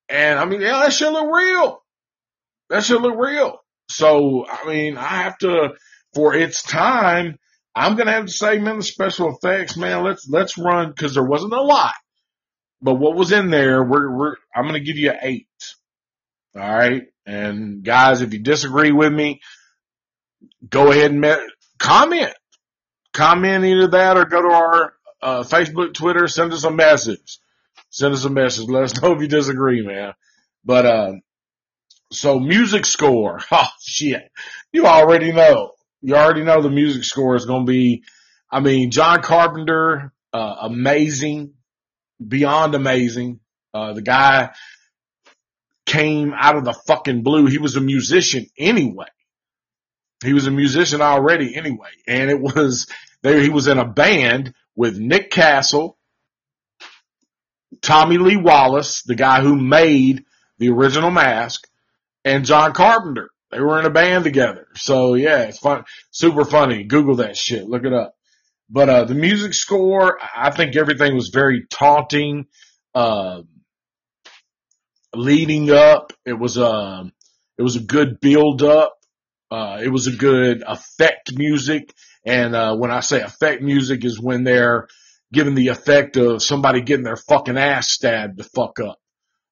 [0.09, 1.83] And I mean, yeah, that should look real.
[2.69, 3.59] That should look real.
[3.89, 5.71] So, I mean, I have to,
[6.15, 7.39] for its time,
[7.75, 11.25] I'm to have to say, man, the special effects, man, let's, let's run, cause there
[11.25, 11.95] wasn't a lot,
[12.83, 15.47] but what was in there, we're, we're, I'm going to give you an eight.
[16.55, 17.03] All right.
[17.27, 19.41] And guys, if you disagree with me,
[20.69, 21.49] go ahead and me-
[21.79, 22.35] comment,
[23.13, 24.93] comment either that or go to our,
[25.23, 27.39] uh, Facebook, Twitter, send us a message.
[27.91, 28.69] Send us a message.
[28.69, 30.15] Let us know if you disagree, man.
[30.65, 31.13] But, uh,
[32.13, 33.41] so music score.
[33.53, 34.31] Oh shit.
[34.73, 35.73] You already know.
[36.03, 38.05] You already know the music score is going to be,
[38.51, 41.55] I mean, John Carpenter, uh, amazing,
[42.27, 43.41] beyond amazing.
[43.73, 44.51] Uh, the guy
[45.87, 47.47] came out of the fucking blue.
[47.47, 49.07] He was a musician anyway.
[50.25, 51.91] He was a musician already anyway.
[52.07, 52.87] And it was
[53.23, 53.41] there.
[53.41, 55.99] He was in a band with Nick Castle,
[57.83, 60.25] Tommy Lee Wallace, the guy who made
[60.59, 61.67] the original mask,
[62.25, 63.31] and John Carpenter.
[63.51, 64.69] They were in a band together.
[64.75, 66.85] So yeah, it's fun, super funny.
[66.85, 67.67] Google that shit.
[67.67, 68.15] Look it up.
[68.71, 72.47] But, uh, the music score, I think everything was very taunting,
[72.95, 73.43] uh,
[75.15, 76.13] leading up.
[76.25, 77.03] It was, uh,
[77.59, 78.95] it was a good build up.
[79.51, 81.93] Uh, it was a good effect music.
[82.25, 84.87] And, uh, when I say effect music is when they're
[85.33, 88.99] giving the effect of somebody getting their fucking ass stabbed to fuck up.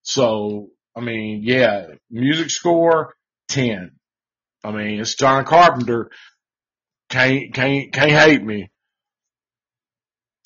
[0.03, 3.15] So, I mean, yeah, music score,
[3.49, 3.93] 10.
[4.65, 6.11] I mean, it's John Carpenter.
[7.11, 8.70] Can't, can't, can't hate me.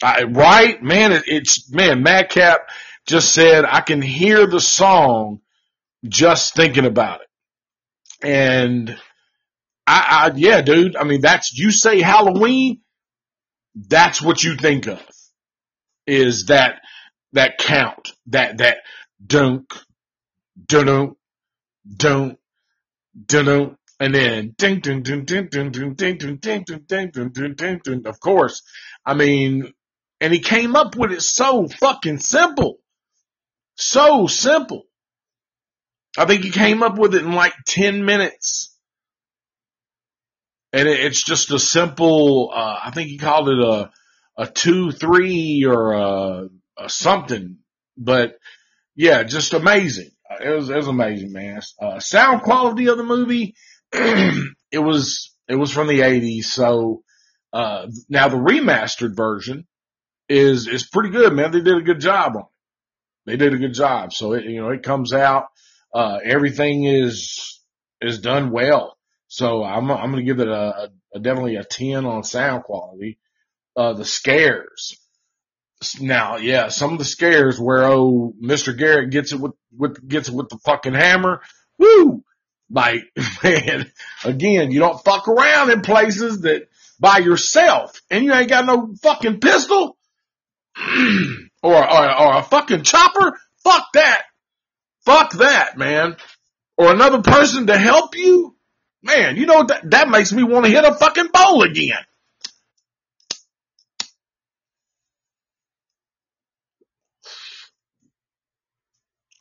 [0.02, 0.82] I, right?
[0.82, 2.68] Man, it, it's, man, Madcap
[3.06, 5.40] just said, I can hear the song
[6.06, 7.28] just thinking about it.
[8.26, 8.90] And
[9.86, 12.80] I, I, yeah, dude, I mean, that's, you say Halloween,
[13.74, 15.02] that's what you think of
[16.06, 16.80] is that,
[17.32, 18.78] that count, that, that
[19.24, 19.72] dunk,
[20.66, 21.16] dunk,
[21.96, 22.38] dunk,
[23.26, 28.06] dunk, and then ding, ding, ding, ding, ding, ding, ding, ding, ding, ding, ding, ding.
[28.06, 28.62] Of course,
[29.06, 29.72] I mean,
[30.22, 32.78] and he came up with it so fucking simple,
[33.74, 34.84] so simple.
[36.16, 38.72] I think he came up with it in like ten minutes,
[40.72, 42.52] and it, it's just a simple.
[42.54, 43.90] Uh, I think he called it a
[44.36, 47.58] a two, three, or a, a something.
[47.96, 48.36] But
[48.94, 50.10] yeah, just amazing.
[50.40, 51.60] It was, it was amazing, man.
[51.80, 53.54] Uh, sound quality of the movie,
[53.92, 56.44] it was, it was from the 80s.
[56.44, 57.02] So,
[57.52, 59.66] uh, now the remastered version
[60.28, 61.52] is, is pretty good, man.
[61.52, 62.46] They did a good job on it.
[63.26, 64.12] They did a good job.
[64.12, 65.46] So it, you know, it comes out,
[65.94, 67.60] uh, everything is,
[68.00, 68.96] is done well.
[69.28, 73.18] So I'm, I'm to give it a, a, definitely a 10 on sound quality.
[73.76, 74.98] Uh, the scares.
[76.00, 78.76] Now, yeah, some of the scares where, oh, Mr.
[78.76, 81.40] Garrett gets it with, with, gets it with the fucking hammer.
[81.78, 82.22] Woo!
[82.70, 83.04] Like,
[83.42, 83.90] man,
[84.24, 86.68] again, you don't fuck around in places that
[86.98, 89.96] by yourself and you ain't got no fucking pistol
[91.62, 93.38] or, or, or a fucking chopper.
[93.62, 94.22] Fuck that.
[95.04, 96.16] Fuck that, man.
[96.76, 98.56] Or another person to help you.
[99.02, 101.98] Man, you know that, that makes me want to hit a fucking bowl again.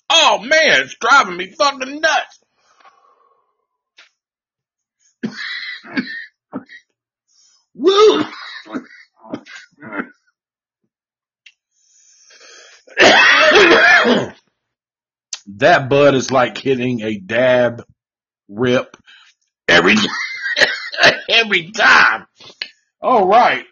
[0.09, 2.39] Oh man, it's driving me fucking nuts.
[7.75, 8.25] Woo!
[15.47, 17.83] that bud is like hitting a dab
[18.47, 18.97] rip
[19.67, 19.95] every
[21.29, 22.27] every time.
[23.01, 23.65] All right.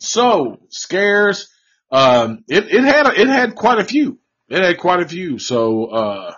[0.00, 1.48] So scares.
[1.90, 4.18] Um, it it had it had quite a few.
[4.48, 5.38] It had quite a few.
[5.38, 6.34] So, uh,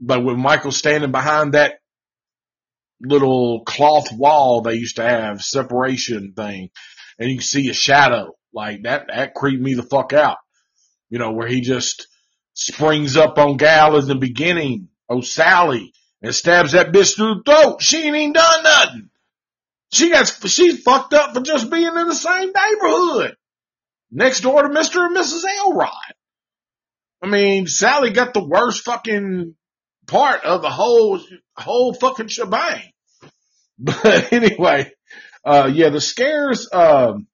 [0.00, 1.74] but with Michael standing behind that
[3.00, 6.70] little cloth wall they used to have separation thing,
[7.18, 9.08] and you can see a shadow like that.
[9.08, 10.38] That creeped me the fuck out.
[11.12, 12.08] You know where he just
[12.54, 14.88] springs up on Gal in the beginning.
[15.10, 17.82] Oh Sally and stabs that bitch through the throat.
[17.82, 19.10] She ain't even done nothing.
[19.92, 23.36] She got, she's fucked up for just being in the same neighborhood.
[24.10, 25.04] Next door to Mr.
[25.04, 25.42] and Mrs.
[25.58, 25.90] Elrod.
[27.20, 29.54] I mean, Sally got the worst fucking
[30.06, 31.20] part of the whole,
[31.58, 32.84] whole fucking shebang.
[33.78, 34.92] But anyway,
[35.44, 37.26] uh, yeah, the scares, um,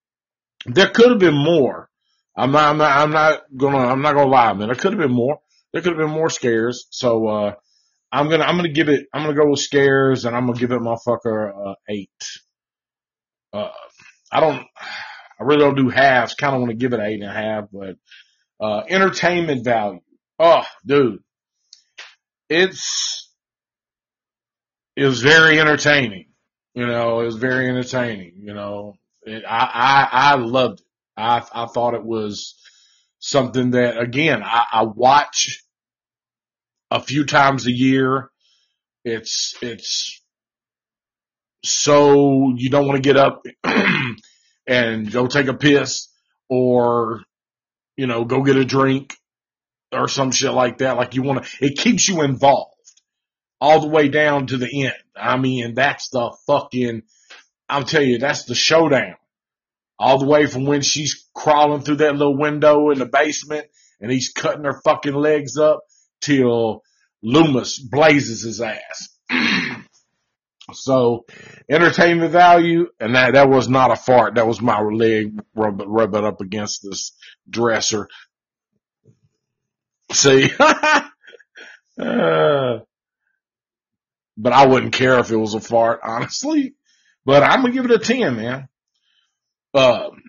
[0.66, 1.88] there could have been more.
[2.39, 4.69] I'm not, I'm not, I'm not gonna, I'm not gonna lie, man.
[4.69, 5.40] There could have been more.
[5.73, 6.86] There could have been more scares.
[6.90, 7.55] So, uh,
[8.10, 10.73] I'm gonna I'm gonna give it I'm gonna go with scares and I'm gonna give
[10.73, 12.10] it motherfucker uh, eight.
[13.52, 13.70] Uh,
[14.32, 14.66] I don't
[15.40, 16.35] I really don't do halves.
[16.35, 17.97] Kind of want to give it eight and a half, but
[18.60, 20.01] uh, entertainment value.
[20.39, 21.20] Oh, dude,
[22.48, 23.31] it's
[24.97, 26.27] it was very entertaining.
[26.74, 28.35] You know, it was very entertaining.
[28.39, 30.86] You know, it, I I I loved it.
[31.19, 32.55] I I thought it was
[33.19, 35.62] something that again I, I watch
[36.90, 38.31] a few times a year.
[39.05, 40.23] It's, it's
[41.65, 43.43] so you don't want to get up
[44.66, 46.09] and go take a piss
[46.49, 47.23] or,
[47.97, 49.15] you know, go get a drink
[49.93, 50.97] or some shit like that.
[50.97, 52.74] Like you want to, it keeps you involved
[53.61, 54.95] all the way down to the end.
[55.16, 57.03] I mean, that's the fucking,
[57.69, 59.16] I'll tell you, that's the showdown.
[59.98, 63.66] All the way from when she's crawling through that little window in the basement
[64.00, 65.80] and he's cutting her fucking legs up
[66.20, 66.82] till
[67.22, 69.08] Loomis blazes his ass.
[70.72, 71.24] so
[71.68, 74.36] entertainment value, and that, that was not a fart.
[74.36, 77.12] That was my leg rubbing, rubbing up against this
[77.48, 78.08] dresser.
[80.12, 80.50] See?
[80.60, 81.00] uh,
[84.36, 86.74] but I wouldn't care if it was a fart, honestly.
[87.24, 88.68] But I'm gonna give it a 10, man.
[89.74, 90.23] Um,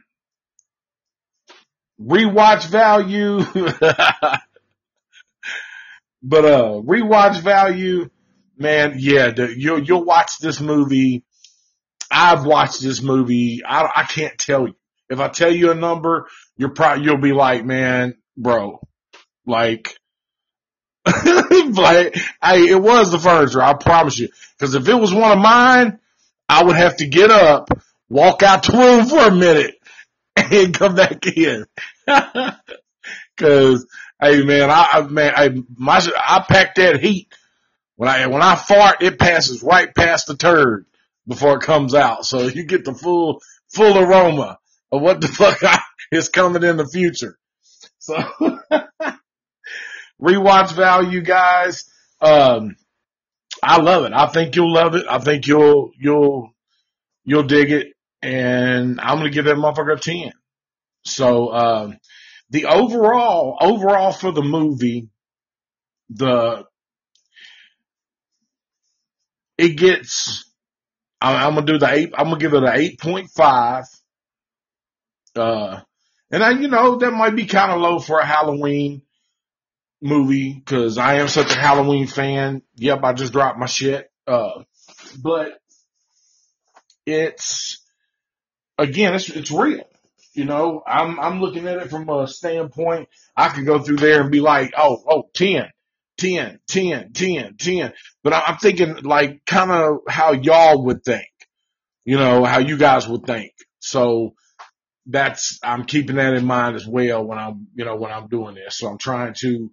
[2.00, 3.42] rewatch value.
[6.22, 8.10] But uh, rewatch value,
[8.58, 11.24] man, yeah, the, you'll you'll watch this movie.
[12.12, 13.62] I've watched this movie.
[13.66, 14.76] I I can't tell you.
[15.10, 18.82] If I tell you a number, you're probably you'll be like, man, bro,
[19.46, 19.96] like.
[21.26, 24.28] like, hey, it was the furniture, I promise you.
[24.60, 25.98] Cause if it was one of mine,
[26.48, 27.70] I would have to get up,
[28.10, 29.76] walk out the room for a minute,
[30.36, 31.66] and come back in.
[33.38, 33.86] Cause
[34.22, 37.34] Hey man, I, I man, I, my, I pack that heat.
[37.96, 40.86] When I, when I fart, it passes right past the turd
[41.26, 42.26] before it comes out.
[42.26, 44.60] So you get the full, full aroma
[44.92, 45.80] of what the fuck I,
[46.12, 47.38] is coming in the future.
[48.00, 48.18] So
[50.22, 51.86] rewatch value guys.
[52.20, 52.76] Um,
[53.64, 54.12] I love it.
[54.14, 55.06] I think you'll love it.
[55.10, 56.52] I think you'll, you'll,
[57.24, 57.94] you'll dig it.
[58.22, 60.34] And I'm going to give that motherfucker a 10.
[61.06, 61.98] So, um,
[62.50, 65.10] the overall, overall for the movie,
[66.10, 66.66] the,
[69.58, 70.46] it gets,
[71.22, 73.84] I'm, I'm gonna do the eight, I'm gonna give it an 8.5.
[75.36, 75.82] Uh,
[76.32, 79.04] and I, you know, that might be kind of low for a Halloween
[80.02, 82.62] movie because I am such a Halloween fan.
[82.76, 84.10] Yep, I just dropped my shit.
[84.28, 84.64] Uh,
[85.22, 85.60] but
[87.06, 87.84] it's
[88.80, 89.84] again, it's it's real.
[90.34, 93.10] You know, I'm I'm looking at it from a standpoint.
[93.36, 95.70] I could go through there and be like, oh, oh, 10,
[96.18, 97.94] 10, 10, 10, 10.
[98.24, 101.28] But I'm thinking like kind of how y'all would think.
[102.06, 103.52] You know, how you guys would think.
[103.80, 104.34] So
[105.06, 108.56] that's I'm keeping that in mind as well when I'm you know when I'm doing
[108.56, 108.78] this.
[108.78, 109.70] So I'm trying to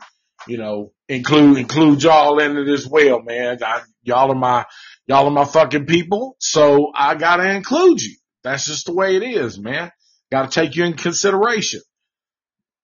[0.49, 3.59] you know include include y'all in it as well, man.
[3.63, 4.65] I, y'all are my
[5.07, 8.17] y'all are my fucking people, so I gotta include you.
[8.47, 9.91] That's just the way it is, man.
[10.31, 11.81] Gotta take you in consideration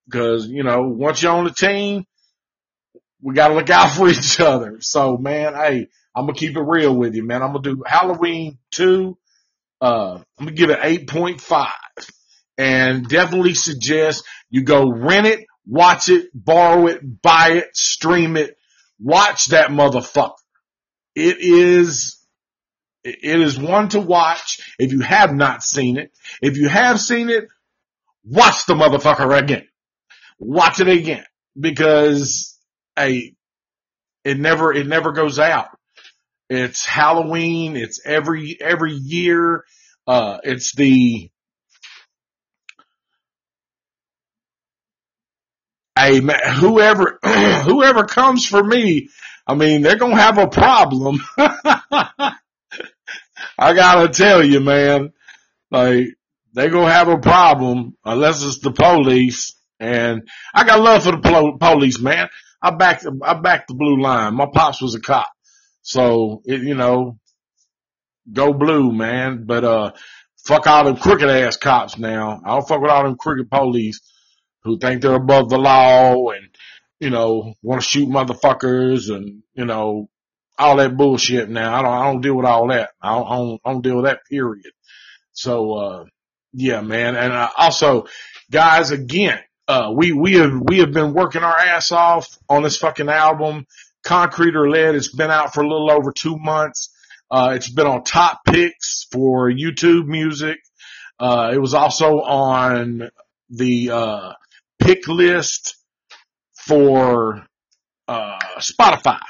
[0.07, 2.05] because you know once you're on the team,
[3.23, 4.79] we gotta look out for each other.
[4.81, 5.87] So man, hey,
[6.17, 7.43] I'm gonna keep it real with you, man.
[7.43, 9.17] I'm gonna do Halloween two.
[9.81, 11.69] Uh, I'm gonna give it 8.5
[12.59, 18.57] and definitely suggest you go rent it, watch it, borrow it, buy it, stream it,
[19.01, 20.35] watch that motherfucker.
[21.15, 22.22] It is,
[23.05, 26.13] it is one to watch if you have not seen it.
[26.41, 27.49] If you have seen it,
[28.25, 29.67] watch the motherfucker again.
[30.39, 31.25] Watch it again
[31.59, 32.57] because,
[32.97, 33.35] hey,
[34.25, 35.69] it never, it never goes out.
[36.49, 37.77] It's Halloween.
[37.77, 39.65] It's every, every year.
[40.07, 41.31] Uh, it's the,
[45.97, 49.09] hey whoever, whoever comes for me,
[49.47, 51.21] I mean, they're going to have a problem.
[53.59, 55.13] I gotta tell you, man,
[55.71, 56.07] like,
[56.55, 59.57] they to have a problem unless it's the police.
[59.81, 62.29] And I got love for the pol- police, man.
[62.61, 64.35] I back the, I back the blue line.
[64.35, 65.29] My pops was a cop.
[65.81, 67.19] So, it, you know,
[68.33, 69.45] go blue, man.
[69.47, 69.93] But, uh,
[70.45, 72.41] fuck all them crooked ass cops now.
[72.45, 74.01] I don't fuck with all them crooked police
[74.63, 76.49] who think they're above the law and,
[77.01, 80.09] you know, want to shoot motherfuckers and, you know,
[80.63, 81.75] all that bullshit now.
[81.75, 82.91] I don't, I don't deal with all that.
[83.03, 84.73] I don't, I don't, I don't deal with that period.
[85.33, 86.05] So, uh,
[86.53, 87.17] yeah, man.
[87.17, 88.07] And uh, also,
[88.51, 92.77] guys, again, uh, we, we have, we have been working our ass off on this
[92.77, 93.67] fucking album.
[94.05, 94.95] Concrete or Lead.
[94.95, 96.91] It's been out for a little over two months.
[97.31, 100.59] Uh, it's been on top picks for YouTube music.
[101.19, 103.11] Uh, it was also on
[103.51, 104.33] the, uh,
[104.79, 105.77] pick list
[106.67, 107.47] for,
[108.09, 109.21] uh, Spotify.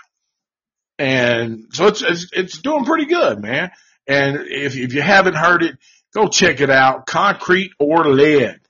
[0.98, 3.70] And so it's, it's, it's doing pretty good, man.
[4.06, 5.77] And if, if you haven't heard it,
[6.14, 7.06] go check it out.
[7.06, 8.60] Concrete or Lead.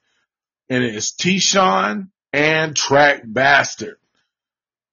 [0.69, 3.97] And it's T-Shon and Track Bastard.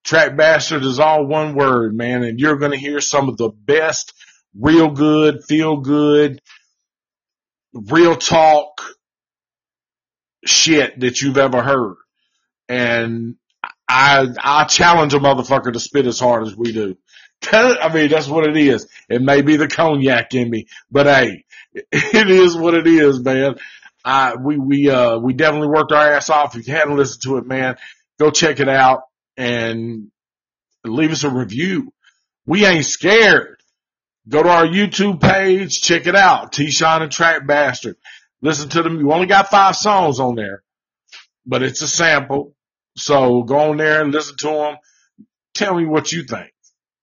[0.03, 4.14] Track Bastard is all one word, man, and you're gonna hear some of the best
[4.57, 6.41] real good, feel good,
[7.73, 8.81] real talk
[10.45, 11.95] shit that you've ever heard.
[12.68, 13.35] And
[13.88, 16.97] I, I challenge a motherfucker to spit as hard as we do.
[17.52, 18.88] I mean, that's what it is.
[19.07, 23.56] It may be the cognac in me, but hey, it is what it is, man.
[24.03, 26.56] I, we, we, uh, we definitely worked our ass off.
[26.56, 27.78] If you hadn't listened to it, man,
[28.20, 29.03] go check it out
[29.38, 30.11] and
[30.86, 31.94] leave us a review.
[32.45, 33.57] We ain't scared.
[34.28, 36.52] Go to our YouTube page, check it out.
[36.52, 37.95] T-Shon and Track Bastard.
[38.41, 38.99] Listen to them.
[38.99, 40.64] You only got five songs on there,
[41.45, 42.56] but it's a sample.
[42.95, 44.78] So go on there and listen to them.
[45.53, 46.52] Tell me what you think.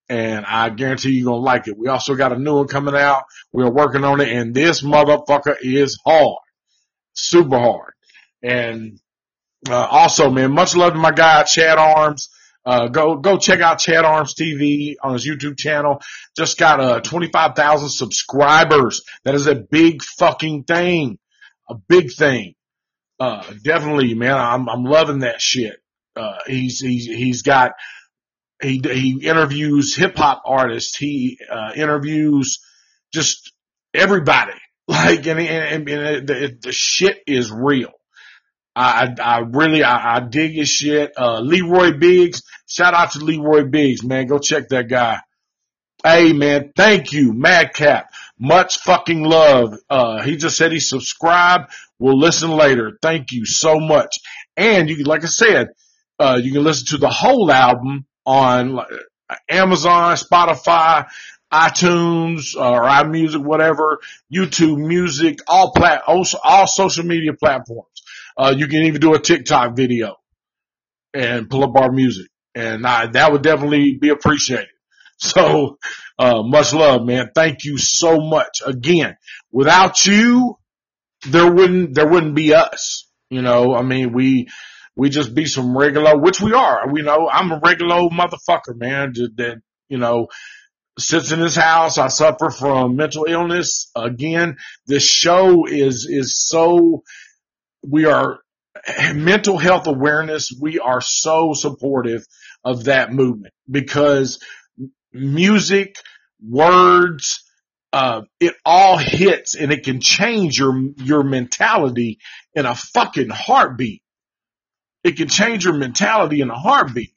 [0.09, 1.77] And I guarantee you're to like it.
[1.77, 3.25] We also got a new one coming out.
[3.53, 6.39] We're working on it and this motherfucker is hard.
[7.15, 7.93] Super hard.
[8.43, 9.01] And,
[9.69, 12.29] uh, also man, much love to my guy, Chad Arms.
[12.65, 16.01] Uh, go, go check out Chad Arms TV on his YouTube channel.
[16.37, 19.03] Just got, uh, 25,000 subscribers.
[19.25, 21.19] That is a big fucking thing.
[21.69, 22.55] A big thing.
[23.19, 24.37] Uh, definitely, man.
[24.37, 25.77] I'm, I'm loving that shit.
[26.15, 27.73] Uh, he's, he's, he's got,
[28.63, 30.97] he, he interviews hip hop artists.
[30.97, 32.59] He, uh, interviews
[33.13, 33.53] just
[33.95, 34.53] everybody.
[34.89, 37.91] Like, and, and, and the, the shit is real.
[38.77, 41.13] I, I, really, I, I dig his shit.
[41.17, 44.27] Uh, Leroy Biggs, shout out to Leroy Biggs, man.
[44.27, 45.19] Go check that guy.
[46.05, 48.13] Hey man, thank you, Madcap.
[48.39, 49.75] Much fucking love.
[49.91, 51.73] Uh, he just said he subscribed.
[51.99, 52.99] We'll listen later.
[53.03, 54.19] Thank you so much.
[54.57, 55.71] And you like I said,
[56.21, 58.85] uh, you can listen to the whole album on uh,
[59.49, 61.07] Amazon, Spotify,
[61.53, 64.01] iTunes, or iMusic, whatever,
[64.33, 68.03] YouTube Music, all plat, all social media platforms.
[68.37, 70.17] Uh, you can even do a TikTok video
[71.15, 72.27] and pull up our music.
[72.55, 74.69] And I, that would definitely be appreciated.
[75.19, 75.79] So,
[76.19, 77.31] uh, much love, man.
[77.35, 78.61] Thank you so much.
[78.67, 79.17] Again,
[79.51, 80.59] without you,
[81.27, 83.09] there wouldn't, there wouldn't be us.
[83.31, 84.49] You know, I mean, we,
[84.97, 86.91] we just be some regular, which we are.
[86.91, 89.57] We know I'm a regular old motherfucker, man, that, that,
[89.89, 90.29] you know,
[90.99, 91.99] sits in his house.
[91.99, 93.91] I suffer from mental illness.
[93.95, 94.57] Again,
[94.87, 97.03] this show is, is so,
[97.83, 98.39] we are
[99.15, 100.51] mental health awareness.
[100.59, 102.25] We are so supportive
[102.65, 104.39] of that movement because
[105.13, 105.97] music,
[106.43, 107.43] words,
[107.93, 112.19] uh, it all hits and it can change your, your mentality
[112.55, 114.03] in a fucking heartbeat.
[115.07, 117.13] It can change your mentality in a heartbeat.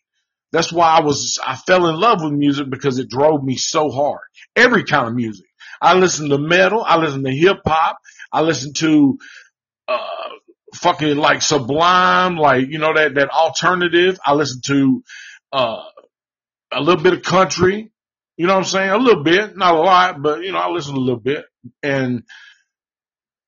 [0.51, 3.89] That's why I was, I fell in love with music because it drove me so
[3.89, 4.21] hard.
[4.55, 5.47] Every kind of music.
[5.81, 6.83] I listen to metal.
[6.85, 7.97] I listen to hip hop.
[8.31, 9.17] I listen to,
[9.87, 10.29] uh,
[10.75, 14.19] fucking like sublime, like, you know, that, that alternative.
[14.23, 15.03] I listen to,
[15.51, 15.81] uh,
[16.71, 17.91] a little bit of country.
[18.37, 18.89] You know what I'm saying?
[18.91, 21.43] A little bit, not a lot, but you know, I listen a little bit
[21.81, 22.21] and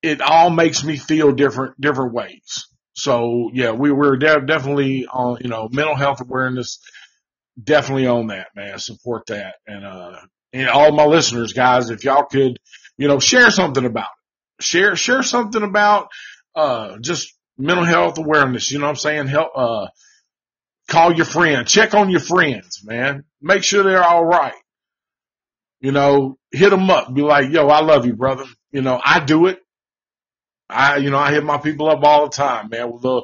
[0.02, 2.66] it all makes me feel different, different ways.
[2.94, 6.78] So yeah, we we're de- definitely on, you know, mental health awareness,
[7.62, 8.78] definitely on that, man.
[8.78, 9.54] Support that.
[9.66, 10.16] And, uh,
[10.52, 12.58] and all my listeners, guys, if y'all could,
[12.98, 14.10] you know, share something about
[14.58, 16.08] it, share, share something about,
[16.54, 18.70] uh, just mental health awareness.
[18.70, 19.26] You know what I'm saying?
[19.28, 19.86] Help, uh,
[20.88, 23.24] call your friend, check on your friends, man.
[23.40, 24.54] Make sure they're all right.
[25.80, 27.12] You know, hit them up.
[27.12, 28.44] Be like, yo, I love you, brother.
[28.70, 29.58] You know, I do it.
[30.72, 33.22] I, you know, I hit my people up all the time, man, with the,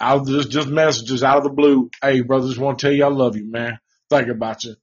[0.00, 1.90] I'll just, just messages out of the blue.
[2.02, 3.78] Hey, brother, just want to tell you I love you, man.
[4.10, 4.76] Think about you.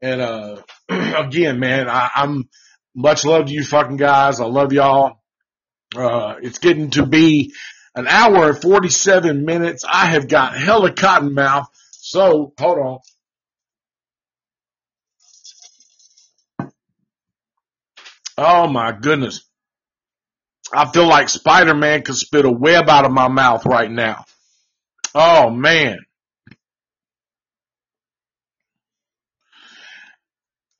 [0.00, 2.48] And, uh, again, man, I, I'm
[2.94, 4.40] much love to you fucking guys.
[4.40, 5.18] I love y'all.
[5.94, 7.52] Uh, it's getting to be
[7.94, 9.84] an hour and 47 minutes.
[9.88, 11.68] I have got hella cotton mouth.
[11.92, 12.98] So hold on.
[18.36, 19.44] Oh my goodness.
[20.74, 24.24] I feel like Spider-Man could spit a web out of my mouth right now.
[25.14, 25.98] Oh man.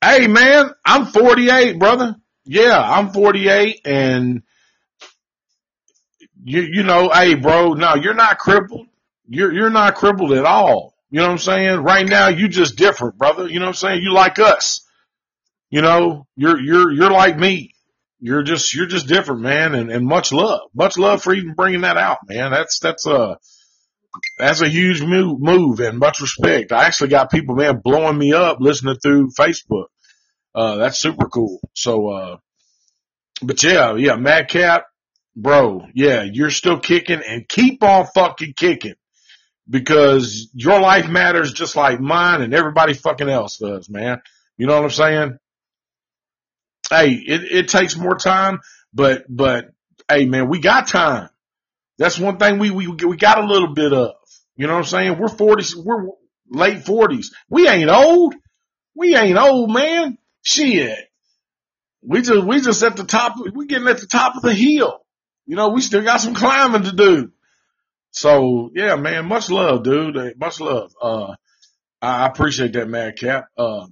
[0.03, 2.15] Hey man, I'm 48, brother.
[2.45, 4.43] Yeah, I'm 48 and
[6.43, 8.87] you, you know, hey bro, no, you're not crippled.
[9.27, 10.95] You're, you're not crippled at all.
[11.09, 11.79] You know what I'm saying?
[11.79, 13.47] Right now, you just different, brother.
[13.47, 14.03] You know what I'm saying?
[14.03, 14.85] You like us.
[15.69, 17.74] You know, you're, you're, you're like me.
[18.25, 19.75] You're just, you're just different, man.
[19.75, 22.49] And, and much love, much love for even bringing that out, man.
[22.49, 23.37] That's, that's a,
[24.39, 26.71] that's a huge move, move and much respect.
[26.71, 29.85] I actually got people, man, blowing me up listening through Facebook.
[30.55, 31.59] Uh, that's super cool.
[31.75, 32.37] So, uh,
[33.43, 34.87] but yeah, yeah, Madcap,
[35.35, 38.95] bro, yeah, you're still kicking and keep on fucking kicking
[39.69, 44.19] because your life matters just like mine and everybody fucking else does, man.
[44.57, 45.37] You know what I'm saying?
[46.89, 48.59] Hey, it, it takes more time,
[48.93, 49.71] but, but
[50.09, 51.29] hey man, we got time.
[51.97, 54.11] That's one thing we, we, we got a little bit of.
[54.57, 55.19] You know what I'm saying?
[55.19, 56.07] We're 40s, we're
[56.49, 57.27] late 40s.
[57.49, 58.35] We ain't old.
[58.95, 60.17] We ain't old, man.
[60.41, 60.97] Shit.
[62.01, 65.01] We just, we just at the top, we getting at the top of the hill.
[65.45, 67.31] You know, we still got some climbing to do.
[68.11, 70.39] So yeah, man, much love, dude.
[70.39, 70.93] Much love.
[71.01, 71.35] Uh,
[72.01, 73.47] I appreciate that, Madcap.
[73.57, 73.87] Uh,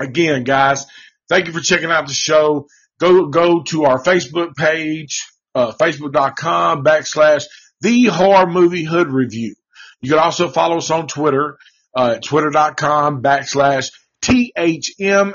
[0.00, 0.86] again, guys,
[1.28, 2.68] thank you for checking out the show.
[2.98, 7.44] Go, go to our Facebook page, uh, facebook.com backslash
[7.80, 9.54] the horror movie hood review.
[10.00, 11.58] You can also follow us on Twitter,
[11.94, 13.92] uh, twitter.com backslash
[14.22, 15.34] THMHR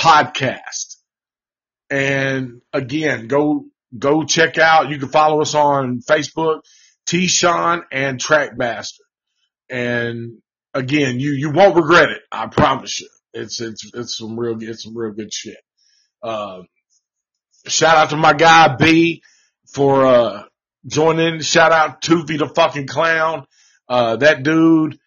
[0.00, 0.96] podcast.
[1.90, 3.66] And again, go,
[3.96, 6.60] go check out, you can follow us on Facebook,
[7.06, 9.06] T Shon and Track Bastard.
[9.68, 10.38] And
[10.72, 12.22] again, you, you won't regret it.
[12.30, 13.08] I promise you.
[13.32, 15.58] It's, it's, it's some real, it's some real good shit.
[16.22, 16.62] Uh,
[17.66, 19.22] shout out to my guy B
[19.72, 20.42] for, uh,
[20.86, 21.40] joining.
[21.40, 23.44] Shout out Toofie the fucking clown.
[23.88, 24.98] Uh, that dude,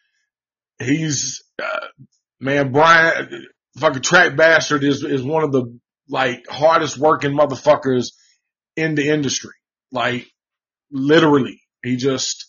[0.79, 1.87] he's, uh,
[2.39, 3.47] man, Brian,
[3.77, 5.79] fucking track bastard is, is one of the
[6.09, 8.11] like hardest working motherfuckers
[8.75, 9.53] in the industry.
[9.91, 10.27] Like
[10.91, 12.45] literally, he just,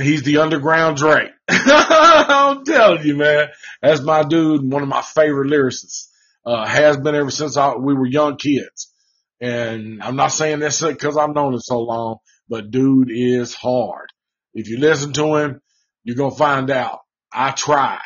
[0.00, 1.30] he's the underground Drake.
[1.48, 3.48] I'm telling you, man,
[3.80, 6.08] that's my dude, one of my favorite lyricists.
[6.44, 8.92] Uh, has been ever since I, we were young kids.
[9.40, 12.16] And I'm not saying this because I've known him so long,
[12.48, 14.08] but dude is hard.
[14.52, 15.60] If you listen to him,
[16.04, 17.00] you're going to find out.
[17.32, 18.00] I try.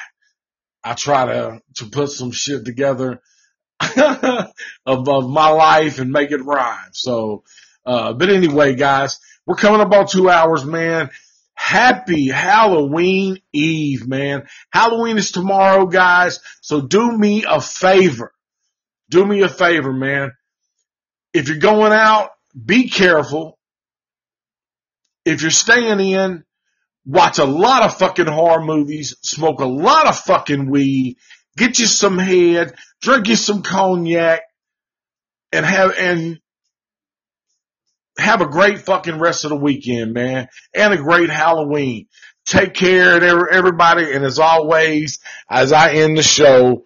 [0.85, 3.21] I try to, to put some shit together
[3.81, 6.91] of, my life and make it rhyme.
[6.93, 7.43] So,
[7.85, 11.11] uh, but anyway, guys, we're coming up on two hours, man.
[11.57, 14.47] Happy Halloween Eve, man.
[14.71, 16.41] Halloween is tomorrow, guys.
[16.61, 18.33] So do me a favor.
[19.11, 20.33] Do me a favor, man.
[21.33, 22.31] if you're going out,
[22.65, 23.59] be careful.
[25.25, 26.45] If you're staying in,
[27.05, 31.17] watch a lot of fucking horror movies, smoke a lot of fucking weed,
[31.57, 34.43] get you some head, drink you some cognac,
[35.53, 36.41] and have, and
[38.19, 42.07] have a great fucking rest of the weekend, man, and a great Halloween.
[42.45, 45.19] Take care of everybody, and as always,
[45.51, 46.85] as I end the show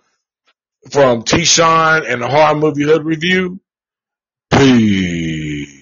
[0.91, 1.45] from T.
[1.45, 3.61] Shon and the Horror Movie Hood Review,
[4.51, 5.81] peace.